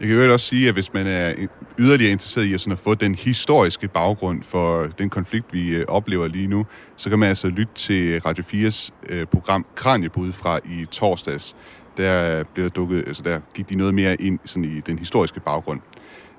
Jeg 0.00 0.08
kan 0.08 0.16
jo 0.16 0.32
også 0.32 0.46
sige, 0.46 0.68
at 0.68 0.74
hvis 0.74 0.92
man 0.92 1.06
er 1.06 1.34
yderligere 1.78 2.12
interesseret 2.12 2.44
i 2.44 2.54
at, 2.54 2.60
sådan 2.60 2.72
at 2.72 2.78
få 2.78 2.94
den 2.94 3.14
historiske 3.14 3.88
baggrund 3.88 4.42
for 4.42 4.86
den 4.98 5.10
konflikt, 5.10 5.52
vi 5.52 5.76
øh, 5.76 5.84
oplever 5.88 6.28
lige 6.28 6.46
nu, 6.46 6.66
så 6.96 7.10
kan 7.10 7.18
man 7.18 7.28
altså 7.28 7.48
lytte 7.48 7.74
til 7.74 8.20
Radio 8.20 8.44
4's 8.44 8.90
øh, 9.08 9.26
program 9.26 9.66
Kranjebud 9.74 10.32
fra 10.32 10.58
i 10.64 10.86
torsdags. 10.90 11.56
Der, 11.96 12.44
blev 12.54 12.70
dukket, 12.70 13.04
altså 13.06 13.22
der 13.22 13.40
gik 13.54 13.68
de 13.68 13.74
noget 13.74 13.94
mere 13.94 14.20
ind 14.20 14.38
sådan 14.44 14.64
i 14.64 14.80
den 14.80 14.98
historiske 14.98 15.40
baggrund. 15.40 15.80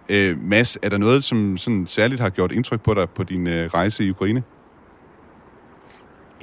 Øh, 0.09 0.38
Mads, 0.41 0.78
er 0.82 0.89
der 0.89 0.97
noget, 0.97 1.23
som 1.23 1.57
sådan 1.57 1.88
særligt 1.88 2.21
har 2.21 2.30
gjort 2.30 2.51
indtryk 2.51 2.82
på 2.82 2.93
dig 2.93 3.09
på 3.09 3.23
din 3.23 3.47
øh, 3.47 3.67
rejse 3.73 4.05
i 4.05 4.09
Ukraine? 4.09 4.43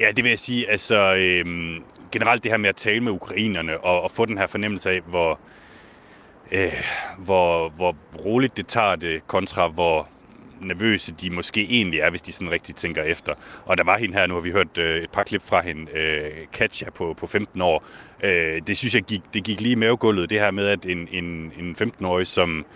Ja, 0.02 0.12
det 0.12 0.24
vil 0.24 0.30
jeg 0.30 0.38
sige. 0.38 0.70
Altså, 0.70 1.14
øhm, 1.14 1.82
generelt 2.12 2.42
det 2.42 2.50
her 2.50 2.58
med 2.58 2.68
at 2.68 2.76
tale 2.76 3.00
med 3.00 3.12
ukrainerne 3.12 3.80
og, 3.80 4.02
og 4.02 4.10
få 4.10 4.26
den 4.26 4.38
her 4.38 4.46
fornemmelse 4.46 4.90
af, 4.90 5.00
hvor, 5.00 5.38
øh, 6.52 6.72
hvor, 7.18 7.68
hvor 7.68 7.96
roligt 8.24 8.56
det 8.56 8.66
tager 8.66 8.96
det, 8.96 9.26
kontra 9.26 9.68
hvor 9.68 10.08
nervøse 10.60 11.12
de 11.12 11.30
måske 11.30 11.66
egentlig 11.70 12.00
er, 12.00 12.10
hvis 12.10 12.22
de 12.22 12.32
sådan 12.32 12.50
rigtig 12.50 12.74
tænker 12.74 13.02
efter. 13.02 13.34
Og 13.64 13.78
der 13.78 13.84
var 13.84 13.98
hende 13.98 14.14
her, 14.14 14.26
nu 14.26 14.34
har 14.34 14.40
vi 14.40 14.50
hørt 14.50 14.78
øh, 14.78 15.02
et 15.02 15.10
par 15.10 15.22
klip 15.22 15.42
fra 15.44 15.62
hende, 15.62 15.92
øh, 15.92 16.30
Katja 16.52 16.90
på, 16.90 17.14
på 17.14 17.26
15 17.26 17.62
år. 17.62 17.84
Øh, 18.24 18.62
det 18.66 18.76
synes 18.76 18.94
jeg 18.94 19.02
gik, 19.02 19.20
det 19.34 19.44
gik 19.44 19.60
lige 19.60 19.72
i 19.72 19.74
mavegulvet, 19.74 20.30
det 20.30 20.40
her 20.40 20.50
med, 20.50 20.66
at 20.66 20.86
en, 20.86 21.08
en, 21.12 21.52
en 21.58 21.76
15-årig, 21.80 22.26
som 22.26 22.66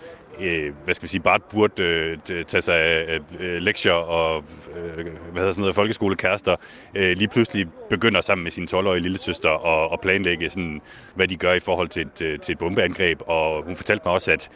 øh, 0.41 0.73
hvad 0.83 0.93
skal 0.93 1.03
vi 1.03 1.07
sige, 1.07 1.21
bare 1.21 1.39
burde 1.39 1.83
øh, 1.83 2.17
tage 2.45 2.61
sig 2.61 2.75
af 2.75 3.19
øh, 3.39 3.61
lektier 3.61 3.93
og 3.93 4.43
øh, 4.75 4.93
hvad 4.95 5.05
hedder 5.35 5.51
sådan 5.51 5.61
noget, 5.61 5.75
folkeskolekærester, 5.75 6.55
øh, 6.95 7.17
lige 7.17 7.27
pludselig 7.27 7.67
begynder 7.89 8.21
sammen 8.21 8.43
med 8.43 8.51
sin 8.51 8.67
12-årige 8.71 9.01
lillesøster 9.01 9.65
at, 9.65 9.93
at 9.93 10.01
planlægge, 10.01 10.49
sådan, 10.49 10.81
hvad 11.15 11.27
de 11.27 11.37
gør 11.37 11.53
i 11.53 11.59
forhold 11.59 11.89
til 11.89 12.01
et, 12.01 12.41
til 12.41 12.51
et 12.51 12.57
bombeangreb. 12.57 13.21
Og 13.27 13.63
hun 13.63 13.75
fortalte 13.75 14.01
mig 14.05 14.13
også, 14.13 14.31
at 14.31 14.49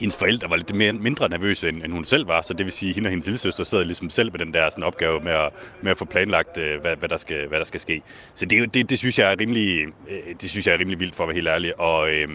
hendes 0.00 0.16
forældre 0.16 0.50
var 0.50 0.56
lidt 0.56 0.74
mere, 0.74 0.92
mindre 0.92 1.28
nervøse, 1.28 1.68
end, 1.68 1.82
end 1.82 1.92
hun 1.92 2.04
selv 2.04 2.28
var, 2.28 2.42
så 2.42 2.54
det 2.54 2.66
vil 2.66 2.72
sige, 2.72 2.90
at 2.90 2.94
hende 2.94 3.06
og 3.08 3.10
hendes 3.10 3.26
lillesøster 3.26 3.64
sidder 3.64 3.84
ligesom 3.84 4.10
selv 4.10 4.32
med 4.32 4.38
den 4.38 4.54
der 4.54 4.70
sådan, 4.70 4.84
opgave 4.84 5.20
med 5.20 5.32
at, 5.32 5.50
med 5.82 5.90
at 5.90 5.98
få 5.98 6.04
planlagt, 6.04 6.58
øh, 6.58 6.80
hvad, 6.80 6.96
hvad, 6.96 7.08
der 7.08 7.16
skal, 7.16 7.48
hvad 7.48 7.58
der 7.58 7.64
skal 7.64 7.80
ske. 7.80 8.02
Så 8.34 8.46
det, 8.46 8.74
det, 8.74 8.90
det, 8.90 8.98
synes 8.98 9.18
jeg 9.18 9.32
er 9.32 9.36
rimelig, 9.40 9.84
øh, 10.08 10.34
det 10.42 10.50
synes 10.50 10.66
jeg 10.66 10.74
er 10.74 10.78
rimelig 10.78 11.00
vildt, 11.00 11.14
for 11.14 11.24
at 11.24 11.28
være 11.28 11.34
helt 11.34 11.48
ærlig. 11.48 11.80
Og, 11.80 12.10
øh, 12.10 12.28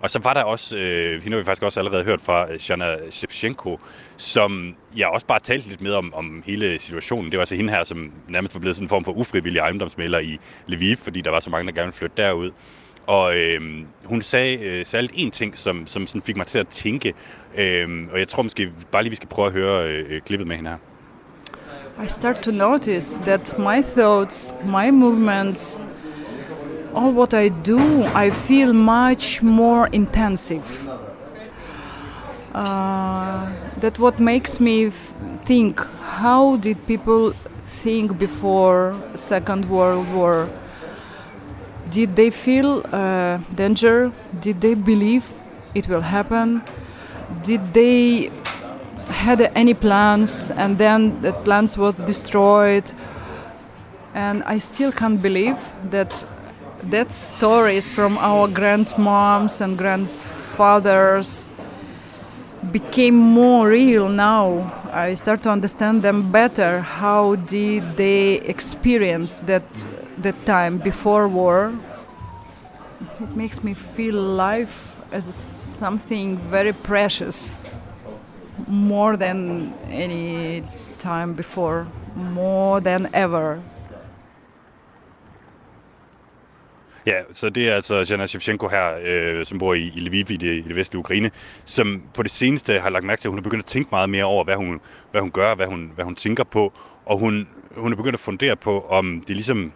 og 0.00 0.10
så 0.10 0.18
var 0.18 0.34
der 0.34 0.42
også, 0.42 0.76
øh, 0.76 1.22
hende 1.22 1.34
har 1.36 1.42
vi 1.42 1.44
faktisk 1.44 1.62
også 1.62 1.80
allerede 1.80 2.04
hørt 2.04 2.20
fra, 2.20 2.52
øh, 2.52 2.58
Shana 2.58 2.96
Shevchenko, 3.10 3.80
som 4.16 4.76
jeg 4.96 5.08
også 5.08 5.26
bare 5.26 5.40
talte 5.40 5.68
lidt 5.68 5.80
med 5.80 5.92
om, 5.92 6.14
om 6.14 6.42
hele 6.46 6.78
situationen. 6.78 7.30
Det 7.30 7.36
var 7.36 7.42
altså 7.42 7.56
hende 7.56 7.72
her, 7.72 7.84
som 7.84 8.12
nærmest 8.28 8.54
var 8.54 8.60
blevet 8.60 8.76
sådan 8.76 8.84
en 8.84 8.88
form 8.88 9.04
for 9.04 9.12
ufrivillig 9.12 9.58
ejendomsmælder 9.58 10.18
i 10.18 10.38
Lviv, 10.66 10.96
fordi 10.96 11.20
der 11.20 11.30
var 11.30 11.40
så 11.40 11.50
mange, 11.50 11.66
der 11.66 11.72
gerne 11.72 11.86
ville 11.86 11.98
flytte 11.98 12.22
derud. 12.22 12.50
Og 13.06 13.36
øh, 13.36 13.60
hun 14.04 14.22
sagde 14.22 14.58
øh, 14.64 14.86
særligt 14.86 15.12
en 15.16 15.30
ting, 15.30 15.58
som, 15.58 15.86
som 15.86 16.06
sådan 16.06 16.22
fik 16.22 16.36
mig 16.36 16.46
til 16.46 16.58
at 16.58 16.68
tænke. 16.68 17.14
Øh, 17.58 17.88
og 18.12 18.18
jeg 18.18 18.28
tror 18.28 18.42
måske 18.42 18.70
bare 18.92 19.02
lige, 19.02 19.10
vi 19.10 19.16
skal 19.16 19.28
prøve 19.28 19.46
at 19.46 19.52
høre 19.52 19.88
øh, 19.88 20.06
øh, 20.08 20.20
klippet 20.20 20.48
med 20.48 20.56
hende 20.56 20.70
her. 20.70 20.78
I 22.04 22.08
start 22.08 22.40
to 22.42 22.50
notice 22.50 23.18
that 23.18 23.58
my 23.58 23.82
thoughts, 23.82 24.54
my 24.64 24.90
movements, 24.90 25.86
all 26.96 27.12
what 27.12 27.32
I 27.32 27.48
do, 27.48 27.78
I 28.26 28.30
feel 28.30 28.72
much 28.72 29.42
more 29.42 29.88
intensive. 29.92 30.88
Uh, 32.54 33.48
that 33.80 33.98
what 33.98 34.20
makes 34.20 34.60
me 34.60 34.90
think 35.46 35.80
how 36.02 36.56
did 36.56 36.76
people 36.86 37.32
think 37.66 38.18
before 38.18 38.94
second 39.14 39.64
world 39.70 40.06
war 40.14 40.48
did 41.92 42.16
they 42.16 42.30
feel 42.30 42.82
uh, 42.92 43.38
danger 43.54 44.10
did 44.40 44.60
they 44.60 44.74
believe 44.74 45.24
it 45.74 45.86
will 45.88 46.00
happen 46.00 46.62
did 47.42 47.62
they 47.74 48.30
had 49.08 49.40
any 49.54 49.74
plans 49.74 50.50
and 50.50 50.78
then 50.78 51.20
the 51.20 51.32
plans 51.44 51.76
was 51.76 51.94
destroyed 52.06 52.84
and 54.14 54.42
i 54.44 54.58
still 54.58 54.92
can't 54.92 55.20
believe 55.20 55.58
that 55.90 56.24
that 56.90 57.12
stories 57.12 57.92
from 57.92 58.18
our 58.18 58.48
grandmoms 58.48 59.60
and 59.60 59.78
grandfathers 59.78 61.48
became 62.70 63.14
more 63.16 63.68
real 63.68 64.08
now. 64.08 64.72
I 64.92 65.14
start 65.14 65.42
to 65.44 65.50
understand 65.50 66.02
them 66.02 66.30
better. 66.30 66.80
How 66.80 67.36
did 67.36 67.96
they 67.96 68.34
experience 68.40 69.36
that 69.44 69.64
that 70.22 70.46
time 70.46 70.78
before 70.78 71.28
war? 71.28 71.72
It 73.20 73.36
makes 73.36 73.62
me 73.62 73.74
feel 73.74 74.14
life 74.14 75.00
as 75.12 75.24
something 75.78 76.38
very 76.50 76.72
precious, 76.72 77.64
more 78.68 79.16
than 79.16 79.72
any 79.90 80.62
time 80.98 81.34
before, 81.34 81.86
more 82.16 82.80
than 82.80 83.08
ever. 83.14 83.62
Ja, 87.06 87.22
så 87.32 87.50
det 87.50 87.68
er 87.68 87.74
altså 87.74 88.06
Jana 88.10 88.26
Shevchenko 88.26 88.68
her, 88.68 88.92
øh, 89.04 89.44
som 89.44 89.58
bor 89.58 89.74
i, 89.74 89.92
i 89.96 90.00
Lviv 90.00 90.30
i 90.30 90.36
det, 90.36 90.54
i 90.54 90.62
det 90.68 90.76
vestlige 90.76 90.98
Ukraine, 90.98 91.30
som 91.64 92.02
på 92.14 92.22
det 92.22 92.30
seneste 92.30 92.78
har 92.78 92.90
lagt 92.90 93.04
mærke 93.04 93.20
til, 93.20 93.28
at 93.28 93.30
hun 93.30 93.38
er 93.38 93.42
begyndt 93.42 93.62
at 93.62 93.66
tænke 93.66 93.88
meget 93.92 94.10
mere 94.10 94.24
over, 94.24 94.44
hvad 94.44 94.56
hun, 94.56 94.80
hvad 95.10 95.20
hun 95.20 95.30
gør, 95.30 95.54
hvad 95.54 95.66
hun, 95.66 95.92
hvad 95.94 96.04
hun 96.04 96.14
tænker 96.14 96.44
på, 96.44 96.72
og 97.06 97.18
hun, 97.18 97.48
hun 97.76 97.92
er 97.92 97.96
begyndt 97.96 98.14
at 98.14 98.20
fundere 98.20 98.56
på, 98.56 98.86
om 98.88 99.24
det 99.28 99.36
ligesom 99.36 99.72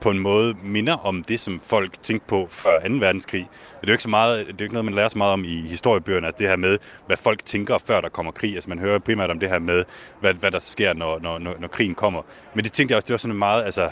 på 0.00 0.10
en 0.10 0.18
måde 0.18 0.54
minder 0.62 0.92
om 0.92 1.24
det, 1.24 1.40
som 1.40 1.60
folk 1.64 2.02
tænkte 2.02 2.26
på 2.28 2.46
før 2.50 2.88
2. 2.88 2.94
verdenskrig. 2.94 3.48
Det 3.80 3.86
er 3.86 3.88
jo 3.88 3.92
ikke, 3.92 4.02
så 4.02 4.08
meget, 4.08 4.38
det 4.38 4.52
er 4.52 4.56
jo 4.60 4.64
ikke 4.64 4.74
noget, 4.74 4.84
man 4.84 4.94
lærer 4.94 5.08
så 5.08 5.18
meget 5.18 5.32
om 5.32 5.44
i 5.44 5.60
historiebøgerne, 5.60 6.26
altså 6.26 6.38
det 6.38 6.48
her 6.48 6.56
med, 6.56 6.78
hvad 7.06 7.16
folk 7.16 7.44
tænker, 7.44 7.78
før 7.78 8.00
der 8.00 8.08
kommer 8.08 8.32
krig. 8.32 8.54
Altså 8.54 8.68
man 8.68 8.78
hører 8.78 8.98
primært 8.98 9.30
om 9.30 9.40
det 9.40 9.48
her 9.48 9.58
med, 9.58 9.84
hvad, 10.20 10.34
hvad 10.34 10.50
der 10.50 10.58
sker, 10.58 10.92
når, 10.92 11.18
når, 11.18 11.38
når, 11.38 11.54
når 11.60 11.68
krigen 11.68 11.94
kommer. 11.94 12.22
Men 12.54 12.64
det 12.64 12.72
tænkte 12.72 12.92
jeg 12.92 12.96
også, 12.96 13.06
det 13.06 13.12
var 13.12 13.18
sådan 13.18 13.34
en 13.34 13.38
meget, 13.38 13.64
altså, 13.64 13.90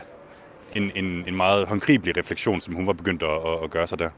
en, 0.75 0.93
en, 0.95 1.25
en 1.29 1.37
meget 1.37 1.69
håndgribelig 1.69 2.17
refleksion, 2.17 2.61
som 2.61 2.75
hun 2.75 2.87
var 2.87 2.93
begyndt 2.93 3.23
at, 3.23 3.29
at, 3.29 3.65
at 3.65 3.71
gøre 3.71 3.87
sig 3.87 3.99
der. 3.99 4.11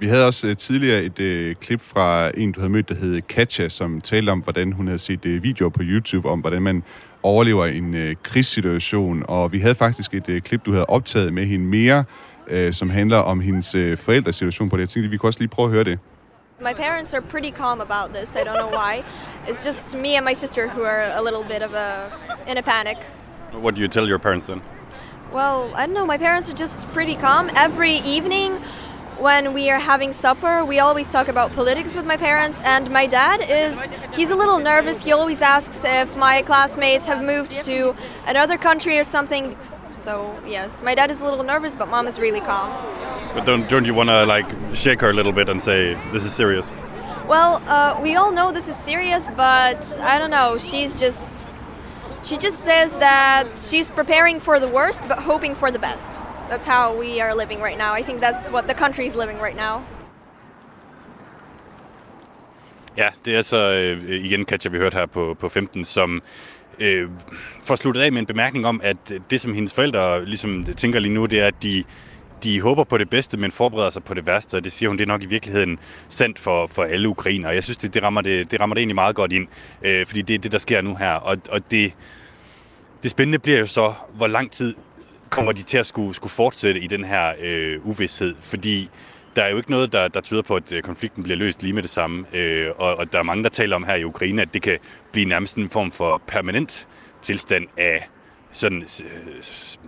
Vi 0.00 0.06
havde 0.06 0.26
også 0.26 0.48
øh, 0.48 0.56
tidligere 0.56 1.02
et 1.02 1.20
øh, 1.20 1.56
klip 1.56 1.80
fra 1.80 2.30
en, 2.36 2.52
du 2.52 2.60
havde 2.60 2.72
mødt, 2.72 2.88
der 2.88 2.94
hed 2.94 3.22
Katja, 3.22 3.68
som 3.68 4.00
talte 4.00 4.30
om, 4.30 4.40
hvordan 4.40 4.72
hun 4.72 4.86
havde 4.86 4.98
set 4.98 5.26
øh, 5.26 5.42
videoer 5.42 5.70
på 5.70 5.80
YouTube 5.82 6.28
om, 6.28 6.40
hvordan 6.40 6.62
man 6.62 6.82
overlever 7.22 7.66
en 7.66 7.94
uh, 7.94 8.12
krigssituation. 8.22 9.24
Og 9.28 9.52
vi 9.52 9.58
havde 9.58 9.74
faktisk 9.74 10.14
et 10.14 10.28
uh, 10.28 10.38
klip, 10.38 10.66
du 10.66 10.72
havde 10.72 10.86
optaget 10.86 11.32
med 11.32 11.46
hende 11.46 11.64
mere, 11.64 12.04
uh, 12.50 12.72
som 12.72 12.90
handler 12.90 13.18
om 13.18 13.40
hendes 13.40 13.74
uh, 13.74 13.98
forældresituation 13.98 14.68
på 14.70 14.76
det. 14.76 14.80
Jeg 14.80 14.88
tænkte, 14.88 15.10
vi 15.10 15.16
kunne 15.16 15.28
også 15.28 15.40
lige 15.40 15.48
prøve 15.48 15.66
at 15.66 15.72
høre 15.72 15.84
det. 15.84 15.98
My 16.60 16.74
parents 16.74 17.14
are 17.14 17.22
pretty 17.22 17.52
calm 17.52 17.80
about 17.80 18.14
this. 18.14 18.34
I 18.34 18.38
don't 18.38 18.58
know 18.58 18.70
why. 18.80 19.04
It's 19.48 19.64
just 19.66 19.94
me 19.94 20.16
and 20.16 20.24
my 20.24 20.34
sister 20.34 20.68
who 20.68 20.82
are 20.82 21.02
a 21.20 21.22
little 21.22 21.44
bit 21.44 21.62
of 21.62 21.72
a 21.74 22.10
in 22.50 22.58
a 22.58 22.62
panic. 22.62 22.96
What 23.52 23.74
do 23.74 23.80
you 23.80 23.88
tell 23.88 24.08
your 24.08 24.18
parents 24.18 24.46
then? 24.46 24.60
Well, 25.32 25.70
I 25.76 25.86
don't 25.86 25.94
know. 25.94 26.06
My 26.06 26.18
parents 26.18 26.50
are 26.50 26.58
just 26.64 26.92
pretty 26.92 27.14
calm. 27.14 27.50
Every 27.54 27.96
evening 28.16 28.50
when 29.18 29.52
we 29.52 29.70
are 29.70 29.78
having 29.78 30.12
supper, 30.12 30.64
we 30.64 30.78
always 30.78 31.08
talk 31.08 31.28
about 31.28 31.52
politics 31.52 31.94
with 31.94 32.06
my 32.06 32.16
parents. 32.16 32.60
And 32.62 32.90
my 32.90 33.06
dad 33.06 33.40
is, 33.40 33.78
he's 34.14 34.30
a 34.30 34.36
little 34.36 34.58
nervous. 34.58 35.02
He 35.02 35.12
always 35.12 35.42
asks 35.42 35.82
if 35.84 36.16
my 36.16 36.42
classmates 36.42 37.04
have 37.06 37.24
moved 37.24 37.50
to 37.62 37.94
another 38.26 38.56
country 38.56 38.98
or 38.98 39.04
something. 39.04 39.56
So, 39.96 40.38
yes, 40.46 40.82
my 40.82 40.94
dad 40.94 41.10
is 41.10 41.20
a 41.20 41.24
little 41.24 41.42
nervous, 41.42 41.74
but 41.74 41.88
mom 41.88 42.06
is 42.06 42.18
really 42.18 42.40
calm. 42.40 42.70
But 43.34 43.44
don't, 43.44 43.68
don't 43.68 43.84
you 43.84 43.94
want 43.94 44.08
to 44.08 44.24
like 44.24 44.46
shake 44.74 45.00
her 45.00 45.10
a 45.10 45.12
little 45.12 45.32
bit 45.32 45.48
and 45.48 45.62
say, 45.62 45.94
this 46.12 46.24
is 46.24 46.32
serious? 46.32 46.70
Well, 47.26 47.62
uh, 47.66 48.00
we 48.00 48.16
all 48.16 48.32
know 48.32 48.52
this 48.52 48.68
is 48.68 48.76
serious, 48.76 49.26
but 49.36 49.98
I 50.00 50.18
don't 50.18 50.30
know. 50.30 50.56
She's 50.56 50.98
just 50.98 51.44
she 52.24 52.36
just 52.36 52.64
says 52.64 52.96
that 52.98 53.46
she's 53.56 53.90
preparing 53.90 54.40
for 54.40 54.60
the 54.60 54.68
worst 54.68 55.00
but 55.08 55.18
hoping 55.20 55.54
for 55.54 55.70
the 55.70 55.78
best. 55.78 56.20
That's 56.50 56.66
how 56.66 57.00
we 57.00 57.20
are 57.20 57.34
living 57.34 57.60
right 57.62 57.78
now. 57.78 57.92
I 57.98 58.02
think 58.02 58.20
that's 58.20 58.50
what 58.50 58.64
the 58.64 58.74
country 58.74 59.06
is 59.06 59.16
living 59.16 59.38
right 59.42 59.56
now. 59.56 59.82
Ja, 62.96 63.08
det 63.24 63.36
er 63.36 63.42
så 63.42 63.70
øh, 63.70 64.10
igen 64.24 64.44
Katja, 64.44 64.70
vi 64.70 64.78
hørte 64.78 64.94
her 64.94 65.06
på, 65.06 65.36
på 65.40 65.48
15, 65.48 65.84
som 65.84 66.22
øh, 66.78 67.08
får 67.64 67.76
sluttet 67.76 68.02
af 68.02 68.12
med 68.12 68.20
en 68.20 68.26
bemærkning 68.26 68.66
om, 68.66 68.80
at 68.84 68.96
det, 69.30 69.40
som 69.40 69.54
hendes 69.54 69.74
forældre 69.74 70.24
ligesom 70.24 70.64
tænker 70.76 70.98
lige 70.98 71.14
nu, 71.14 71.26
det 71.26 71.40
er, 71.40 71.46
at 71.46 71.62
de, 71.62 71.84
de 72.44 72.60
håber 72.60 72.84
på 72.84 72.98
det 72.98 73.10
bedste, 73.10 73.36
men 73.36 73.52
forbereder 73.52 73.90
sig 73.90 74.04
på 74.04 74.14
det 74.14 74.26
værste, 74.26 74.54
og 74.54 74.64
det 74.64 74.72
siger 74.72 74.88
hun, 74.88 74.98
det 74.98 75.02
er 75.02 75.08
nok 75.08 75.22
i 75.22 75.26
virkeligheden 75.26 75.78
sandt 76.08 76.38
for, 76.38 76.66
for 76.66 76.82
alle 76.84 77.08
ukrainer. 77.08 77.50
Jeg 77.50 77.64
synes, 77.64 77.76
det, 77.76 77.94
det, 77.94 78.02
rammer 78.02 78.20
det, 78.20 78.50
det 78.50 78.60
rammer 78.60 78.74
det 78.74 78.80
egentlig 78.80 78.94
meget 78.94 79.16
godt 79.16 79.32
ind, 79.32 79.48
øh, 79.82 80.06
fordi 80.06 80.22
det 80.22 80.34
er 80.34 80.38
det, 80.38 80.52
der 80.52 80.58
sker 80.58 80.80
nu 80.80 80.94
her, 80.94 81.12
og, 81.12 81.38
og 81.50 81.70
det, 81.70 81.92
det 83.02 83.10
spændende 83.10 83.38
bliver 83.38 83.58
jo 83.58 83.66
så, 83.66 83.92
hvor 84.14 84.26
lang 84.26 84.50
tid 84.50 84.74
kommer 85.30 85.52
de 85.52 85.62
til 85.62 85.78
at 85.78 85.86
skulle, 85.86 86.14
skulle 86.14 86.30
fortsætte 86.30 86.80
i 86.80 86.86
den 86.86 87.04
her 87.04 87.32
øh, 87.40 87.86
uvidshed, 87.86 88.34
fordi 88.40 88.90
der 89.36 89.42
er 89.42 89.50
jo 89.50 89.56
ikke 89.56 89.70
noget, 89.70 89.92
der, 89.92 90.08
der 90.08 90.20
tyder 90.20 90.42
på, 90.42 90.56
at 90.56 90.72
øh, 90.72 90.82
konflikten 90.82 91.22
bliver 91.22 91.36
løst 91.36 91.62
lige 91.62 91.72
med 91.72 91.82
det 91.82 91.90
samme. 91.90 92.26
Øh, 92.32 92.70
og, 92.78 92.96
og 92.96 93.12
der 93.12 93.18
er 93.18 93.22
mange, 93.22 93.44
der 93.44 93.50
taler 93.50 93.76
om 93.76 93.84
her 93.84 93.94
i 93.94 94.04
Ukraine, 94.04 94.42
at 94.42 94.54
det 94.54 94.62
kan 94.62 94.78
blive 95.12 95.26
nærmest 95.26 95.56
en 95.56 95.70
form 95.70 95.92
for 95.92 96.22
permanent 96.26 96.88
tilstand 97.22 97.66
af 97.76 98.08
sådan 98.52 98.84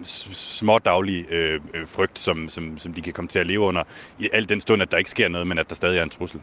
små 0.03 0.79
daglige 0.79 1.27
øh, 1.31 1.61
øh, 1.75 1.89
frygt, 1.89 2.19
som, 2.19 2.49
som, 2.49 2.79
som 2.79 2.95
de 2.95 3.03
kan 3.03 3.13
komme 3.13 3.29
til 3.29 3.39
at 3.39 3.47
leve 3.47 3.61
under, 3.61 3.83
i 4.19 4.29
alt 4.33 4.49
den 4.49 4.61
stund, 4.61 4.83
at 4.83 4.91
der 4.91 4.99
ikke 4.99 5.11
sker 5.11 5.29
noget, 5.29 5.47
men 5.47 5.59
at 5.59 5.69
der 5.69 5.75
stadig 5.75 5.99
er 5.99 6.03
en 6.03 6.11
trussel. 6.11 6.41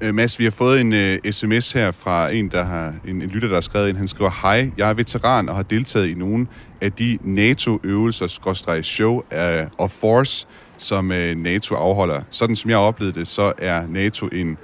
Øh, 0.00 0.14
Mads, 0.14 0.38
vi 0.38 0.44
har 0.44 0.50
fået 0.50 0.80
en 0.80 0.92
øh, 0.92 1.18
uh, 1.24 1.30
sms 1.30 1.72
her 1.72 1.90
fra 1.90 2.30
en, 2.30 2.48
der 2.48 2.64
har 2.64 2.94
en, 3.08 3.22
en 3.22 3.28
lytter, 3.28 3.48
der 3.48 3.56
har 3.56 3.60
skrevet 3.60 3.88
ind. 3.88 3.96
Han 3.96 4.08
skriver, 4.08 4.30
Hej, 4.42 4.70
jeg 4.76 4.90
er 4.90 4.94
veteran 4.94 5.48
og 5.48 5.56
har 5.56 5.62
deltaget 5.62 6.08
i 6.08 6.14
nogle 6.14 6.46
af 6.80 6.92
de 6.92 7.18
NATO-øvelser, 7.22 8.80
show 8.82 9.14
uh, 9.14 9.22
of 9.78 9.90
force, 9.90 10.46
som 10.78 11.10
uh, 11.10 11.16
NATO 11.16 11.74
afholder. 11.74 12.22
Sådan 12.30 12.56
som 12.56 12.70
jeg 12.70 12.78
oplevede 12.78 13.20
det, 13.20 13.28
så 13.28 13.52
er 13.58 13.86
NATO 13.86 14.26
en 14.26 14.58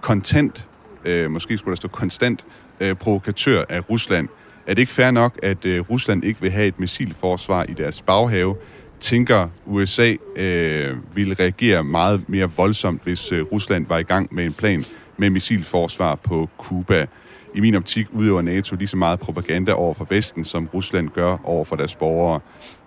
kontant, 0.00 0.66
uh, 1.08 1.30
måske 1.30 1.58
skulle 1.58 1.72
der 1.72 1.76
stå 1.76 1.88
konstant, 1.88 2.44
uh, 2.80 2.92
provokatør 2.92 3.64
af 3.68 3.90
Rusland. 3.90 4.28
Er 4.66 4.74
det 4.74 4.82
ikke 4.82 4.92
fair 4.92 5.10
nok, 5.10 5.38
at 5.42 5.64
uh, 5.64 5.90
Rusland 5.90 6.24
ikke 6.24 6.40
vil 6.40 6.50
have 6.50 6.66
et 6.66 6.80
missilforsvar 6.80 7.64
i 7.68 7.72
deres 7.72 8.02
baghave, 8.02 8.56
tænker, 9.02 9.48
USA 9.66 10.14
øh, 10.36 10.96
ville 11.14 11.34
reagere 11.34 11.84
meget 11.84 12.28
mere 12.28 12.50
voldsomt, 12.56 13.02
hvis 13.02 13.32
øh, 13.32 13.42
Rusland 13.52 13.86
var 13.86 13.98
i 13.98 14.02
gang 14.02 14.34
med 14.34 14.44
en 14.44 14.52
plan 14.52 14.84
med 15.16 15.30
missilforsvar 15.30 16.14
på 16.14 16.48
Cuba. 16.58 17.06
I 17.54 17.60
min 17.60 17.74
optik 17.74 18.06
udøver 18.12 18.42
NATO 18.42 18.76
lige 18.76 18.88
så 18.88 18.96
meget 18.96 19.20
propaganda 19.20 19.72
over 19.72 19.94
for 19.94 20.04
Vesten, 20.10 20.44
som 20.44 20.68
Rusland 20.74 21.08
gør 21.08 21.38
over 21.44 21.64
for 21.64 21.76
deres 21.76 21.94
borgere. 21.94 22.40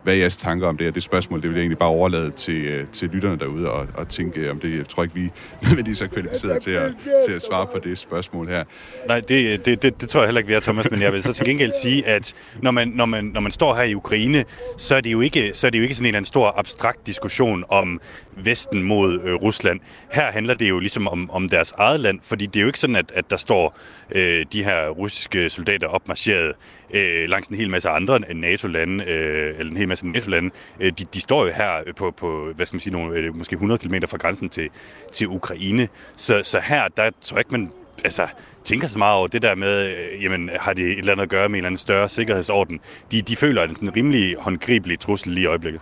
Hvad 0.06 0.14
er 0.14 0.18
jeres 0.18 0.38
tanker 0.38 0.68
om 0.68 0.78
det? 0.78 0.88
Og 0.88 0.96
det 0.96 1.04
spørgsmål, 1.04 1.42
det 1.42 1.50
vil 1.50 1.56
jeg 1.56 1.62
egentlig 1.62 1.78
bare 1.78 1.90
overlade 1.90 2.32
til, 2.32 2.66
øh, 2.66 2.88
til 2.94 3.10
lytterne 3.10 3.40
derude 3.40 3.72
og, 3.72 3.88
og 3.96 4.10
tænke 4.10 4.52
om 4.52 4.60
det. 4.60 4.78
Jeg 4.78 4.88
tror 4.88 5.04
ikke, 5.04 5.16
vi 5.16 5.32
er 5.92 5.96
så 5.96 6.08
kvalificeret 6.08 6.62
til 6.62 6.72
at, 6.72 6.94
til 7.28 7.34
at 7.34 7.42
svare 7.42 7.68
på 7.68 7.80
det 7.80 7.98
spørgsmål 7.98 8.48
her. 8.48 8.64
Nej, 9.08 9.20
det, 9.20 9.66
det, 9.66 9.82
det, 9.82 10.02
det 10.02 10.10
tror 10.10 10.20
jeg 10.20 10.28
heller 10.28 10.40
ikke, 10.40 10.48
vi 10.48 10.54
er, 10.54 10.60
Thomas, 10.60 10.92
men 10.92 11.02
jeg 11.02 11.14
vil 11.14 11.24
så 11.24 11.34
til 11.34 11.46
gengæld 11.46 11.72
sige, 11.84 12.08
at 12.08 12.34
når 12.62 12.72
man, 12.72 12.88
når 12.88 13.06
man, 13.06 13.26
når 13.26 13.42
man 13.42 13.52
står 13.52 13.76
her 13.76 13.84
i 13.84 13.96
Ukraine, 13.96 14.46
så 14.78 14.96
er 14.96 15.02
det 15.02 15.12
jo 15.12 15.22
ikke, 15.22 15.52
så 15.54 15.68
er 15.68 15.72
det 15.72 15.78
jo 15.78 15.84
ikke 15.84 15.96
sådan 15.96 16.06
en 16.06 16.08
eller 16.08 16.18
anden 16.18 16.28
stor 16.28 16.54
abstrakt 16.60 17.08
diskussion 17.08 17.64
om 17.70 18.02
Vesten 18.38 18.84
mod 18.84 19.22
øh, 19.24 19.34
Rusland. 19.34 19.80
Her 20.12 20.32
handler 20.32 20.54
det 20.54 20.70
jo 20.70 20.80
ligesom 20.80 21.08
om, 21.08 21.32
om 21.32 21.50
deres 21.50 21.74
eget 21.78 22.00
land, 22.00 22.20
fordi 22.24 22.46
det 22.46 22.56
er 22.56 22.62
jo 22.62 22.68
ikke 22.68 22.80
sådan, 22.80 22.96
at, 22.96 23.12
at 23.16 23.30
der 23.30 23.38
står 23.38 23.78
øh, 24.12 24.46
de 24.54 24.64
her 24.64 24.90
russiske 24.90 25.50
soldater 25.50 25.88
opmarcheret 25.88 26.56
øh, 26.96 27.30
langs 27.30 27.48
en 27.48 27.56
hel 27.56 27.70
masse 27.70 27.90
andre 27.90 28.20
NATO-lande, 28.34 29.04
øh, 29.04 29.60
eller 29.60 29.72
en 29.72 29.78
hel 29.78 29.88
masse 29.88 30.08
NATO-lande. 30.08 30.50
Øh, 30.80 30.92
de, 31.00 31.06
de 31.14 31.22
står 31.22 31.46
jo 31.46 31.52
her 31.52 31.94
på, 31.98 32.12
på 32.12 32.52
hvad 32.56 32.66
skal 32.66 32.76
man 32.76 32.82
sige, 32.82 32.94
nogle, 32.94 33.18
øh, 33.20 33.38
måske 33.38 33.54
100 33.54 33.78
km 33.78 33.96
fra 34.08 34.18
grænsen 34.18 34.50
til, 34.50 34.70
til 35.14 35.28
Ukraine. 35.28 35.88
Så, 36.18 36.42
så 36.44 36.60
her, 36.60 36.88
der 36.88 37.10
tror 37.22 37.38
jeg 37.38 37.40
ikke, 37.40 37.52
man 37.52 37.72
altså, 38.04 38.28
tænker 38.64 38.88
så 38.88 38.98
meget 38.98 39.18
over 39.18 39.28
det 39.28 39.42
der 39.42 39.56
med, 39.56 39.88
øh, 39.88 40.24
jamen, 40.24 40.50
har 40.60 40.74
det 40.74 40.86
et 40.86 40.98
eller 40.98 41.12
andet 41.12 41.24
at 41.24 41.30
gøre 41.30 41.50
med 41.50 41.54
en 41.54 41.56
eller 41.56 41.68
anden 41.68 41.78
større 41.78 42.10
sikkerhedsorden. 42.10 42.80
De, 43.12 43.22
de 43.22 43.36
føler 43.36 43.64
en 43.64 43.96
rimelig 43.96 44.36
håndgribelig 44.40 45.00
trussel 45.00 45.32
lige 45.32 45.44
i 45.44 45.48
øjeblikket. 45.48 45.82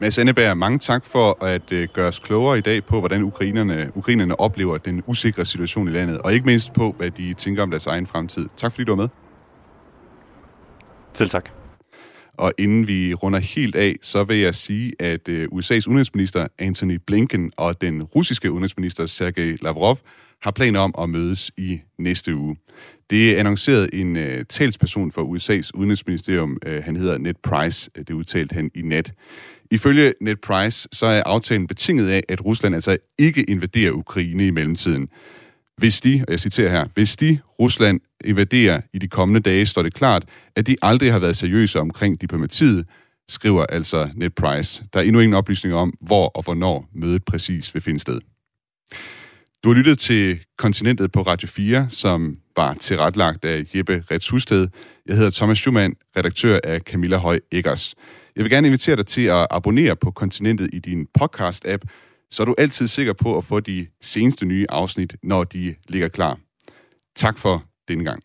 Mads 0.00 0.18
Anneberg, 0.18 0.56
mange 0.56 0.78
tak 0.78 1.06
for 1.06 1.44
at 1.44 1.72
øh, 1.72 1.88
gøre 1.92 2.08
os 2.08 2.18
klogere 2.18 2.58
i 2.58 2.60
dag 2.60 2.84
på, 2.84 3.00
hvordan 3.00 3.22
ukrainerne, 3.22 3.90
ukrainerne 3.94 4.40
oplever 4.40 4.78
den 4.78 5.02
usikre 5.06 5.44
situation 5.44 5.88
i 5.88 5.90
landet, 5.90 6.18
og 6.18 6.34
ikke 6.34 6.46
mindst 6.46 6.72
på, 6.72 6.94
hvad 6.98 7.10
de 7.10 7.34
tænker 7.34 7.62
om 7.62 7.70
deres 7.70 7.86
egen 7.86 8.06
fremtid. 8.06 8.48
Tak 8.56 8.72
fordi 8.72 8.84
du 8.84 8.92
var 8.92 9.02
med. 9.02 9.08
Selv 11.14 11.30
tak. 11.30 11.50
Og 12.34 12.52
inden 12.58 12.86
vi 12.86 13.14
runder 13.14 13.38
helt 13.38 13.76
af, 13.76 13.96
så 14.02 14.24
vil 14.24 14.36
jeg 14.36 14.54
sige, 14.54 14.92
at 14.98 15.28
øh, 15.28 15.48
USA's 15.52 15.88
udenrigsminister 15.88 16.46
Anthony 16.58 17.00
Blinken 17.06 17.52
og 17.56 17.80
den 17.80 18.02
russiske 18.02 18.50
udenrigsminister 18.50 19.06
Sergej 19.06 19.56
Lavrov 19.62 19.98
har 20.42 20.50
planer 20.50 20.80
om 20.80 20.94
at 20.98 21.10
mødes 21.10 21.50
i 21.56 21.80
næste 21.98 22.36
uge. 22.36 22.56
Det 23.10 23.34
er 23.34 23.38
annonceret 23.38 23.90
en 23.92 24.16
uh, 24.16 24.22
talsperson 24.48 25.12
for 25.12 25.22
USA's 25.22 25.70
udenrigsministerium. 25.74 26.58
Uh, 26.66 26.72
han 26.72 26.96
hedder 26.96 27.18
Ned 27.18 27.34
Price. 27.42 27.90
Det 27.96 28.10
udtalte 28.10 28.54
han 28.54 28.70
i 28.74 28.82
nat. 28.82 29.12
Ifølge 29.70 30.14
Ned 30.20 30.36
Price, 30.36 30.88
så 30.92 31.06
er 31.06 31.22
aftalen 31.22 31.66
betinget 31.66 32.08
af, 32.08 32.22
at 32.28 32.44
Rusland 32.44 32.74
altså 32.74 32.96
ikke 33.18 33.42
invaderer 33.42 33.92
Ukraine 33.92 34.46
i 34.46 34.50
mellemtiden. 34.50 35.08
Hvis 35.76 36.00
de, 36.00 36.24
og 36.26 36.32
jeg 36.32 36.40
citerer 36.40 36.70
her, 36.70 36.86
hvis 36.94 37.16
de, 37.16 37.38
Rusland, 37.60 38.00
invaderer 38.24 38.80
i 38.92 38.98
de 38.98 39.08
kommende 39.08 39.40
dage, 39.40 39.66
står 39.66 39.82
det 39.82 39.94
klart, 39.94 40.24
at 40.56 40.66
de 40.66 40.76
aldrig 40.82 41.12
har 41.12 41.18
været 41.18 41.36
seriøse 41.36 41.80
omkring 41.80 42.20
diplomatiet, 42.20 42.86
skriver 43.28 43.66
altså 43.66 44.10
Ned 44.14 44.30
Price. 44.30 44.84
Der 44.92 45.00
er 45.00 45.04
endnu 45.04 45.20
ingen 45.20 45.34
oplysninger 45.34 45.78
om, 45.78 45.92
hvor 46.00 46.28
og 46.28 46.42
hvornår 46.42 46.88
mødet 46.92 47.24
præcis 47.24 47.74
vil 47.74 47.82
finde 47.82 48.00
sted. 48.00 48.20
Du 49.64 49.68
har 49.68 49.74
lyttet 49.74 49.98
til 49.98 50.40
Kontinentet 50.58 51.12
på 51.12 51.22
Radio 51.22 51.48
4, 51.48 51.86
som 51.90 52.38
var 52.56 52.74
tilretlagt 52.74 53.44
af 53.44 53.64
Jeppe 53.74 54.04
Rets 54.10 54.28
Husted. 54.28 54.68
Jeg 55.06 55.16
hedder 55.16 55.30
Thomas 55.30 55.58
Schumann, 55.58 55.94
redaktør 56.16 56.58
af 56.64 56.80
Camilla 56.80 57.16
Høj 57.16 57.40
Eggers. 57.52 57.94
Jeg 58.36 58.44
vil 58.44 58.50
gerne 58.50 58.66
invitere 58.66 58.96
dig 58.96 59.06
til 59.06 59.22
at 59.22 59.46
abonnere 59.50 59.96
på 59.96 60.10
Kontinentet 60.10 60.70
i 60.72 60.78
din 60.78 61.06
podcast-app, 61.18 61.82
så 62.34 62.42
er 62.42 62.44
du 62.44 62.54
altid 62.58 62.88
sikker 62.88 63.12
på 63.12 63.38
at 63.38 63.44
få 63.44 63.60
de 63.60 63.86
seneste 64.02 64.46
nye 64.46 64.66
afsnit, 64.68 65.16
når 65.22 65.44
de 65.44 65.74
ligger 65.88 66.08
klar. 66.08 66.38
Tak 67.16 67.38
for 67.38 67.64
denne 67.88 68.04
gang. 68.04 68.22